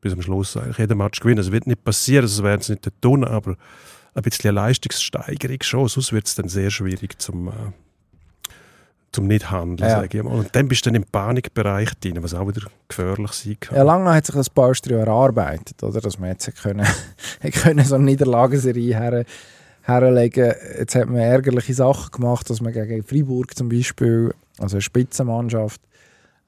[0.00, 1.40] bis zum Schluss eigentlich jeden Match gewinnen.
[1.40, 3.58] Es wird nicht passieren, sonst werden sie nicht tun, aber
[4.14, 7.52] ein bisschen Leistungssteigerung schon, sonst wird es dann sehr schwierig zum, äh,
[9.12, 9.96] zum Nicht-Handeln, Ja.
[10.00, 10.32] sage ich mal.
[10.32, 13.76] Und dann bist du dann im Panikbereich drin, was auch wieder gefährlich sein kann.
[13.76, 16.00] Ja, lange hat sich das Baustrio erarbeitet, oder?
[16.00, 16.86] dass man jetzt können,
[17.62, 19.24] können so eine Niederlagenserie her,
[19.82, 24.82] herlegen Jetzt hat man ärgerliche Sachen gemacht, dass man gegen Freiburg zum Beispiel, also eine
[24.82, 25.80] Spitzenmannschaft,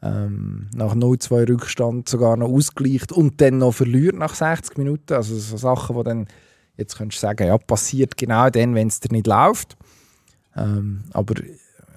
[0.02, 5.12] ähm, nach 0-2 Rückstand sogar noch ausgleicht und dann noch verliert nach 60 Minuten.
[5.14, 6.26] Also so Sachen, die dann,
[6.76, 9.76] jetzt könntest du sagen, ja, passiert genau dann, wenn es dir nicht läuft.
[10.56, 11.34] Ähm, aber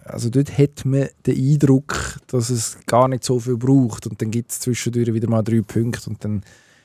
[0.05, 4.31] also dort hat man den Eindruck, dass es gar nicht so viel braucht und dann
[4.31, 6.43] gibt es zwischendurch wieder mal drei Punkte und dann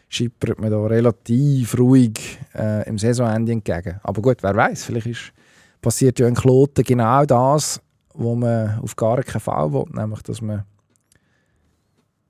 [0.09, 4.01] schippert man da relativ ruhig äh, im Saisonende entgegen.
[4.03, 5.33] Aber gut, wer weiß, vielleicht ist,
[5.81, 7.81] passiert ja in Kloten genau das,
[8.15, 10.65] wo man auf gar keinen Fall will, nämlich dass man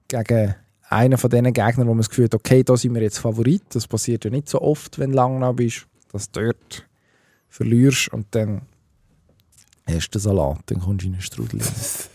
[0.08, 0.54] gegen
[0.88, 3.62] einen von diesen Gegnern, wo man das Gefühl hat, okay, da sind wir jetzt Favorit,
[3.70, 6.86] das passiert ja nicht so oft, wenn du lang bist, dass du dort
[7.48, 8.62] verlierst und dann
[9.88, 11.60] hast du den Salat, dann kommst du in den Strudel.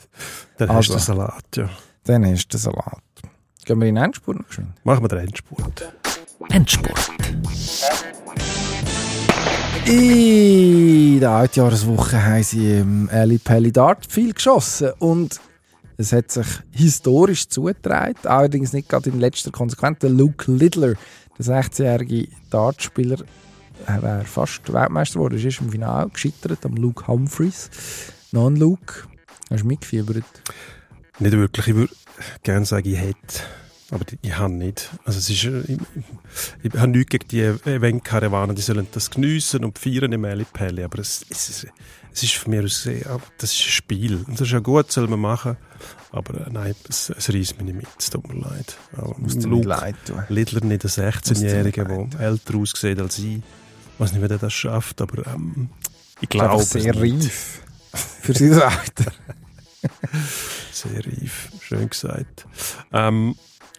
[0.58, 0.94] Dann Also.
[0.96, 1.70] hast du den Salat, ja.
[2.04, 3.02] dann hast du Salat.
[3.66, 4.70] Gehen wir in den Endspurt noch geschwind?
[4.84, 5.94] Machen wir den Endspurt.
[6.50, 7.10] Endspurt.
[9.86, 15.42] In der Altjahreswoche haben sie im Ali Pelli Dart viel geschossen und
[15.98, 20.00] es hat sich historisch zugetragen, allerdings nicht gerade in letzter Konsequenz.
[20.00, 20.94] Der Luke Littler,
[21.38, 23.18] der 16-jährige Dartspieler,
[23.86, 27.70] er wäre fast Weltmeister geworden, ist erst im Finale gescheitert am Luke Humphreys.
[28.32, 29.04] Non-Luke,
[29.50, 30.24] hast du mitgefiebert?
[31.20, 31.68] Nicht wirklich.
[31.68, 31.94] Ich würde
[32.44, 33.44] gerne sagen, ich hätte.
[33.92, 34.90] Aber ich habe nicht.
[35.06, 35.78] Also es ist, äh, ich,
[36.64, 40.84] ich habe nichts gegen die Event-Karawanen, die sollen das geniessen und feiern im Elipelli.
[40.84, 41.68] Aber es, es, ist-
[42.12, 44.16] es ist mir aus gesehen, auch- das ist ein Spiel.
[44.28, 45.58] Und das ist ja gut, soll man machen.
[46.12, 47.88] Aber äh, nein, es, es reißt mich nicht mit.
[48.00, 48.78] Es tut mir leid.
[48.98, 50.24] Aber Muss dir nicht Luke leid tun.
[50.30, 53.42] Littler nicht ein Muss dir 16-Jähriger, nicht der älter aussieht als ich.
[54.04, 55.70] Ich weiß nicht, wie der das schafft, aber ähm,
[56.20, 57.24] ich glaube, glaube es sehr nicht.
[57.24, 57.62] reif
[57.94, 59.14] für sein Alter.
[60.74, 62.46] Sehr reif, schön gesagt.
[62.92, 63.36] Ähm,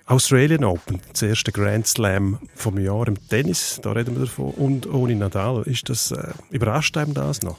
[0.07, 4.53] Australian Open, das erste Grand Slam vom Jahr im Tennis, da reden wir davon.
[4.53, 7.59] Und ohne Nadal, ist das, äh, überrascht einem das noch?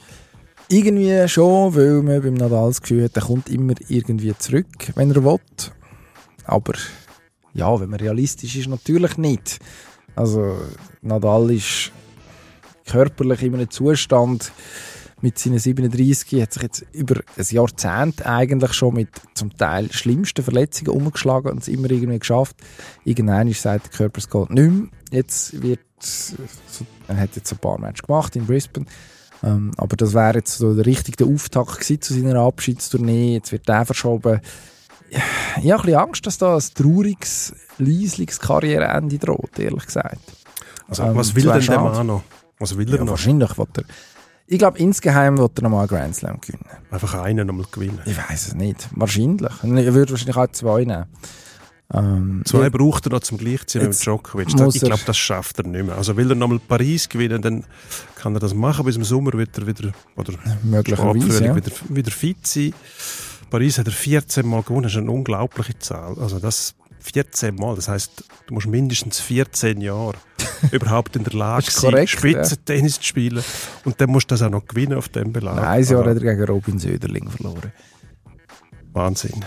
[0.68, 5.12] Irgendwie schon, weil man beim Nadal das Gefühl hat, er kommt immer irgendwie zurück, wenn
[5.12, 5.38] er will.
[6.44, 6.74] Aber
[7.54, 9.60] ja, wenn man realistisch ist, natürlich nicht.
[10.16, 10.56] Also
[11.02, 11.92] Nadal ist
[12.86, 14.52] körperlich in einem Zustand
[15.22, 20.44] mit seinen 37, hat sich jetzt über ein Jahrzehnt eigentlich schon mit zum Teil schlimmsten
[20.44, 22.56] Verletzungen umgeschlagen und es immer irgendwie geschafft.
[23.04, 24.88] Irgendwann ist sagt der Körper, es geht nicht mehr.
[25.10, 25.80] Jetzt wird,
[27.08, 28.86] er hat jetzt ein paar Matches gemacht in Brisbane,
[29.42, 33.34] ähm, aber das wäre jetzt so der richtige Auftakt gewesen zu seiner Abschiedstournee.
[33.34, 34.40] Jetzt wird der verschoben.
[35.08, 40.20] Ich habe ein bisschen Angst, dass da ein trauriges, leisliches Karriereende droht, ehrlich gesagt.
[40.88, 41.80] Also, Ähm, was will denn der.
[41.80, 42.22] Mann noch?
[42.58, 43.10] Was will er Ja, noch?
[43.10, 43.84] wahrscheinlich wird er.
[44.48, 46.64] Ich glaube, insgeheim wird er nochmal einen Grand Slam gewinnen.
[46.90, 48.00] Einfach einen nochmal gewinnen.
[48.06, 48.88] Ich weiß es nicht.
[48.92, 49.50] Wahrscheinlich.
[49.62, 51.06] Er würde wahrscheinlich auch zwei nehmen.
[51.92, 54.48] Ähm, Zwei ja, braucht er noch zum Gleichziehen mit Djokovic.
[54.48, 55.96] Ich glaube, das schafft er nicht mehr.
[55.96, 57.64] Also will er nochmal Paris gewinnen, dann
[58.16, 58.84] kann er das machen.
[58.84, 60.32] Bis im Sommer wird er wieder, oder
[60.64, 61.44] möglicherweise.
[61.44, 61.54] Ja.
[61.54, 62.72] wieder, wieder fit sein.
[63.50, 66.18] Paris hat er 14 Mal gewonnen, das ist eine unglaubliche Zahl.
[66.18, 66.74] Also das
[67.12, 70.14] 14 Mal, das heißt, du musst mindestens 14 Jahre
[70.72, 73.42] überhaupt in der Lage sein, korrekt, Spitzentennis zu spielen.
[73.84, 75.56] Und dann musst du das auch noch gewinnen auf dem Belag.
[75.56, 77.72] Nein, ein Jahr Also, hat er gegen Robin Söderling verloren.
[78.92, 79.44] Wahnsinn.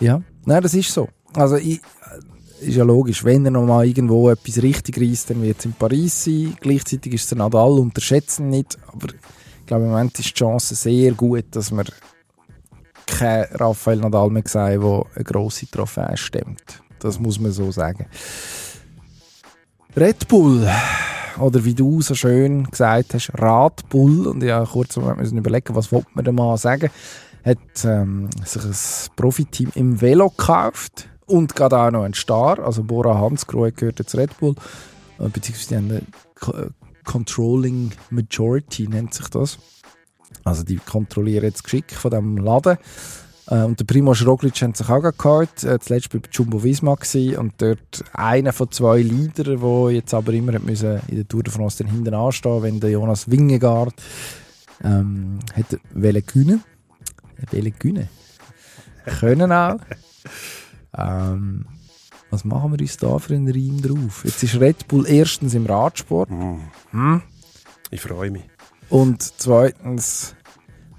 [0.00, 1.08] Ja, nein, das ist so.
[1.34, 5.42] Also, ich, äh, ist ja logisch, wenn er noch mal irgendwo etwas richtig reißt, dann
[5.42, 6.56] wird es in Paris sein.
[6.60, 8.78] Gleichzeitig ist es der Nadal, unterschätzen nicht.
[8.88, 11.84] Aber ich glaube, im Moment ist die Chance sehr gut, dass wir
[13.08, 16.82] kein Rafael Nadal mehr sehen, der eine grosse Trophäe stemmt.
[17.00, 18.06] Das muss man so sagen.
[19.96, 20.68] Red Bull,
[21.38, 25.90] oder wie du so schön gesagt hast, Red Bull, und ja, kurz müssen überlegen, was
[25.90, 26.90] wollte man da mal sagen,
[27.44, 28.74] hat ähm, sich ein
[29.16, 34.16] Profiteam im Velo gekauft und gerade auch noch ein Star, also Bora Hansgrohe gehört jetzt
[34.16, 34.54] Red Bull,
[35.18, 36.02] äh, beziehungsweise die haben eine
[36.38, 36.70] Co-
[37.04, 39.58] Controlling Majority nennt sich das.
[40.48, 42.78] Also die kontrollieren jetzt das Geschick von dem Laden.
[43.48, 47.36] Äh, und der Primoz Roglic hat sich auch geholt, äh, zuletzt bei Jumbo Visma gewesen,
[47.38, 51.42] und dort einer von zwei Leadern, der jetzt aber immer hat müssen in der Tour
[51.42, 53.94] de France dann hinten anstehen, wenn der Jonas Wingegaard
[54.82, 56.64] ähm, hat wollen gewinnen.
[57.50, 58.08] Wollen gewinnen.
[59.20, 59.78] können auch.
[60.96, 61.66] Ähm,
[62.30, 64.24] was machen wir uns da für einen Reim drauf?
[64.24, 67.18] Jetzt ist Red Bull erstens im Radsport Mm.
[67.90, 68.44] Ich freue mich.
[68.88, 70.34] und zweitens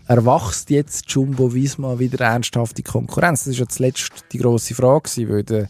[0.10, 3.42] erwachst jetzt Jumbo Visma wieder ernsthafte Konkurrenz.
[3.42, 5.70] Das ist ja zuletzt die grosse Frage, gewesen, weil der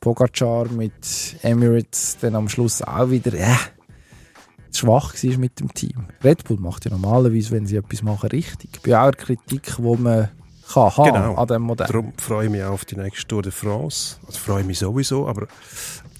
[0.00, 3.54] Pogacar mit Emirates dann am Schluss auch wieder äh,
[4.72, 6.06] schwach war mit dem Team.
[6.24, 8.82] Red Bull macht ja normalerweise, wenn sie etwas machen, richtig.
[8.82, 10.30] Bei aller Kritik, die man
[10.72, 11.34] kann haben Genau.
[11.36, 11.86] an dem Modell.
[11.86, 14.16] Darum freue ich mich auch auf die nächste Tour de France.
[14.26, 15.46] Also freue ich mich sowieso, aber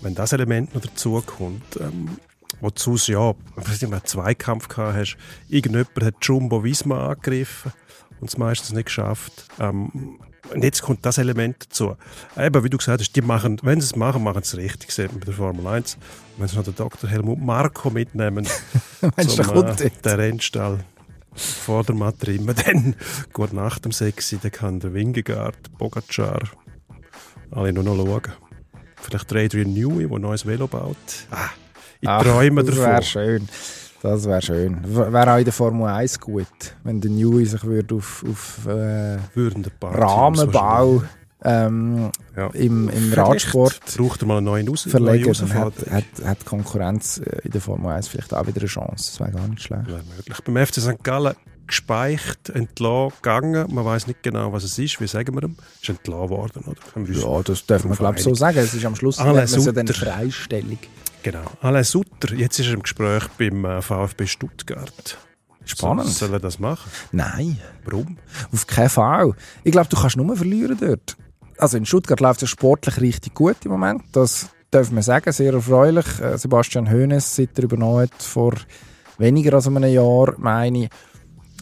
[0.02, 1.80] wenn das Element noch dazu kommt,
[2.56, 5.16] ähm, wozu es ja, ich weiß nicht, einen Zweikampf gehabt hast,
[5.48, 7.72] irgendjemand hat Jumbo Visma angegriffen
[8.20, 9.46] und es meistens nicht geschafft.
[9.58, 10.18] Ähm,
[10.52, 11.96] und jetzt kommt das Element dazu.
[12.36, 14.92] Eben, wie du gesagt hast, die machen, wenn sie es machen, machen sie es richtig,
[14.92, 15.98] sieht man bei der Formel 1.
[16.36, 17.10] Wenn sie noch den Dr.
[17.10, 18.46] Helmut Marko mitnehmen,
[19.16, 20.84] Meinst du, zum, äh, der Rennstall
[21.34, 22.94] vor der Matrime, dann
[23.32, 26.42] gut nach dem Sexy, dann kann der Wingegaard, Bogacar,
[27.50, 28.32] alle nur noch schauen.
[28.96, 30.96] Vielleicht Adrian Newey, der ein neues Velo baut.
[31.30, 31.50] Ah,
[32.06, 32.90] ich Ach, träume das davon.
[32.92, 33.48] wäre schön.
[34.02, 34.78] Das wäre schön.
[34.84, 36.46] Wäre auch in der Formel 1 gut,
[36.84, 39.18] wenn der Newey sich würde auf, auf äh,
[39.82, 41.02] Rahmenbau
[41.42, 42.46] ähm, Ja.
[42.52, 46.44] im, im Radsport Braucht er mal einen neuen Aus verlegen, neue hat, hat, hat die
[46.44, 48.94] Konkurrenz äh, in der Formel 1 vielleicht auch wieder eine Chance.
[48.96, 49.86] Das wäre gar nicht schlecht.
[49.86, 50.40] Wäre möglich.
[50.44, 51.02] Beim FC St.
[51.02, 51.34] Gallen
[51.66, 53.74] gespeicht, entlassen, gegangen.
[53.74, 55.00] Man weiß nicht genau, was es ist.
[55.00, 55.56] Wie sagen wir ihm?
[55.80, 57.10] Ist entlassen worden, oder?
[57.10, 58.58] Ja, das dürfen wir glaube ich so sagen.
[58.58, 59.86] Es ist am Schluss man es ja dann.
[59.86, 60.78] Freistellung.
[61.22, 61.44] Genau.
[61.60, 65.18] Alain Sutter, jetzt ist er im Gespräch beim äh, VfB Stuttgart.
[65.64, 66.06] Spannend.
[66.06, 66.88] So, soll er das machen?
[67.10, 68.16] Nein, Warum?
[68.52, 69.32] auf keinen Fall.
[69.64, 71.16] Ich glaube, du kannst nur verlieren dort.
[71.58, 74.02] Also in Stuttgart läuft es sportlich richtig gut im Moment.
[74.12, 76.06] Das dürfen wir sagen, sehr erfreulich.
[76.20, 78.54] Äh, Sebastian Hoeneß, seit er übernommen hat, vor
[79.18, 80.90] weniger als einem Jahr, meine ich,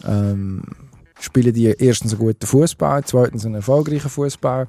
[0.07, 0.63] ähm,
[1.19, 4.67] spielen die erstens einen guten Fußball, zweitens einen erfolgreichen Fußball.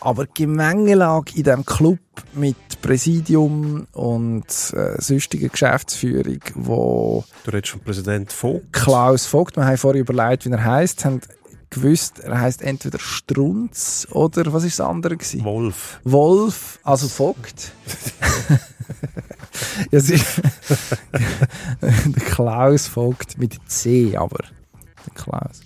[0.00, 1.98] Aber die Gemengelage in diesem Club
[2.34, 8.72] mit Präsidium und äh, sonstiger Geschäftsführung, wo Du redest vom Präsident Vogt.
[8.72, 11.20] Klaus Vogt, wir haben vorher überlegt, wie er heißt, haben
[11.70, 15.44] gewusst, er heißt entweder Strunz oder was ist das andere gewesen?
[15.44, 16.00] Wolf.
[16.04, 17.72] Wolf, also Vogt.
[19.90, 20.00] ja,
[21.80, 24.38] der Klaus Vogt mit C, aber
[25.06, 25.60] der Klaus.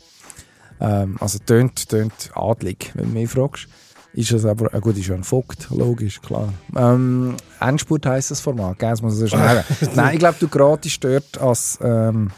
[0.80, 3.68] Ähm, also tönt, tönt adlig, wenn du mich fragst.
[4.14, 6.52] Ist es aber, äh gut, ist ja ein Vogt, logisch, klar.
[6.76, 8.90] Ähm, Endspurt heisst das Format, gell?
[8.90, 9.64] Das muss ich so schnell.
[9.94, 12.30] Nein, ich glaube, du gratis dort als, ähm,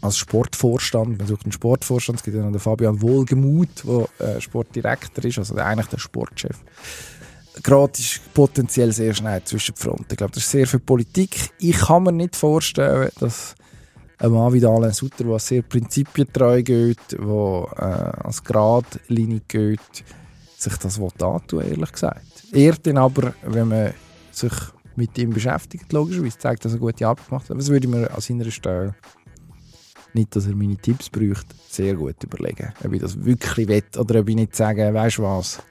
[0.00, 4.40] als Sportvorstand, man sucht einen Sportvorstand, es gibt ja noch den Fabian Wohlgemuth, der äh,
[4.40, 6.56] Sportdirektor ist, also der, eigentlich der Sportchef.
[7.62, 10.06] Gratis potenziell sehr schnell zwischen die Fronten.
[10.10, 11.50] Ich glaube, das ist sehr viel Politik.
[11.58, 13.54] Ich kann mir nicht vorstellen, dass
[14.18, 19.80] ein Mann wie Alain Sutter, der sehr prinzipientreu geht, der äh, als Gradlinie geht,
[20.56, 22.22] sich das antun, ehrlich gesagt.
[22.52, 23.94] Er dann aber, wenn man
[24.32, 24.52] sich
[24.96, 27.58] mit ihm beschäftigt, logischerweise, zeigt, dass er gute Arbeit gemacht hat.
[27.58, 28.94] Das würde ich mir an seiner Stelle,
[30.14, 32.72] nicht, dass er meine Tipps bräuchte, sehr gut überlegen.
[32.84, 35.62] Ob ich das wirklich will oder ob ich nicht sage, weißt du was,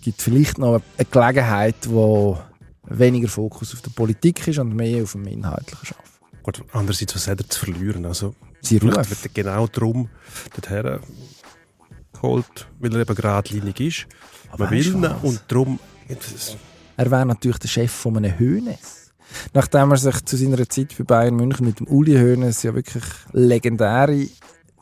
[0.00, 2.38] gibt vielleicht noch eine Gelegenheit, wo
[2.84, 6.42] weniger Fokus auf der Politik ist und mehr auf dem Inhaltlichen Arbeiten.
[6.42, 8.06] Gut, andererseits, was hat er zu verlieren?
[8.06, 9.10] Also, Sie vielleicht Ruf.
[9.10, 10.08] wird er genau darum
[10.54, 11.00] dorthin
[12.12, 14.06] geholt, weil er eben geradlinig ist.
[14.50, 15.78] Aber Man will ihn und darum...
[16.96, 19.12] Er wäre natürlich der Chef von einem Hönes.
[19.54, 23.04] Nachdem er sich zu seiner Zeit bei Bayern München mit dem Uli Hoeneß ja wirklich
[23.32, 24.26] legendäre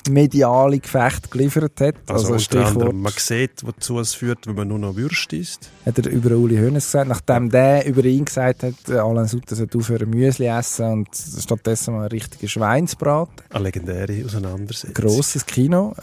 [0.08, 1.94] mediale Gefechte geliefert hat.
[2.06, 5.70] Also, Also, Stichwort man sieht, wozu es führt, wenn man nur noch Würst isst.
[5.86, 7.08] hat er über Uli Hoeneß gesagt.
[7.08, 11.94] Nachdem der über ihn gesagt hat, äh, Alain Sutter sollte aufhören Müsli essen und stattdessen
[11.94, 13.34] mal einen richtigen Schweinsbraten.
[13.50, 14.94] Eine legendäre Auseinandersetzung.
[14.94, 15.94] Grosses Kino.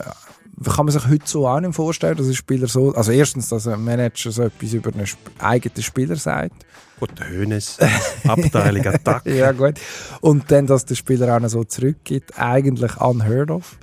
[0.65, 2.93] Kann man sich heute so auch nicht vorstellen, dass ein Spieler so...
[2.93, 6.65] Also erstens, dass ein Manager so etwas über einen Sp eigenen Spieler sagt.
[6.99, 7.77] Gut, der Hönes,
[8.25, 9.25] Abteilung Attack.
[9.25, 9.75] Ja, gut.
[10.21, 13.77] Und dann, dass der Spieler auch noch so zurückgibt, eigentlich unheard of.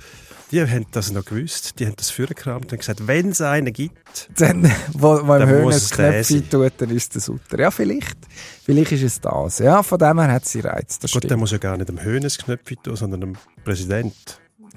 [0.51, 4.29] Die haben das noch gewusst, die haben das vorgekramt und gesagt, wenn es einen gibt,
[4.37, 7.09] Dann, wo, wo im Dann muss Höhnes es das der Knöpfchen tut, dann ist es
[7.09, 7.59] der Sutter.
[7.59, 8.17] Ja, vielleicht.
[8.63, 9.59] Vielleicht ist es das.
[9.59, 10.99] Ja, von dem her hat sie Reiz.
[10.99, 11.39] Das gut, der stimmt.
[11.39, 13.33] muss ja gar nicht dem Hönes Knöpfchen tun, sondern dem
[13.63, 14.13] Präsident.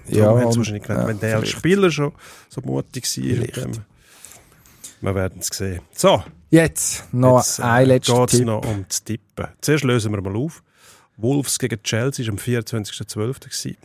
[0.09, 1.49] Ja, Darum haben sie wahrscheinlich gedacht, ja, wenn der als.
[1.49, 2.12] Spieler schon
[2.49, 3.66] so mutig war.
[5.01, 5.81] Wir werden es sehen.
[5.95, 8.47] So, Jetzt noch jetzt ein letzter geht es Tipp.
[8.47, 9.47] noch um das Tippen.
[9.61, 10.62] Zuerst lösen wir mal auf.
[11.16, 13.41] Wolves gegen Chelsea war am 24.12.
[13.41, 13.77] gewesen.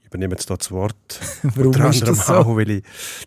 [0.00, 0.94] Ich übernehme jetzt hier das Wort.
[1.42, 2.34] Warum Unter ist anderem das so?
[2.34, 2.82] auch, weil ich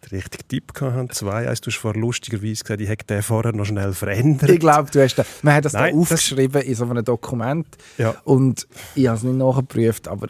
[0.09, 1.07] den richtigen Tipp hatte.
[1.13, 4.49] Zwei, eins, du hast vorher lustigerweise gesagt, ich hätte den vorher noch schnell verändert.
[4.49, 7.05] Ich glaube, du hast da, man hat das Nein, da das- aufgeschrieben in so einem
[7.05, 7.67] Dokument
[7.97, 8.15] Ja.
[8.25, 10.27] und ich habe es nicht nachgeprüft, aber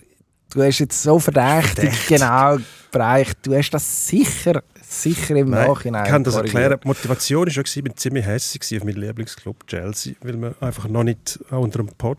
[0.54, 2.08] du hast jetzt so verdächtig, Verdächtig.
[2.08, 2.58] genau
[2.92, 6.78] Breich, du hast das sicher, sicher im Nein, Nachhinein Ich kann das erklären.
[6.84, 11.04] Die Motivation war ich bin ziemlich hässlich auf meinen Lieblingsclub Chelsea, weil man einfach noch
[11.04, 12.16] nicht unter dem Poch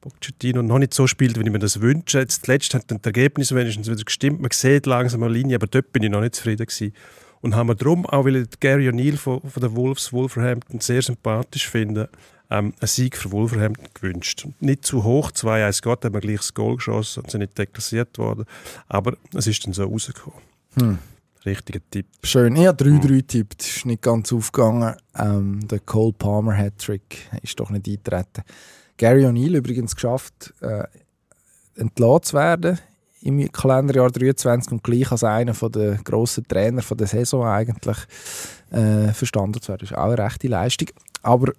[0.00, 2.20] Pochettino noch nicht so spielt, wie ich mir das wünsche.
[2.20, 4.40] Jetzt zuletzt hat das Ergebnis wenigstens wieder gestimmt.
[4.40, 6.92] Man sieht langsam eine Linie, aber dort bin ich noch nicht zufrieden gewesen.
[7.40, 11.02] Und haben wir darum, auch weil ich Gary O'Neill von, von den Wolves Wolverhampton sehr
[11.02, 12.08] sympathisch finde,
[12.50, 14.46] ähm, einen Sieg für Wolverhampton gewünscht.
[14.60, 18.18] Nicht zu hoch, 2-1 Gott, haben wir gleich das Goal geschossen und sind nicht deklassiert
[18.18, 18.44] worden.
[18.88, 20.40] Aber es ist dann so rausgekommen.
[20.78, 20.98] Hm.
[21.44, 22.06] Richtiger Tipp.
[22.24, 22.56] Schön.
[22.56, 23.62] Ich habe 3-3 getippt.
[23.62, 24.96] Ist nicht ganz aufgegangen.
[25.16, 28.42] Ähm, der Cole Palmer Hattrick ist doch nicht eingetreten.
[28.96, 30.84] Gary O'Neill übrigens geschafft, äh,
[31.76, 32.78] entlassen zu werden
[33.20, 37.98] im Kalenderjahr 23 und gleich als einer der grossen Trainer von der Saison eigentlich
[38.70, 39.80] äh, verstanden zu werden.
[39.80, 40.88] Das ist auch eine rechte Leistung.
[41.22, 41.52] Aber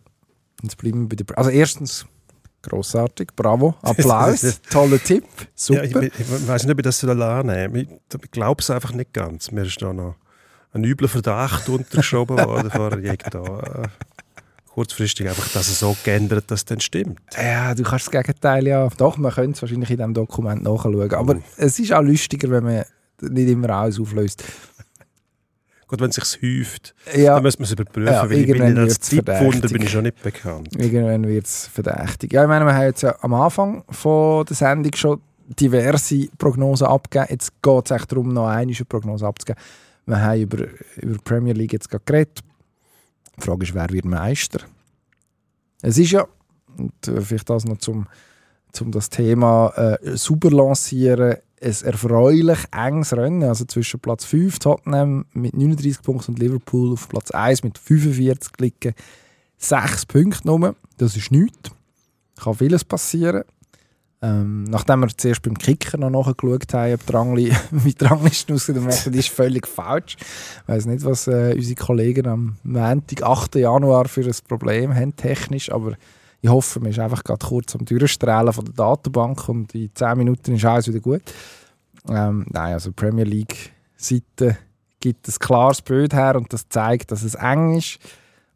[0.63, 1.37] jetzt bleiben wir bei der...
[1.37, 2.05] Also erstens,
[2.61, 5.23] grossartig, bravo, Applaus, toller Tipp,
[5.55, 5.85] super.
[5.85, 7.81] Ja, ich, ich, ich weiß nicht, ob ich das annehmen soll.
[7.81, 9.51] Ich, ich glaube es einfach nicht ganz.
[9.51, 10.15] Mir ist da noch
[10.73, 12.69] ein übler Verdacht untergeschoben worden.
[12.71, 13.87] Vorher ich da äh,
[14.73, 17.19] kurzfristig einfach, dass es so geändert, dass es dann stimmt.
[17.35, 18.87] Ja, du kannst das Gegenteil ja.
[18.97, 21.13] Doch, man könnte es wahrscheinlich in diesem Dokument nachschauen.
[21.13, 21.41] Aber Oh.
[21.57, 22.83] es ist auch lustiger, wenn man
[23.21, 24.43] nicht immer alles auflöst.
[25.87, 28.77] Gut, wenn es sich häuft, Ja, dann müssen wir es überprüfen, Ja, weil ich bin
[28.77, 29.71] als verdächtig.
[29.71, 30.75] bin ich schon nicht bekannt.
[30.77, 32.33] irgendwann wird es verdächtig.
[32.33, 36.87] Ja, ich meine, wir haben jetzt ja am Anfang von der Sendung schon diverse Prognosen
[36.87, 37.27] abgegeben.
[37.31, 39.61] Jetzt geht es echt darum, noch eine Prognose abzugeben.
[40.05, 40.57] Wir haben über,
[40.97, 42.39] über die Premier League jetzt gerade geredet.
[43.37, 44.59] Die Frage ist, wer wird Meister?
[45.81, 46.25] Es ist ja,
[46.77, 48.07] und äh, vielleicht das noch zum,
[48.73, 53.43] zum das Thema äh, super lancieren, ein erfreulich enges Rennen.
[53.43, 58.53] Also zwischen Platz 5 Tottenham mit 39 Punkten und Liverpool auf Platz 1 mit 45
[58.59, 58.93] liegen.
[59.57, 60.75] Sechs Punkte nur.
[60.97, 61.71] Das ist nichts.
[62.35, 63.43] Kann vieles passieren.
[64.19, 68.53] Ähm, nachdem wir zuerst beim Kicker noch nachgeschaut haben, ob die Rangli, wie die Rangliste
[68.53, 70.17] aussieht, merken, die ist völlig falsch.
[70.19, 73.55] Ich weiß nicht, was äh, unsere Kollegen am Montag, 8.
[73.55, 75.93] Januar für ein Problem haben, technisch, aber
[76.41, 80.17] ich hoffe, man ist einfach gerade kurz am Durchstrahlen von der Datenbank und in 10
[80.17, 81.21] Minuten ist alles wieder gut.
[82.09, 84.57] Ähm, nein, also Premier League-Seite
[84.99, 87.99] gibt ein klares Bild her und das zeigt, dass es eng ist.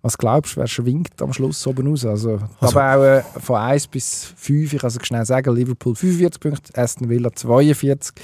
[0.03, 2.05] Was glaubst du, wer schwingt am Schluss oben raus?
[2.05, 6.75] Also, Also- auch von 1 bis 5, ich kann es schnell sagen, Liverpool 45 Punkte,
[6.81, 8.15] Aston Villa 42,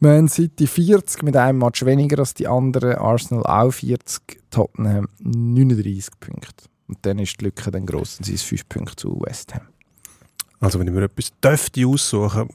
[0.00, 6.18] Man City 40 mit einem Match weniger als die anderen, Arsenal auch 40, Tottenham 39
[6.18, 6.64] Punkte.
[6.88, 9.62] Und dann ist die Lücke dann gross, dann sind es 5 Punkte zu West Ham.
[10.60, 12.48] Also wenn ich mir etwas dürfte aussuchen,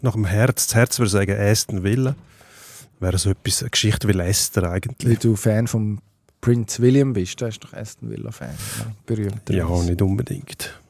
[0.00, 2.14] nach dem Herz, das Herz würde sagen Aston Villa,
[3.00, 5.18] wäre so etwas, eine Geschichte wie Leicester Weil eigentlich.
[5.18, 6.00] du Fan von
[6.40, 8.94] Prince William bist, du bist doch Aston Villa-Fan, ne?
[9.04, 9.52] berühmter.
[9.52, 10.80] Ja, nicht unbedingt.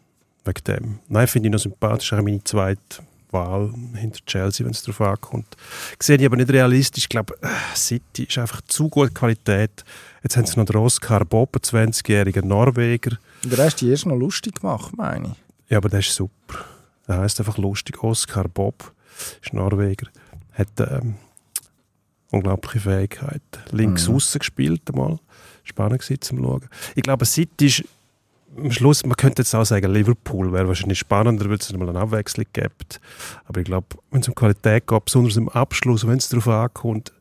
[0.45, 0.99] Wegen dem.
[1.09, 3.03] Nein, finde ich noch sympathisch, auch meine zweite
[3.37, 5.57] Wahl hinter Chelsea, wenn es darauf ankommt.
[6.01, 7.05] Sehe ich aber nicht realistisch.
[7.05, 9.85] Ich glaube, äh, City ist einfach zu gute Qualität.
[10.23, 13.19] Jetzt haben sie noch den Oscar Bob, einen 20-jährigen Norweger.
[13.45, 15.71] Der hast du erst noch lustig gemacht, meine ich.
[15.71, 16.65] Ja, aber der ist super.
[17.09, 18.03] Der heißt einfach lustig.
[18.03, 18.93] Oscar Bob
[19.43, 20.09] ist Norweger.
[20.53, 21.15] Hat ähm,
[22.31, 23.43] unglaubliche Fähigkeit.
[23.71, 24.17] Links Mhm.
[24.17, 25.19] außen gespielt einmal.
[25.65, 26.69] Spannend gewesen zum Schauen.
[26.95, 27.85] Ich glaube, City ist
[28.57, 31.99] am Schluss, man könnte jetzt auch sagen, Liverpool wäre wahrscheinlich spannender, weil es mal eine
[32.01, 33.01] Abwechslung gibt.
[33.47, 37.12] Aber ich glaube, wenn es um Qualität geht, besonders im Abschluss, wenn es darauf ankommt,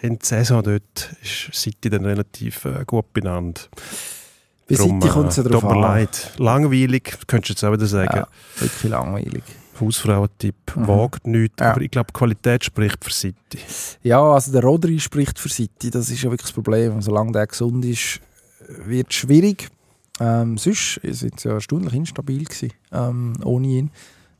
[0.00, 3.70] in der Saison dort ist City dann relativ äh, gut benannt.
[4.68, 5.80] Bei Darum, City kommt es ja äh, drauf tut mir an.
[5.82, 6.32] leid.
[6.38, 8.16] Langweilig, könntest du jetzt auch wieder sagen.
[8.16, 8.26] Ja,
[8.58, 9.42] wirklich langweilig.
[9.80, 10.86] Hausfrauentipp, Mhm.
[10.88, 11.72] wagt nichts, Ja.
[11.72, 13.58] aber ich glaube, Qualität spricht für City.
[14.02, 17.00] Ja, also der Rodri spricht für City, das ist ja wirklich das Problem.
[17.00, 18.20] Solange der gesund ist,
[18.86, 19.68] wird es schwierig.
[20.22, 23.90] Ähm, sonst sind sie ja erstaunlich instabil gewesen, ähm, ohne ihn.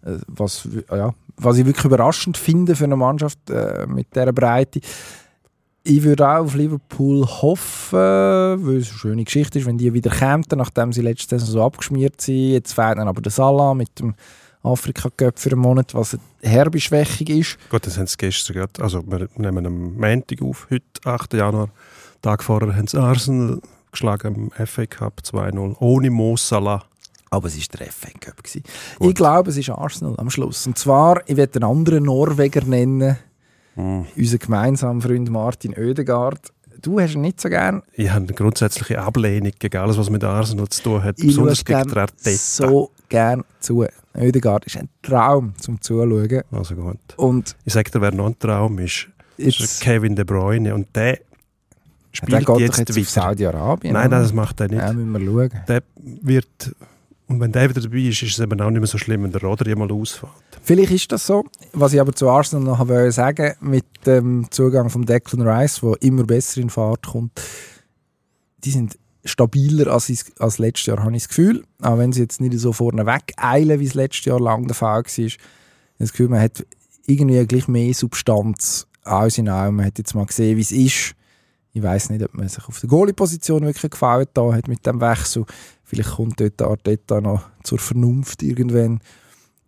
[0.05, 4.81] Äh, was, ja, was ich wirklich überraschend finde für eine Mannschaft äh, mit dieser Breite.
[5.83, 10.11] Ich würde auch auf Liverpool hoffen, weil es eine schöne Geschichte ist, wenn die wieder
[10.11, 12.53] kämen, nachdem sie letzte Saison so abgeschmiert sind.
[12.53, 14.15] Jetzt fehlt dann aber der Salah mit dem
[14.63, 17.59] Afrika Cup für einen Monat, was eine herbe Schwächung ist.
[17.69, 21.35] Gut, das haben sie gestern gerade, also wir nehmen am Montag auf, heute, 8.
[21.35, 21.71] Januar.
[22.21, 23.61] Tag vorher haben sie Arsenal
[23.93, 26.83] geschlagen im FA Cup 2-0, ohne Mo Salah.
[27.31, 28.43] Aber es war der FA Cup.
[28.43, 28.63] gewesen.
[29.01, 30.67] Ich glaube, es ist Arsenal am Schluss.
[30.67, 33.19] Und zwar, ich werde einen anderen Norweger nennen,
[33.75, 34.05] Hm.
[34.19, 36.53] unseren gemeinsamen Freund Martin Oedegaard.
[36.83, 37.83] Du hast ihn nicht so gern.
[37.95, 41.65] Ich habe eine grundsätzliche Ablehnung gegen alles, was mit Arsenal zu tun hat, Ich besonders
[41.65, 42.37] gegen den Arteta.
[42.37, 43.87] so gern zu.
[44.15, 46.43] Oedegaard ist ein Traum zum Zuschauen.
[46.51, 46.99] Also gut.
[47.17, 49.09] Und Ich sage dir, wer noch ein Traum ist,
[49.39, 51.21] ist jetzt, Kevin De Bruyne und der
[52.13, 53.07] spielt geht jetzt, doch jetzt wieder.
[53.07, 53.93] Saudi-Arabien.
[53.95, 54.81] Nein, nein, das macht er nicht.
[54.81, 55.65] Ja, müssen wir schauen.
[55.67, 56.75] Der wird
[57.33, 59.33] Und wenn der wieder dabei ist, ist es eben auch nicht mehr so schlimm, wenn
[59.33, 60.33] der Rodri mal ausfällt.
[60.63, 61.45] Vielleicht ist das so.
[61.73, 65.95] Was ich aber zu Arsenal noch wollte sagen, mit dem Zugang von Declan Rice, der
[66.03, 67.41] immer besser in Fahrt kommt,
[68.65, 71.65] die sind stabiler als, als letztes Jahr, habe ich das Gefühl.
[71.81, 74.75] Auch wenn sie jetzt nicht so vorne weg eilen, wie es letztes Jahr lang der
[74.75, 75.19] Fall war.
[75.19, 75.43] Ich habe
[75.99, 76.67] das Gefühl, man hat
[77.07, 79.77] irgendwie gleich mehr Substanz aus in allem.
[79.77, 81.15] Man hat jetzt mal gesehen, wie es ist.
[81.75, 85.01] Ich weiß nicht, ob man sich auf der Goalie-Position wirklich gefallen da hat mit dem
[85.01, 85.45] Wechsel.
[85.85, 89.01] Vielleicht kommt dort Arteta noch zur Vernunft irgendwann.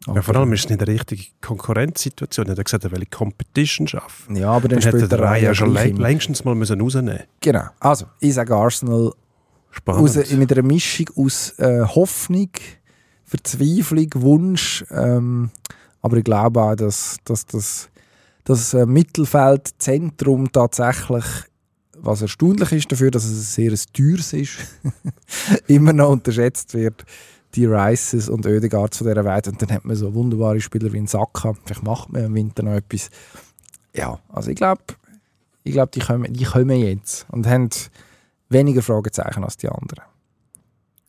[0.07, 2.47] Ja, vor allem ist es nicht eine richtige Konkurrenzsituation.
[2.47, 4.37] Er hat gesagt, er will Competition schaffen.
[4.37, 7.65] Ja, aber dann Dann hätte der Raya schon längstens mal müssen rausnehmen Genau.
[7.81, 9.13] Also, ich sage Arsenal
[9.71, 10.03] Spannend.
[10.03, 12.51] aus, mit einer Mischung aus äh, Hoffnung,
[13.25, 14.85] Verzweiflung, Wunsch.
[14.91, 15.51] Ähm,
[16.03, 17.89] aber ich glaube auch, dass, dass das,
[18.45, 21.25] das äh, Mittelfeldzentrum tatsächlich,
[22.05, 24.59] was erstaunlich ist dafür, dass es ein sehr ein teures ist,
[25.67, 27.05] immer noch unterschätzt wird.
[27.55, 29.47] Die Rices und Oedegaard zu dieser Welt.
[29.47, 31.55] Und dann hat man so wunderbare Spieler wie ein Saka.
[31.65, 33.11] Vielleicht macht man im Winter noch etwas.
[33.95, 34.83] Ja, also ich glaube,
[35.63, 37.71] ich glaube, die kommen, die kommen jetzt und haben
[38.49, 40.03] weniger Fragezeichen als die anderen.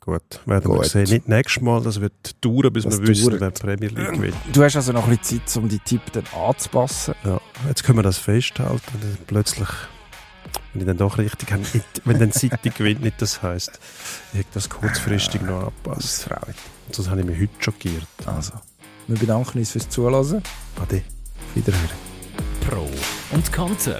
[0.00, 0.86] Gut, werden wir Gut.
[0.86, 1.02] sehen.
[1.10, 2.12] Nicht nächstes Mal, das wird
[2.44, 3.40] dauern, bis Das wir wissen, dauert.
[3.40, 4.36] wer die Premier League gewinnt.
[4.52, 7.14] Du hast also noch ein bisschen Zeit, um die Tipp dann anzupassen.
[7.24, 9.68] Ja, jetzt können wir das festhalten, plötzlich,
[10.72, 13.78] wenn ich dann doch richtig habe, nicht- wenn dann City gewinnt, nicht das heisst,
[14.32, 16.22] ich habe das kurzfristig noch Das angepasst.
[16.24, 16.56] freut mich.
[16.92, 18.06] Sonst habe ich mich heute schockiert.
[18.26, 18.52] Also,
[19.06, 20.42] wir bedanken uns fürs Zuhören.
[20.80, 21.02] Ade.
[21.54, 21.88] Wiederhören.
[22.68, 22.88] Pro
[23.32, 23.98] und Konter.